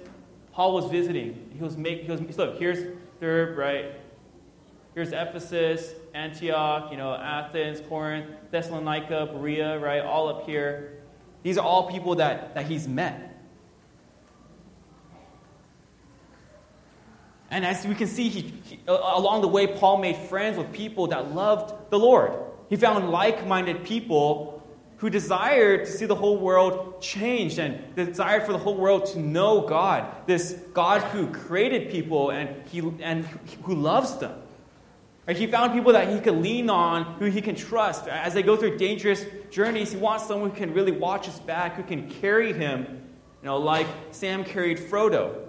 Paul 0.60 0.74
was 0.74 0.92
visiting. 0.92 1.52
He 1.56 1.64
was 1.64 1.78
making, 1.78 2.04
he 2.04 2.12
was, 2.12 2.38
look, 2.38 2.60
here's 2.60 2.98
Derbe, 3.22 3.58
right? 3.58 3.94
Here's 4.94 5.14
Ephesus, 5.14 5.94
Antioch, 6.14 6.92
you 6.92 6.98
know, 6.98 7.14
Athens, 7.14 7.80
Corinth, 7.88 8.28
Thessalonica, 8.52 9.30
Berea, 9.32 9.80
right? 9.80 10.02
All 10.04 10.28
up 10.28 10.46
here. 10.46 11.02
These 11.44 11.58
are 11.58 11.66
all 11.66 11.90
people 11.90 12.16
that, 12.16 12.56
that 12.56 12.66
he's 12.66 12.90
met. 12.90 13.42
And 17.50 17.66
as 17.66 17.88
we 17.88 17.96
can 17.96 18.10
see, 18.10 18.28
he, 18.28 18.54
he, 18.66 18.80
along 18.86 19.40
the 19.40 19.48
way, 19.48 19.66
Paul 19.66 20.00
made 20.00 20.18
friends 20.18 20.58
with 20.58 20.74
people 20.74 21.08
that 21.08 21.34
loved 21.34 21.90
the 21.90 21.98
Lord. 21.98 22.34
He 22.68 22.76
found 22.76 23.12
like 23.12 23.48
minded 23.48 23.86
people 23.86 24.59
who 25.00 25.10
desired 25.10 25.86
to 25.86 25.92
see 25.92 26.06
the 26.06 26.16
whole 26.16 26.38
world 26.38 27.02
changed 27.02 27.58
and 27.58 27.96
desired 27.96 28.44
for 28.46 28.52
the 28.52 28.58
whole 28.58 28.76
world 28.76 29.06
to 29.06 29.20
know 29.20 29.62
God, 29.62 30.06
this 30.28 30.52
God 30.74 31.02
who 31.02 31.28
created 31.28 31.90
people 31.90 32.32
and, 32.32 32.68
he, 32.68 32.80
and 33.02 33.26
who 33.64 33.76
loves 33.76 34.18
them. 34.18 34.38
Right? 35.26 35.38
He 35.38 35.48
found 35.48 35.72
people 35.72 35.94
that 35.94 36.10
he 36.10 36.20
could 36.20 36.36
lean 36.36 36.70
on, 36.70 37.06
who 37.18 37.26
he 37.26 37.42
can 37.42 37.56
trust. 37.56 38.10
As 38.10 38.34
they 38.34 38.44
go 38.44 38.58
through 38.58 38.78
dangerous 38.78 39.26
journeys, 39.50 39.94
he 39.94 39.98
wants 39.98 40.28
someone 40.28 40.50
who 40.50 40.56
can 40.58 40.74
really 40.74 40.92
watch 40.92 41.28
his 41.28 41.40
back, 41.40 41.76
who 41.76 41.84
can 41.84 42.10
carry 42.10 42.52
him, 42.52 42.86
you 43.42 43.46
know, 43.46 43.58
like 43.58 43.88
Sam 44.12 44.44
carried 44.44 44.80
Frodo. 44.80 45.46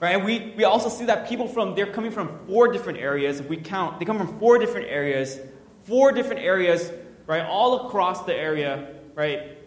Right? 0.00 0.16
And 0.16 0.24
we, 0.24 0.52
we 0.54 0.64
also 0.64 0.90
see 0.90 1.06
that 1.06 1.26
people 1.26 1.48
from, 1.48 1.74
they're 1.74 1.90
coming 1.90 2.10
from 2.10 2.46
four 2.46 2.70
different 2.70 2.98
areas. 2.98 3.40
If 3.40 3.48
we 3.48 3.56
count, 3.56 4.00
they 4.00 4.04
come 4.04 4.18
from 4.18 4.38
four 4.38 4.58
different 4.58 4.88
areas, 4.88 5.38
four 5.84 6.12
different 6.12 6.42
areas, 6.42 6.92
right, 7.26 7.44
all 7.44 7.86
across 7.86 8.24
the 8.24 8.34
area, 8.34 8.94
right, 9.14 9.58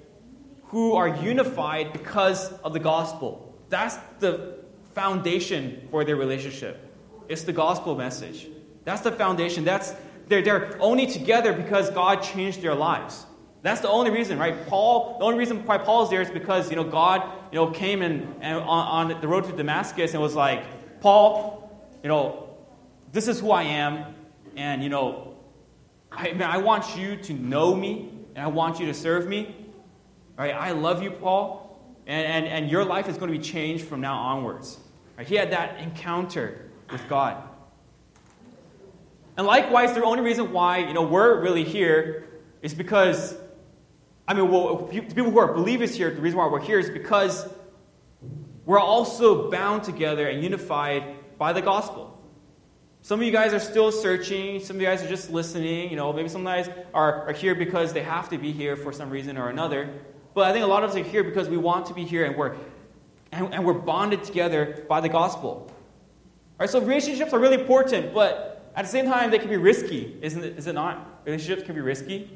who 0.65 0.93
are 0.93 1.07
unified 1.07 1.93
because 1.93 2.51
of 2.63 2.73
the 2.73 2.79
gospel. 2.79 3.55
That's 3.69 3.97
the 4.19 4.63
foundation 4.93 5.87
for 5.91 6.03
their 6.03 6.15
relationship. 6.15 6.93
It's 7.29 7.43
the 7.43 7.53
gospel 7.53 7.95
message. 7.95 8.47
That's 8.83 9.01
the 9.01 9.11
foundation. 9.11 9.63
That's, 9.63 9.93
they're, 10.27 10.41
they're 10.41 10.77
only 10.81 11.07
together 11.07 11.53
because 11.53 11.89
God 11.89 12.21
changed 12.21 12.61
their 12.61 12.75
lives. 12.75 13.25
That's 13.63 13.81
the 13.81 13.89
only 13.89 14.11
reason, 14.11 14.37
right? 14.37 14.67
Paul, 14.67 15.17
the 15.19 15.25
only 15.25 15.37
reason 15.37 15.65
why 15.65 15.77
Paul 15.77 16.03
is 16.03 16.09
there 16.09 16.21
is 16.21 16.29
because, 16.29 16.69
you 16.69 16.75
know, 16.75 16.83
God, 16.83 17.23
you 17.51 17.57
know, 17.57 17.71
came 17.71 18.01
and, 18.01 18.35
and 18.41 18.57
on, 18.59 19.11
on 19.11 19.21
the 19.21 19.27
road 19.27 19.45
to 19.45 19.51
Damascus 19.51 20.13
and 20.13 20.21
was 20.21 20.35
like, 20.35 20.63
Paul, 21.01 21.69
you 22.01 22.07
know, 22.07 22.55
this 23.11 23.27
is 23.27 23.39
who 23.39 23.51
I 23.51 23.63
am, 23.63 24.13
and, 24.55 24.83
you 24.83 24.89
know, 24.89 25.26
I, 26.11 26.33
man, 26.33 26.49
I 26.49 26.57
want 26.57 26.97
you 26.97 27.15
to 27.15 27.33
know 27.33 27.75
me, 27.75 28.09
and 28.35 28.43
I 28.43 28.47
want 28.47 28.79
you 28.79 28.85
to 28.87 28.93
serve 28.93 29.27
me. 29.27 29.55
Right? 30.37 30.53
I 30.53 30.71
love 30.71 31.01
you, 31.01 31.11
Paul, 31.11 31.81
and, 32.05 32.25
and, 32.25 32.45
and 32.45 32.71
your 32.71 32.85
life 32.85 33.09
is 33.09 33.17
going 33.17 33.31
to 33.31 33.37
be 33.37 33.43
changed 33.43 33.85
from 33.85 34.01
now 34.01 34.15
onwards. 34.17 34.77
Right? 35.17 35.27
He 35.27 35.35
had 35.35 35.51
that 35.51 35.79
encounter 35.79 36.69
with 36.91 37.07
God. 37.09 37.43
And 39.35 39.45
likewise, 39.45 39.93
the 39.93 40.03
only 40.03 40.21
reason 40.21 40.51
why, 40.51 40.79
you 40.79 40.93
know, 40.93 41.03
we're 41.03 41.41
really 41.41 41.63
here 41.63 42.27
is 42.61 42.73
because 42.73 43.35
I 44.27 44.33
mean, 44.33 44.51
well, 44.51 44.75
the 44.75 45.01
people 45.01 45.31
who 45.31 45.39
are 45.39 45.53
believers 45.53 45.95
here, 45.95 46.13
the 46.13 46.19
reason 46.19 46.37
why 46.37 46.47
we're 46.47 46.59
here 46.59 46.79
is 46.79 46.89
because 46.89 47.47
we're 48.65 48.79
also 48.79 49.49
bound 49.49 49.83
together 49.83 50.27
and 50.27 50.43
unified 50.43 51.37
by 51.37 51.53
the 51.53 51.61
gospel. 51.61 52.16
Some 53.01 53.19
of 53.19 53.25
you 53.25 53.31
guys 53.31 53.53
are 53.53 53.59
still 53.59 53.91
searching. 53.91 54.59
Some 54.59 54.75
of 54.75 54.81
you 54.81 54.87
guys 54.87 55.01
are 55.01 55.07
just 55.07 55.29
listening. 55.31 55.89
You 55.89 55.95
know, 55.95 56.11
maybe 56.11 56.29
some 56.29 56.43
guys 56.43 56.69
are, 56.93 57.29
are 57.29 57.33
here 57.33 57.55
because 57.55 57.93
they 57.93 58.03
have 58.03 58.29
to 58.29 58.37
be 58.37 58.51
here 58.51 58.75
for 58.75 58.91
some 58.91 59.09
reason 59.09 59.37
or 59.37 59.49
another. 59.49 59.89
But 60.33 60.45
I 60.49 60.51
think 60.51 60.63
a 60.63 60.67
lot 60.67 60.83
of 60.83 60.91
us 60.91 60.95
are 60.95 61.03
here 61.03 61.23
because 61.23 61.49
we 61.49 61.57
want 61.57 61.85
to 61.87 61.93
be 61.93 62.05
here 62.05 62.25
and 62.25 62.35
we're, 62.35 62.55
and, 63.31 63.53
and 63.53 63.65
we're 63.65 63.73
bonded 63.73 64.23
together 64.23 64.85
by 64.89 65.01
the 65.01 65.09
gospel. 65.09 65.71
All 66.59 66.63
right, 66.63 66.69
so 66.69 66.79
relationships 66.79 67.33
are 67.33 67.39
really 67.39 67.59
important, 67.59 68.13
but 68.13 68.71
at 68.75 68.85
the 68.85 68.91
same 68.91 69.05
time, 69.05 69.31
they 69.31 69.39
can 69.39 69.49
be 69.49 69.57
risky, 69.57 70.17
isn't 70.21 70.43
it? 70.43 70.57
Is 70.57 70.67
it 70.67 70.73
not? 70.73 71.21
Relationships 71.25 71.63
can 71.63 71.73
be 71.73 71.81
risky. 71.81 72.29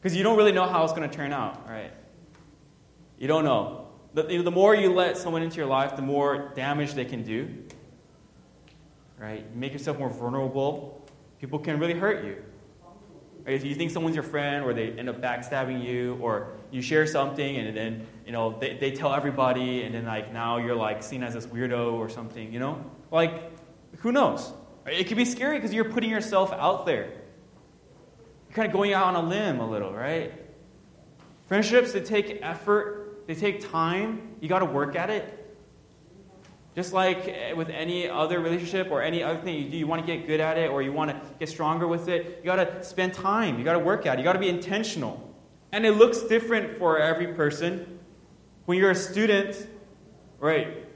Because 0.00 0.16
you 0.16 0.22
don't 0.22 0.36
really 0.36 0.52
know 0.52 0.66
how 0.66 0.82
it's 0.84 0.92
going 0.92 1.08
to 1.08 1.14
turn 1.14 1.32
out, 1.32 1.68
right? 1.68 1.92
You 3.18 3.28
don't 3.28 3.44
know. 3.44 3.88
The, 4.14 4.22
the 4.22 4.50
more 4.50 4.74
you 4.74 4.92
let 4.92 5.16
someone 5.16 5.42
into 5.42 5.56
your 5.56 5.66
life, 5.66 5.96
the 5.96 6.02
more 6.02 6.52
damage 6.54 6.94
they 6.94 7.04
can 7.04 7.22
do. 7.22 7.48
Right? 9.22 9.46
You 9.54 9.60
make 9.60 9.72
yourself 9.72 10.00
more 10.00 10.10
vulnerable. 10.10 11.06
People 11.40 11.60
can 11.60 11.78
really 11.78 11.94
hurt 11.94 12.24
you. 12.24 12.42
Right? 13.46 13.54
If 13.54 13.64
you 13.64 13.72
think 13.76 13.92
someone's 13.92 14.16
your 14.16 14.24
friend, 14.24 14.64
or 14.64 14.74
they 14.74 14.90
end 14.90 15.08
up 15.08 15.22
backstabbing 15.22 15.84
you, 15.84 16.18
or 16.20 16.54
you 16.72 16.82
share 16.82 17.06
something 17.06 17.56
and 17.56 17.76
then 17.76 18.04
you 18.26 18.32
know 18.32 18.58
they, 18.58 18.76
they 18.78 18.90
tell 18.90 19.14
everybody, 19.14 19.84
and 19.84 19.94
then 19.94 20.06
like 20.06 20.32
now 20.32 20.56
you're 20.56 20.74
like 20.74 21.04
seen 21.04 21.22
as 21.22 21.34
this 21.34 21.46
weirdo 21.46 21.92
or 21.92 22.08
something. 22.08 22.52
You 22.52 22.58
know, 22.58 22.84
like 23.12 23.52
who 24.00 24.10
knows? 24.10 24.52
It 24.86 25.06
can 25.06 25.16
be 25.16 25.24
scary 25.24 25.56
because 25.56 25.72
you're 25.72 25.84
putting 25.84 26.10
yourself 26.10 26.52
out 26.52 26.84
there. 26.84 27.04
You're 28.48 28.56
kind 28.56 28.66
of 28.66 28.72
going 28.72 28.92
out 28.92 29.14
on 29.14 29.24
a 29.24 29.28
limb 29.28 29.60
a 29.60 29.70
little, 29.70 29.92
right? 29.92 30.32
Friendships, 31.46 31.92
they 31.92 32.00
take 32.00 32.40
effort, 32.42 33.22
they 33.28 33.36
take 33.36 33.70
time. 33.70 34.34
You 34.40 34.48
got 34.48 34.60
to 34.60 34.64
work 34.64 34.96
at 34.96 35.10
it. 35.10 35.41
Just 36.74 36.92
like 36.92 37.28
eh, 37.28 37.52
with 37.52 37.68
any 37.68 38.08
other 38.08 38.40
relationship 38.40 38.90
or 38.90 39.02
any 39.02 39.22
other 39.22 39.40
thing 39.40 39.62
you 39.62 39.68
do, 39.68 39.76
you 39.76 39.86
want 39.86 40.04
to 40.04 40.06
get 40.06 40.26
good 40.26 40.40
at 40.40 40.56
it 40.56 40.70
or 40.70 40.82
you 40.82 40.92
want 40.92 41.10
to 41.10 41.20
get 41.38 41.48
stronger 41.48 41.86
with 41.86 42.08
it, 42.08 42.40
you 42.42 42.44
got 42.44 42.56
to 42.56 42.82
spend 42.82 43.12
time. 43.12 43.58
You 43.58 43.64
got 43.64 43.74
to 43.74 43.78
work 43.78 44.06
at 44.06 44.14
it. 44.14 44.18
You 44.18 44.24
got 44.24 44.32
to 44.32 44.38
be 44.38 44.48
intentional. 44.48 45.28
And 45.70 45.84
it 45.84 45.92
looks 45.92 46.22
different 46.22 46.78
for 46.78 46.98
every 46.98 47.28
person. 47.28 47.98
When 48.64 48.78
you're 48.78 48.90
a 48.90 48.94
student, 48.94 49.66
right, 50.38 50.86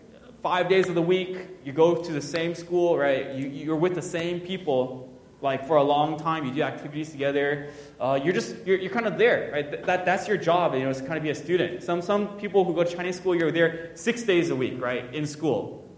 five 0.42 0.68
days 0.68 0.88
of 0.88 0.94
the 0.94 1.02
week, 1.02 1.38
you 1.64 1.72
go 1.72 1.94
to 1.94 2.12
the 2.12 2.22
same 2.22 2.54
school, 2.54 2.96
right, 2.96 3.34
you, 3.34 3.48
you're 3.48 3.76
with 3.76 3.94
the 3.94 4.02
same 4.02 4.40
people 4.40 5.05
like 5.46 5.66
for 5.66 5.76
a 5.76 5.82
long 5.82 6.18
time. 6.18 6.44
You 6.44 6.52
do 6.52 6.62
activities 6.62 7.11
together. 7.11 7.70
Uh, 7.98 8.20
you're 8.22 8.35
just 8.35 8.56
you're, 8.66 8.78
you're 8.78 8.92
kind 8.92 9.06
of 9.06 9.16
there, 9.16 9.50
right? 9.52 9.85
That, 9.87 10.04
that's 10.04 10.28
your 10.28 10.37
job. 10.37 10.74
You 10.74 10.80
know, 10.80 10.90
is 10.90 11.00
kind 11.00 11.16
of 11.16 11.22
be 11.22 11.30
a 11.30 11.35
student. 11.35 11.82
Some 11.82 12.02
some 12.02 12.37
people 12.37 12.64
who 12.64 12.74
go 12.74 12.85
to 12.85 12.96
Chinese 12.96 13.16
school, 13.16 13.35
you're 13.35 13.52
there 13.52 13.90
six 13.94 14.22
days 14.22 14.50
a 14.50 14.56
week, 14.56 14.80
right, 14.80 15.04
in 15.14 15.26
school. 15.26 15.88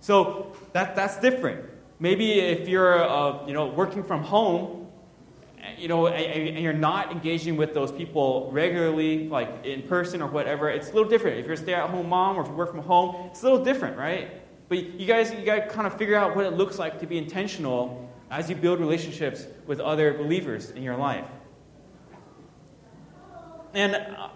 So 0.00 0.56
that 0.72 0.96
that's 0.96 1.18
different. 1.18 1.60
Maybe 1.98 2.40
if 2.40 2.68
you're 2.68 3.02
uh, 3.02 3.46
you 3.46 3.52
know 3.52 3.66
working 3.66 4.02
from 4.02 4.22
home, 4.22 4.86
you 5.78 5.88
know, 5.88 6.06
and 6.08 6.58
you're 6.58 6.72
not 6.72 7.12
engaging 7.12 7.56
with 7.56 7.74
those 7.74 7.92
people 7.92 8.50
regularly, 8.52 9.28
like 9.28 9.64
in 9.64 9.82
person 9.82 10.22
or 10.22 10.28
whatever, 10.28 10.68
it's 10.68 10.90
a 10.90 10.92
little 10.92 11.08
different. 11.08 11.38
If 11.38 11.46
you're 11.46 11.54
a 11.54 11.56
stay-at-home 11.56 12.08
mom 12.08 12.36
or 12.36 12.42
if 12.42 12.48
you 12.48 12.54
work 12.54 12.70
from 12.70 12.82
home, 12.82 13.30
it's 13.30 13.42
a 13.42 13.44
little 13.44 13.64
different, 13.64 13.96
right? 13.96 14.42
But 14.68 14.78
you 15.00 15.06
guys, 15.06 15.32
you 15.32 15.44
got 15.44 15.56
to 15.56 15.68
kind 15.68 15.86
of 15.86 15.96
figure 15.96 16.16
out 16.16 16.34
what 16.36 16.44
it 16.46 16.54
looks 16.54 16.78
like 16.78 17.00
to 17.00 17.06
be 17.06 17.18
intentional 17.18 18.10
as 18.34 18.50
you 18.50 18.56
build 18.56 18.80
relationships 18.80 19.46
with 19.68 19.78
other 19.78 20.14
believers 20.14 20.70
in 20.70 20.82
your 20.82 20.96
life. 20.96 21.24
And, 23.74 23.94
uh, 23.94 24.28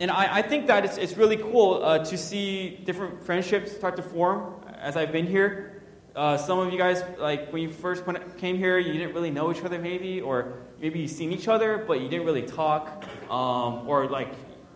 and 0.00 0.10
I, 0.10 0.38
I 0.38 0.42
think 0.42 0.66
that 0.66 0.84
it's, 0.84 0.96
it's 0.96 1.16
really 1.16 1.36
cool 1.36 1.84
uh, 1.84 2.04
to 2.10 2.18
see 2.18 2.80
different 2.84 3.22
friendships 3.24 3.70
start 3.70 3.94
to 3.96 4.02
form 4.02 4.54
as 4.80 4.96
I've 4.96 5.12
been 5.12 5.28
here. 5.28 5.82
uh, 6.16 6.36
some 6.36 6.58
of 6.60 6.72
you 6.72 6.78
guys, 6.78 7.02
like 7.18 7.52
when 7.52 7.62
you 7.62 7.70
first 7.70 8.04
came 8.38 8.56
here, 8.56 8.78
you 8.78 8.92
didn't 8.92 9.14
really 9.14 9.30
know 9.30 9.50
each 9.50 9.64
other, 9.64 9.78
maybe, 9.78 10.20
or 10.20 10.58
maybe 10.80 11.00
you've 11.00 11.10
seen 11.10 11.32
each 11.32 11.48
other, 11.48 11.84
but 11.86 12.00
you 12.00 12.08
didn't 12.08 12.24
really 12.24 12.42
talk, 12.42 13.04
um, 13.30 13.88
or 13.88 14.08
like 14.08 14.32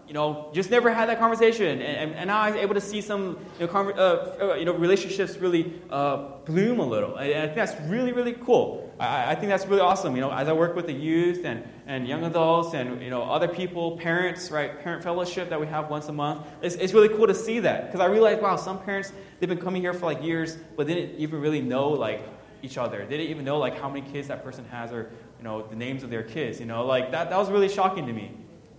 you 0.09 0.15
know, 0.15 0.51
just 0.55 0.71
never 0.71 0.93
had 0.93 1.11
that 1.11 1.19
conversation. 1.19 1.67
And, 1.67 1.83
and, 1.83 2.15
and 2.15 2.29
now 2.29 2.41
I'm 2.41 2.57
able 2.57 2.75
to 2.75 2.81
see 2.81 3.03
some, 3.03 3.39
you 3.61 3.67
know, 3.67 3.73
conver- 3.73 3.97
uh, 3.97 4.53
uh, 4.53 4.55
you 4.55 4.65
know 4.65 4.73
relationships 4.73 5.37
really 5.37 5.81
uh, 5.91 6.39
bloom 6.47 6.81
a 6.81 6.87
little. 6.87 7.17
And 7.17 7.35
I 7.35 7.45
think 7.45 7.57
that's 7.57 7.79
really, 7.91 8.13
really 8.13 8.33
cool. 8.33 8.91
I, 8.99 9.33
I, 9.33 9.35
think 9.35 9.51
that's 9.51 9.67
really 9.67 9.83
awesome. 9.83 10.15
You 10.17 10.23
know, 10.23 10.33
as 10.33 10.49
I 10.49 10.55
work 10.55 10.75
with 10.75 10.87
the 10.87 10.95
youth 10.95 11.45
and, 11.45 11.63
and 11.87 12.09
young 12.09 12.25
adults 12.25 12.75
and, 12.75 13.03
you 13.03 13.11
know, 13.11 13.23
other 13.23 13.49
people, 13.49 13.99
parents, 13.99 14.51
right, 14.51 14.81
parent 14.83 15.03
fellowship 15.03 15.51
that 15.51 15.61
we 15.61 15.67
have 15.67 15.91
once 15.91 16.09
a 16.09 16.13
month, 16.13 16.47
it's, 16.63 16.77
it's 16.77 16.95
really 16.95 17.11
cool 17.11 17.27
to 17.27 17.35
see 17.35 17.61
that. 17.61 17.87
Because 17.87 18.01
I 18.01 18.07
realize, 18.07 18.41
wow, 18.41 18.57
some 18.57 18.81
parents, 18.81 19.13
they've 19.39 19.49
been 19.49 19.61
coming 19.61 19.83
here 19.83 19.93
for 19.93 20.07
like 20.07 20.23
years, 20.23 20.57
but 20.75 20.87
they 20.87 20.95
didn't 20.95 21.17
even 21.19 21.41
really 21.41 21.61
know, 21.61 21.91
like, 21.91 22.23
each 22.63 22.79
other. 22.79 23.07
They 23.09 23.19
didn't 23.19 23.31
even 23.31 23.45
know, 23.45 23.59
like, 23.59 23.79
how 23.79 23.89
many 23.89 24.11
kids 24.11 24.27
that 24.29 24.43
person 24.43 24.65
has 24.65 24.91
or, 24.91 25.11
you 25.39 25.45
know, 25.45 25.67
the 25.69 25.77
names 25.77 26.03
of 26.03 26.11
their 26.11 26.25
kids, 26.25 26.59
you 26.59 26.67
know. 26.67 26.85
Like, 26.85 27.13
that, 27.13 27.31
that 27.31 27.39
was 27.39 27.51
really 27.51 27.69
shocking 27.69 28.07
to 28.07 28.13
me. 28.13 28.33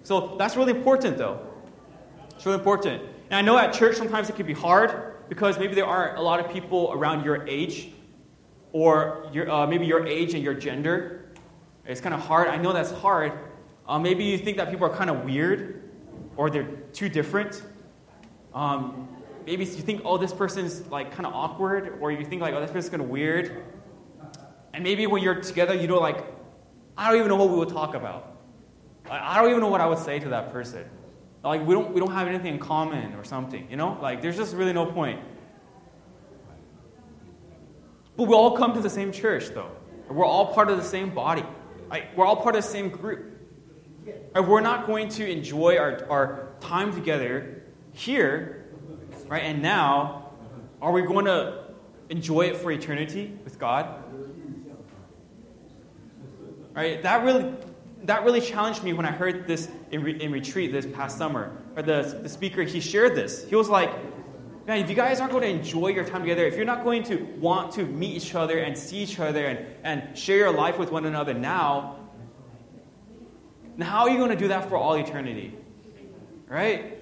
So 0.09 0.35
that's 0.39 0.55
really 0.57 0.71
important, 0.71 1.19
though. 1.19 1.39
It's 2.31 2.43
really 2.43 2.57
important. 2.57 3.03
And 3.29 3.35
I 3.35 3.41
know 3.43 3.59
at 3.59 3.73
church 3.73 3.95
sometimes 3.95 4.27
it 4.27 4.35
can 4.35 4.47
be 4.47 4.55
hard 4.55 5.29
because 5.29 5.59
maybe 5.59 5.75
there 5.75 5.85
aren't 5.85 6.17
a 6.17 6.21
lot 6.23 6.39
of 6.39 6.51
people 6.51 6.91
around 6.93 7.23
your 7.23 7.47
age 7.47 7.91
or 8.71 9.29
your, 9.31 9.47
uh, 9.51 9.67
maybe 9.67 9.85
your 9.85 10.07
age 10.07 10.33
and 10.33 10.43
your 10.43 10.55
gender. 10.55 11.31
It's 11.85 12.01
kind 12.01 12.15
of 12.15 12.21
hard. 12.21 12.47
I 12.47 12.57
know 12.57 12.73
that's 12.73 12.89
hard. 12.89 13.33
Uh, 13.87 13.99
maybe 13.99 14.23
you 14.23 14.39
think 14.39 14.57
that 14.57 14.71
people 14.71 14.87
are 14.87 14.95
kind 14.95 15.11
of 15.11 15.25
weird 15.25 15.91
or 16.37 16.49
they're 16.49 16.71
too 16.91 17.07
different. 17.07 17.61
Um, 18.55 19.07
maybe 19.45 19.63
you 19.63 19.69
think, 19.69 20.01
oh, 20.05 20.17
this 20.17 20.33
person's 20.33 20.87
like 20.87 21.11
kind 21.11 21.27
of 21.27 21.35
awkward, 21.35 21.99
or 22.01 22.11
you 22.11 22.25
think 22.25 22.41
like, 22.41 22.55
oh, 22.55 22.61
this 22.61 22.71
person's 22.71 22.89
kind 22.89 23.03
of 23.03 23.09
weird. 23.09 23.63
And 24.73 24.83
maybe 24.83 25.05
when 25.05 25.21
you're 25.21 25.39
together, 25.39 25.75
you 25.75 25.87
know, 25.87 25.99
like, 25.99 26.25
I 26.97 27.09
don't 27.09 27.19
even 27.19 27.29
know 27.29 27.35
what 27.35 27.51
we 27.51 27.57
would 27.57 27.69
talk 27.69 27.93
about. 27.93 28.38
I 29.09 29.39
don't 29.39 29.49
even 29.49 29.61
know 29.61 29.67
what 29.67 29.81
I 29.81 29.87
would 29.87 29.99
say 29.99 30.19
to 30.19 30.29
that 30.29 30.51
person. 30.51 30.85
Like 31.43 31.65
we 31.65 31.73
don't 31.73 31.93
we 31.93 31.99
don't 31.99 32.11
have 32.11 32.27
anything 32.27 32.53
in 32.55 32.59
common 32.59 33.13
or 33.15 33.23
something, 33.23 33.67
you 33.69 33.77
know? 33.77 33.97
Like 34.01 34.21
there's 34.21 34.37
just 34.37 34.55
really 34.55 34.73
no 34.73 34.85
point. 34.85 35.21
But 38.17 38.27
we 38.27 38.33
all 38.33 38.57
come 38.57 38.73
to 38.73 38.81
the 38.81 38.89
same 38.89 39.11
church 39.11 39.49
though. 39.49 39.71
We're 40.09 40.25
all 40.25 40.53
part 40.53 40.69
of 40.69 40.77
the 40.77 40.83
same 40.83 41.11
body. 41.13 41.43
Like, 41.89 42.15
we're 42.17 42.25
all 42.25 42.37
part 42.37 42.55
of 42.55 42.63
the 42.63 42.67
same 42.69 42.89
group. 42.89 43.39
Right? 44.33 44.47
We're 44.47 44.61
not 44.61 44.87
going 44.87 45.09
to 45.09 45.29
enjoy 45.29 45.77
our, 45.77 46.05
our 46.09 46.49
time 46.59 46.93
together 46.93 47.63
here, 47.93 48.69
right? 49.27 49.43
And 49.43 49.61
now, 49.61 50.31
are 50.81 50.91
we 50.91 51.01
going 51.03 51.25
to 51.25 51.63
enjoy 52.09 52.47
it 52.47 52.57
for 52.57 52.71
eternity 52.71 53.37
with 53.43 53.59
God? 53.59 54.03
Right? 56.73 57.01
That 57.03 57.23
really 57.23 57.53
that 58.03 58.23
really 58.23 58.41
challenged 58.41 58.83
me 58.83 58.93
when 58.93 59.05
I 59.05 59.11
heard 59.11 59.47
this 59.47 59.69
in, 59.91 60.03
re- 60.03 60.19
in 60.21 60.31
retreat 60.31 60.71
this 60.71 60.85
past 60.85 61.17
summer. 61.17 61.55
Or 61.75 61.81
the, 61.81 62.19
the 62.21 62.29
speaker, 62.29 62.63
he 62.63 62.79
shared 62.79 63.15
this. 63.15 63.47
He 63.47 63.55
was 63.55 63.69
like, 63.69 63.91
man, 64.67 64.79
if 64.79 64.89
you 64.89 64.95
guys 64.95 65.19
aren't 65.19 65.31
going 65.31 65.43
to 65.43 65.49
enjoy 65.49 65.89
your 65.89 66.05
time 66.05 66.21
together, 66.21 66.45
if 66.45 66.55
you're 66.55 66.65
not 66.65 66.83
going 66.83 67.03
to 67.03 67.17
want 67.39 67.73
to 67.73 67.85
meet 67.85 68.15
each 68.15 68.35
other 68.35 68.59
and 68.59 68.77
see 68.77 68.97
each 68.97 69.19
other 69.19 69.45
and, 69.45 69.65
and 69.83 70.17
share 70.17 70.37
your 70.37 70.53
life 70.53 70.77
with 70.77 70.91
one 70.91 71.05
another 71.05 71.33
now, 71.33 71.97
now 73.77 73.85
how 73.85 73.99
are 74.01 74.09
you 74.09 74.17
going 74.17 74.31
to 74.31 74.35
do 74.35 74.49
that 74.49 74.69
for 74.69 74.77
all 74.77 74.95
eternity? 74.95 75.55
Right? 76.47 76.97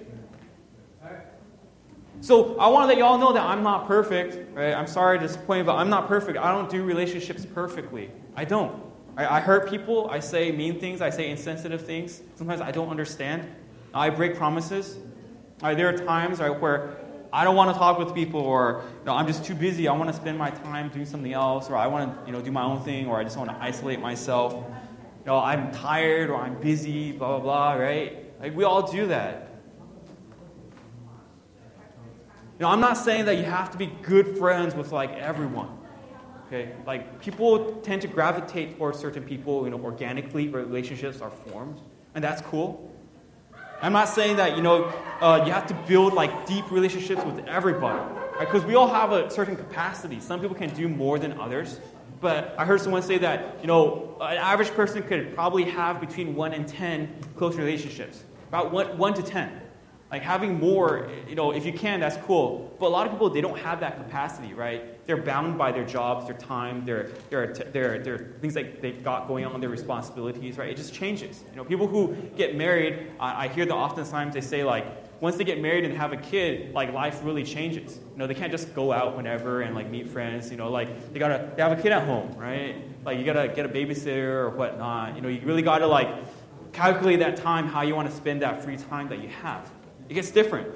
So 2.20 2.58
I 2.58 2.66
want 2.68 2.82
to 2.84 2.88
let 2.88 2.98
y'all 2.98 3.18
know 3.18 3.32
that 3.32 3.44
I'm 3.44 3.62
not 3.62 3.86
perfect, 3.86 4.54
right? 4.56 4.74
I'm 4.74 4.88
sorry 4.88 5.18
to 5.18 5.26
disappoint, 5.26 5.66
but 5.66 5.76
I'm 5.76 5.88
not 5.88 6.08
perfect. 6.08 6.36
I 6.36 6.50
don't 6.50 6.68
do 6.68 6.82
relationships 6.82 7.46
perfectly. 7.46 8.10
I 8.34 8.44
don't. 8.44 8.87
I, 9.18 9.38
I 9.38 9.40
hurt 9.40 9.68
people. 9.68 10.08
I 10.08 10.20
say 10.20 10.52
mean 10.52 10.78
things. 10.78 11.02
I 11.02 11.10
say 11.10 11.28
insensitive 11.28 11.84
things. 11.84 12.22
Sometimes 12.36 12.60
I 12.60 12.70
don't 12.70 12.88
understand. 12.88 13.46
I 13.92 14.08
break 14.10 14.36
promises. 14.36 14.96
Right, 15.60 15.76
there 15.76 15.88
are 15.88 15.98
times 15.98 16.38
right, 16.38 16.50
where 16.50 16.96
I 17.32 17.42
don't 17.42 17.56
want 17.56 17.74
to 17.74 17.78
talk 17.78 17.98
with 17.98 18.14
people, 18.14 18.40
or 18.40 18.84
you 19.00 19.06
know, 19.06 19.14
I'm 19.14 19.26
just 19.26 19.44
too 19.44 19.56
busy. 19.56 19.88
I 19.88 19.92
want 19.92 20.08
to 20.08 20.14
spend 20.14 20.38
my 20.38 20.50
time 20.50 20.88
doing 20.88 21.04
something 21.04 21.32
else, 21.32 21.68
or 21.68 21.74
I 21.74 21.88
want 21.88 22.14
to 22.14 22.26
you 22.26 22.32
know, 22.32 22.40
do 22.40 22.52
my 22.52 22.62
own 22.62 22.80
thing, 22.84 23.08
or 23.08 23.18
I 23.18 23.24
just 23.24 23.36
want 23.36 23.50
to 23.50 23.56
isolate 23.56 23.98
myself. 23.98 24.52
You 24.52 25.26
know, 25.26 25.38
I'm 25.38 25.72
tired, 25.72 26.30
or 26.30 26.36
I'm 26.36 26.60
busy, 26.60 27.10
blah, 27.10 27.40
blah, 27.40 27.40
blah, 27.40 27.72
right? 27.72 28.40
Like, 28.40 28.56
we 28.56 28.62
all 28.62 28.90
do 28.90 29.08
that. 29.08 29.48
You 32.58 32.64
know, 32.64 32.68
I'm 32.68 32.80
not 32.80 32.96
saying 32.96 33.24
that 33.24 33.36
you 33.36 33.44
have 33.44 33.72
to 33.72 33.78
be 33.78 33.86
good 34.02 34.38
friends 34.38 34.76
with 34.76 34.92
like 34.92 35.10
everyone. 35.14 35.77
Okay, 36.48 36.72
like 36.86 37.20
people 37.20 37.74
tend 37.82 38.00
to 38.00 38.08
gravitate 38.08 38.78
towards 38.78 38.98
certain 38.98 39.22
people, 39.22 39.64
you 39.64 39.70
know, 39.70 39.78
organically. 39.80 40.48
Relationships 40.48 41.20
are 41.20 41.30
formed, 41.30 41.78
and 42.14 42.24
that's 42.24 42.40
cool. 42.40 42.90
I'm 43.82 43.92
not 43.92 44.08
saying 44.08 44.36
that 44.36 44.56
you 44.56 44.62
know 44.62 44.84
uh, 45.20 45.42
you 45.44 45.52
have 45.52 45.66
to 45.66 45.74
build 45.86 46.14
like 46.14 46.46
deep 46.46 46.70
relationships 46.70 47.22
with 47.22 47.46
everybody, 47.46 47.98
right? 47.98 48.40
Because 48.40 48.64
we 48.64 48.76
all 48.76 48.88
have 48.88 49.12
a 49.12 49.30
certain 49.30 49.56
capacity. 49.56 50.20
Some 50.20 50.40
people 50.40 50.56
can 50.56 50.70
do 50.74 50.88
more 50.88 51.18
than 51.18 51.38
others. 51.38 51.80
But 52.18 52.54
I 52.58 52.64
heard 52.64 52.80
someone 52.80 53.02
say 53.02 53.18
that 53.18 53.58
you 53.60 53.66
know 53.66 54.16
an 54.18 54.38
average 54.38 54.70
person 54.70 55.02
could 55.02 55.34
probably 55.34 55.64
have 55.64 56.00
between 56.00 56.34
one 56.34 56.54
and 56.54 56.66
ten 56.66 57.14
close 57.36 57.56
relationships, 57.56 58.24
about 58.48 58.72
one, 58.72 58.96
one 58.96 59.12
to 59.12 59.22
ten. 59.22 59.60
Like 60.10 60.22
having 60.22 60.58
more, 60.58 61.10
you 61.28 61.34
know, 61.34 61.50
if 61.50 61.66
you 61.66 61.72
can, 61.74 62.00
that's 62.00 62.16
cool. 62.24 62.74
But 62.80 62.86
a 62.86 62.88
lot 62.88 63.06
of 63.06 63.12
people, 63.12 63.28
they 63.28 63.42
don't 63.42 63.58
have 63.58 63.80
that 63.80 63.98
capacity, 63.98 64.54
right? 64.54 64.97
They're 65.08 65.16
bound 65.16 65.56
by 65.56 65.72
their 65.72 65.86
jobs, 65.86 66.26
their 66.26 66.36
time, 66.36 66.84
their, 66.84 67.08
their, 67.30 67.54
their, 67.54 67.98
their 67.98 68.18
things 68.42 68.54
like 68.54 68.82
they've 68.82 69.02
got 69.02 69.26
going 69.26 69.46
on, 69.46 69.58
their 69.58 69.70
responsibilities, 69.70 70.58
right? 70.58 70.68
It 70.68 70.76
just 70.76 70.92
changes. 70.92 71.44
You 71.50 71.56
know, 71.56 71.64
people 71.64 71.86
who 71.86 72.14
get 72.36 72.56
married, 72.56 73.10
I, 73.18 73.46
I 73.46 73.48
hear 73.48 73.64
that 73.64 73.74
oftentimes 73.74 74.34
they 74.34 74.42
say 74.42 74.64
like, 74.64 74.84
once 75.22 75.36
they 75.36 75.44
get 75.44 75.62
married 75.62 75.86
and 75.86 75.96
have 75.96 76.12
a 76.12 76.16
kid, 76.18 76.74
like 76.74 76.92
life 76.92 77.24
really 77.24 77.42
changes. 77.42 78.00
You 78.12 78.18
know, 78.18 78.26
they 78.26 78.34
can't 78.34 78.52
just 78.52 78.74
go 78.74 78.92
out 78.92 79.16
whenever 79.16 79.62
and 79.62 79.74
like 79.74 79.88
meet 79.88 80.10
friends. 80.10 80.50
You 80.50 80.58
know, 80.58 80.70
like 80.70 81.10
they 81.14 81.18
gotta 81.18 81.50
they 81.56 81.62
have 81.62 81.72
a 81.72 81.80
kid 81.80 81.92
at 81.92 82.06
home, 82.06 82.34
right? 82.36 82.76
Like 83.06 83.18
you 83.18 83.24
gotta 83.24 83.48
get 83.48 83.64
a 83.64 83.68
babysitter 83.68 84.34
or 84.34 84.50
whatnot. 84.50 85.16
You 85.16 85.22
know, 85.22 85.28
you 85.28 85.40
really 85.40 85.62
gotta 85.62 85.86
like 85.86 86.08
calculate 86.72 87.18
that 87.20 87.36
time 87.36 87.66
how 87.66 87.80
you 87.80 87.96
want 87.96 88.10
to 88.10 88.14
spend 88.14 88.42
that 88.42 88.62
free 88.62 88.76
time 88.76 89.08
that 89.08 89.22
you 89.22 89.28
have. 89.28 89.70
It 90.10 90.14
gets 90.14 90.30
different. 90.30 90.68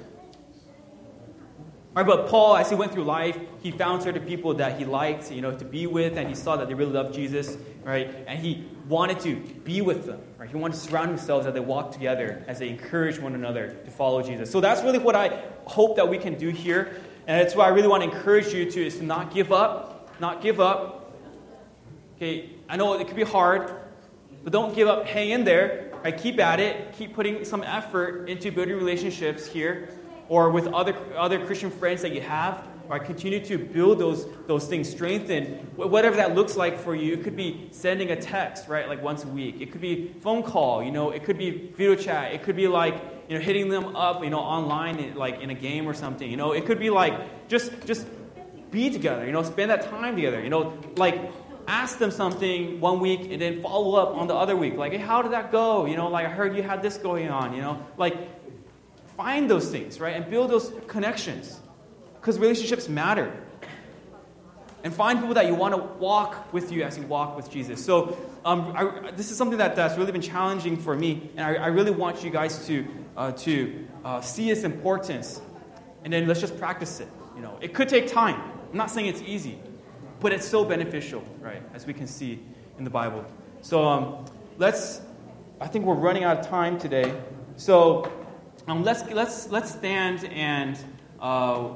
Right, 1.94 2.06
but 2.06 2.28
Paul, 2.28 2.56
as 2.56 2.70
he 2.70 2.74
went 2.74 2.90
through 2.92 3.04
life, 3.04 3.38
he 3.62 3.70
found 3.70 4.02
certain 4.02 4.24
people 4.24 4.54
that 4.54 4.78
he 4.78 4.86
liked, 4.86 5.30
you 5.30 5.42
know, 5.42 5.54
to 5.54 5.64
be 5.64 5.86
with, 5.86 6.16
and 6.16 6.26
he 6.26 6.34
saw 6.34 6.56
that 6.56 6.66
they 6.66 6.72
really 6.72 6.92
loved 6.92 7.12
Jesus, 7.12 7.58
right? 7.84 8.14
And 8.26 8.38
he 8.38 8.66
wanted 8.88 9.20
to 9.20 9.36
be 9.36 9.82
with 9.82 10.06
them, 10.06 10.18
right? 10.38 10.48
He 10.48 10.56
wanted 10.56 10.74
to 10.74 10.80
surround 10.80 11.10
himself 11.10 11.44
as 11.44 11.52
they 11.52 11.60
walked 11.60 11.92
together, 11.92 12.42
as 12.48 12.60
they 12.60 12.70
encouraged 12.70 13.20
one 13.20 13.34
another 13.34 13.74
to 13.84 13.90
follow 13.90 14.22
Jesus. 14.22 14.50
So 14.50 14.58
that's 14.58 14.82
really 14.82 15.00
what 15.00 15.14
I 15.14 15.42
hope 15.66 15.96
that 15.96 16.08
we 16.08 16.16
can 16.16 16.38
do 16.38 16.48
here, 16.48 16.98
and 17.26 17.38
that's 17.38 17.54
why 17.54 17.66
I 17.66 17.68
really 17.68 17.88
want 17.88 18.02
to 18.02 18.08
encourage 18.08 18.54
you 18.54 18.70
to 18.70 18.86
is 18.86 18.96
to 18.96 19.04
not 19.04 19.34
give 19.34 19.52
up, 19.52 20.18
not 20.18 20.40
give 20.40 20.60
up. 20.60 21.14
Okay, 22.16 22.52
I 22.70 22.76
know 22.78 22.94
it 22.94 23.06
could 23.06 23.16
be 23.16 23.22
hard, 23.22 23.70
but 24.42 24.50
don't 24.50 24.74
give 24.74 24.88
up. 24.88 25.04
Hang 25.04 25.28
in 25.28 25.44
there, 25.44 25.90
Right, 26.02 26.18
keep 26.18 26.40
at 26.40 26.58
it. 26.58 26.92
Keep 26.94 27.14
putting 27.14 27.44
some 27.44 27.62
effort 27.62 28.28
into 28.28 28.50
building 28.50 28.74
relationships 28.74 29.46
here 29.46 29.88
or 30.28 30.50
with 30.50 30.66
other, 30.68 30.94
other 31.16 31.44
Christian 31.44 31.70
friends 31.70 32.02
that 32.02 32.12
you 32.12 32.20
have. 32.20 32.68
Right, 32.88 33.02
continue 33.02 33.42
to 33.46 33.56
build 33.56 34.00
those, 34.00 34.26
those 34.46 34.66
things, 34.66 34.90
strengthen 34.90 35.54
whatever 35.76 36.16
that 36.16 36.34
looks 36.34 36.56
like 36.56 36.78
for 36.78 36.94
you. 36.94 37.14
It 37.14 37.22
could 37.22 37.36
be 37.36 37.68
sending 37.70 38.10
a 38.10 38.20
text, 38.20 38.68
right, 38.68 38.86
like 38.86 39.02
once 39.02 39.24
a 39.24 39.28
week. 39.28 39.60
It 39.60 39.70
could 39.72 39.80
be 39.80 40.12
phone 40.20 40.42
call, 40.42 40.82
you 40.82 40.90
know, 40.90 41.10
it 41.10 41.24
could 41.24 41.38
be 41.38 41.70
video 41.74 41.94
chat. 41.94 42.34
It 42.34 42.42
could 42.42 42.56
be 42.56 42.68
like, 42.68 42.94
you 43.28 43.38
know, 43.38 43.42
hitting 43.42 43.70
them 43.70 43.96
up, 43.96 44.22
you 44.22 44.28
know, 44.28 44.40
online, 44.40 45.14
like 45.14 45.40
in 45.40 45.48
a 45.48 45.54
game 45.54 45.88
or 45.88 45.94
something. 45.94 46.28
You 46.28 46.36
know, 46.36 46.52
it 46.52 46.66
could 46.66 46.78
be 46.78 46.90
like 46.90 47.48
just, 47.48 47.70
just 47.86 48.06
be 48.70 48.90
together, 48.90 49.24
you 49.24 49.32
know, 49.32 49.42
spend 49.42 49.70
that 49.70 49.88
time 49.88 50.16
together. 50.16 50.42
You 50.42 50.50
know, 50.50 50.76
like 50.96 51.32
ask 51.68 51.98
them 51.98 52.10
something 52.10 52.80
one 52.80 53.00
week 53.00 53.30
and 53.30 53.40
then 53.40 53.62
follow 53.62 53.94
up 53.94 54.14
on 54.16 54.26
the 54.26 54.34
other 54.34 54.56
week. 54.56 54.76
Like, 54.76 54.92
hey, 54.92 54.98
how 54.98 55.22
did 55.22 55.32
that 55.32 55.52
go? 55.52 55.86
You 55.86 55.96
know, 55.96 56.08
like 56.08 56.26
I 56.26 56.30
heard 56.30 56.56
you 56.56 56.62
had 56.62 56.82
this 56.82 56.98
going 56.98 57.28
on, 57.28 57.54
you 57.54 57.62
know? 57.62 57.86
Like, 57.96 58.41
find 59.16 59.50
those 59.50 59.70
things, 59.70 60.00
right? 60.00 60.14
And 60.14 60.28
build 60.30 60.50
those 60.50 60.72
connections. 60.86 61.60
Because 62.14 62.38
relationships 62.38 62.88
matter. 62.88 63.32
And 64.84 64.92
find 64.92 65.20
people 65.20 65.34
that 65.34 65.46
you 65.46 65.54
want 65.54 65.74
to 65.74 65.80
walk 65.80 66.52
with 66.52 66.72
you 66.72 66.82
as 66.82 66.98
you 66.98 67.06
walk 67.06 67.36
with 67.36 67.50
Jesus. 67.50 67.84
So, 67.84 68.16
um, 68.44 68.72
I, 68.76 69.12
this 69.12 69.30
is 69.30 69.36
something 69.36 69.58
that, 69.58 69.76
that's 69.76 69.96
really 69.96 70.10
been 70.10 70.20
challenging 70.20 70.76
for 70.76 70.96
me. 70.96 71.30
And 71.36 71.46
I, 71.46 71.54
I 71.54 71.66
really 71.68 71.92
want 71.92 72.24
you 72.24 72.30
guys 72.30 72.66
to, 72.66 72.86
uh, 73.16 73.32
to 73.32 73.86
uh, 74.04 74.20
see 74.20 74.50
its 74.50 74.64
importance. 74.64 75.40
And 76.02 76.12
then 76.12 76.26
let's 76.26 76.40
just 76.40 76.58
practice 76.58 76.98
it. 76.98 77.08
You 77.36 77.42
know, 77.42 77.56
it 77.60 77.74
could 77.74 77.88
take 77.88 78.08
time. 78.08 78.40
I'm 78.70 78.76
not 78.76 78.90
saying 78.90 79.06
it's 79.06 79.22
easy 79.22 79.58
but 80.22 80.32
it's 80.32 80.48
so 80.48 80.64
beneficial, 80.64 81.22
right? 81.40 81.60
As 81.74 81.84
we 81.84 81.92
can 81.92 82.06
see 82.06 82.38
in 82.78 82.84
the 82.84 82.90
Bible. 82.90 83.26
So 83.60 83.84
um, 83.84 84.24
let's. 84.56 85.02
I 85.60 85.66
think 85.66 85.84
we're 85.84 85.94
running 85.94 86.24
out 86.24 86.38
of 86.38 86.46
time 86.46 86.78
today. 86.78 87.12
So 87.56 88.10
um, 88.68 88.84
let's 88.84 89.04
let's 89.10 89.50
let's 89.50 89.70
stand 89.70 90.24
and 90.24 90.78
uh, 91.20 91.68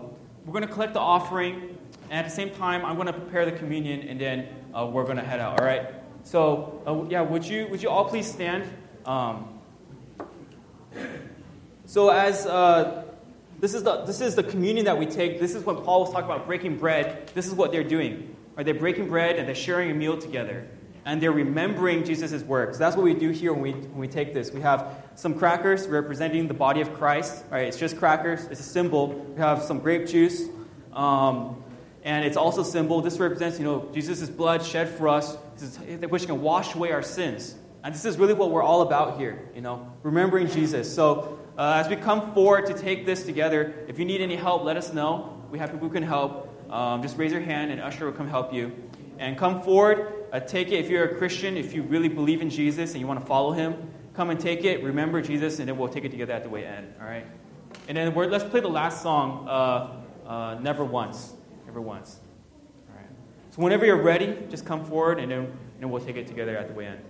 we're 0.45 0.53
going 0.53 0.66
to 0.66 0.72
collect 0.72 0.95
the 0.95 1.01
offering. 1.01 1.76
And 2.09 2.20
at 2.20 2.24
the 2.24 2.30
same 2.30 2.51
time, 2.51 2.84
I'm 2.84 2.95
going 2.95 3.09
to 3.09 3.12
prepare 3.12 3.45
the 3.45 3.53
communion, 3.53 4.09
and 4.09 4.20
then 4.20 4.47
uh, 4.72 4.87
we're 4.87 5.05
going 5.05 5.16
to 5.16 5.24
head 5.24 5.41
out. 5.41 5.61
All 5.61 5.66
right. 5.66 5.91
So 6.22 6.82
uh, 6.87 7.09
yeah, 7.11 7.22
would 7.22 7.45
you 7.45 7.66
would 7.68 7.82
you 7.82 7.89
all 7.89 8.05
please 8.05 8.30
stand? 8.30 8.64
Um, 9.05 9.61
so 11.84 12.11
as 12.11 12.47
uh, 12.47 13.05
this 13.59 13.74
is 13.74 13.82
the 13.82 14.05
this 14.05 14.20
is 14.20 14.34
the 14.34 14.43
communion 14.43 14.84
that 14.87 14.99
we 14.99 15.07
take. 15.07 15.41
This 15.41 15.55
is 15.55 15.64
when 15.64 15.76
Paul 15.76 16.01
was 16.01 16.11
talking 16.11 16.26
about 16.26 16.47
breaking 16.47 16.78
bread. 16.78 17.30
This 17.34 17.47
is 17.47 17.55
what 17.55 17.72
they're 17.72 17.84
doing. 17.84 18.34
Right? 18.57 18.64
They're 18.64 18.74
breaking 18.74 19.09
bread 19.09 19.37
and 19.37 19.47
they're 19.47 19.55
sharing 19.55 19.91
a 19.91 19.95
meal 19.95 20.18
together, 20.18 20.66
and 21.07 21.23
they're 21.23 21.33
remembering 21.33 22.05
Jesus' 22.05 22.43
works. 22.43 22.79
That's 22.79 22.97
what 22.97 23.05
we 23.05 23.15
do 23.15 23.31
here 23.31 23.53
when 23.53 23.63
we 23.63 23.73
when 23.73 23.99
we 23.99 24.09
take 24.09 24.35
this. 24.35 24.51
We 24.51 24.61
have 24.61 25.05
some 25.15 25.39
crackers 25.39 25.87
representing 25.87 26.49
the 26.49 26.55
body 26.55 26.81
of 26.81 26.93
Christ. 26.95 27.45
Right? 27.49 27.69
It's 27.69 27.79
just 27.79 27.97
crackers. 27.97 28.45
It's 28.47 28.61
a 28.61 28.65
symbol. 28.65 29.09
We 29.09 29.41
have 29.41 29.63
some 29.63 29.79
grape 29.79 30.09
juice. 30.09 30.43
Um, 30.93 31.63
and 32.03 32.25
it's 32.25 32.37
also 32.37 32.63
a 32.63 32.65
symbol. 32.65 33.01
This 33.01 33.19
represents, 33.19 33.59
you 33.59 33.65
know, 33.65 33.89
Jesus' 33.93 34.29
blood 34.29 34.65
shed 34.65 34.89
for 34.89 35.09
us, 35.09 35.37
which 36.09 36.27
can 36.27 36.41
wash 36.43 36.75
away 36.75 36.93
our 36.93 37.03
sins. 37.03 37.55
And 37.83 37.95
this 37.95 38.05
is 38.05 38.17
really 38.17 38.35
what 38.35 38.51
we're 38.51 38.63
all 38.63 38.83
about 38.83 39.19
here, 39.19 39.49
you 39.55 39.61
know, 39.61 39.93
remembering 40.03 40.49
Jesus. 40.49 40.93
So 40.93 41.39
uh, 41.57 41.83
as 41.85 41.89
we 41.89 41.97
come 41.97 42.33
forward 42.35 42.67
to 42.67 42.75
take 42.75 43.07
this 43.07 43.25
together, 43.25 43.75
if 43.89 43.99
you 43.99 44.05
need 44.05 44.21
any 44.21 44.37
help, 44.37 44.65
let 44.65 44.77
us 44.77 44.93
know. 44.93 45.43
We 45.51 45.59
have 45.59 45.71
people 45.71 45.89
who 45.89 45.95
can 45.95 46.03
help. 46.03 46.53
Um, 46.71 47.01
just 47.03 47.17
raise 47.17 47.31
your 47.31 47.41
hand, 47.41 47.71
and 47.71 47.81
Usher 47.81 48.07
will 48.07 48.13
come 48.13 48.29
help 48.29 48.53
you. 48.53 48.73
And 49.19 49.37
come 49.37 49.62
forward, 49.62 50.27
uh, 50.33 50.41
take 50.41 50.69
it. 50.69 50.85
If 50.85 50.91
you're 50.91 51.05
a 51.05 51.17
Christian, 51.17 51.57
if 51.57 51.73
you 51.73 51.83
really 51.83 52.09
believe 52.09 52.43
in 52.43 52.51
Jesus 52.51 52.93
and 52.93 53.01
you 53.01 53.07
want 53.07 53.21
to 53.21 53.27
follow 53.27 53.53
him, 53.53 53.91
come 54.14 54.31
and 54.31 54.39
take 54.39 54.64
it. 54.64 54.83
Remember 54.83 55.21
Jesus, 55.23 55.59
and 55.59 55.69
then 55.69 55.77
we'll 55.77 55.89
take 55.89 56.05
it 56.05 56.11
together 56.11 56.33
at 56.33 56.43
the 56.43 56.49
way 56.49 56.64
end. 56.64 56.93
All 57.01 57.07
right. 57.07 57.27
And 57.89 57.97
then 57.97 58.14
we're 58.14 58.27
let's 58.27 58.45
play 58.45 58.61
the 58.61 58.69
last 58.69 59.03
song, 59.03 59.47
uh, 59.49 60.29
uh, 60.29 60.59
"Never 60.61 60.85
Once." 60.85 61.35
Never 61.67 61.81
once. 61.81 62.21
All 62.89 62.97
right. 62.97 63.07
So 63.51 63.61
whenever 63.61 63.85
you're 63.85 64.01
ready, 64.01 64.39
just 64.49 64.64
come 64.64 64.85
forward, 64.85 65.19
and 65.19 65.31
then, 65.31 65.41
and 65.41 65.81
then 65.81 65.91
we'll 65.91 66.01
take 66.01 66.17
it 66.17 66.27
together 66.27 66.57
at 66.57 66.69
the 66.69 66.75
way 66.75 66.87
end. 66.87 67.01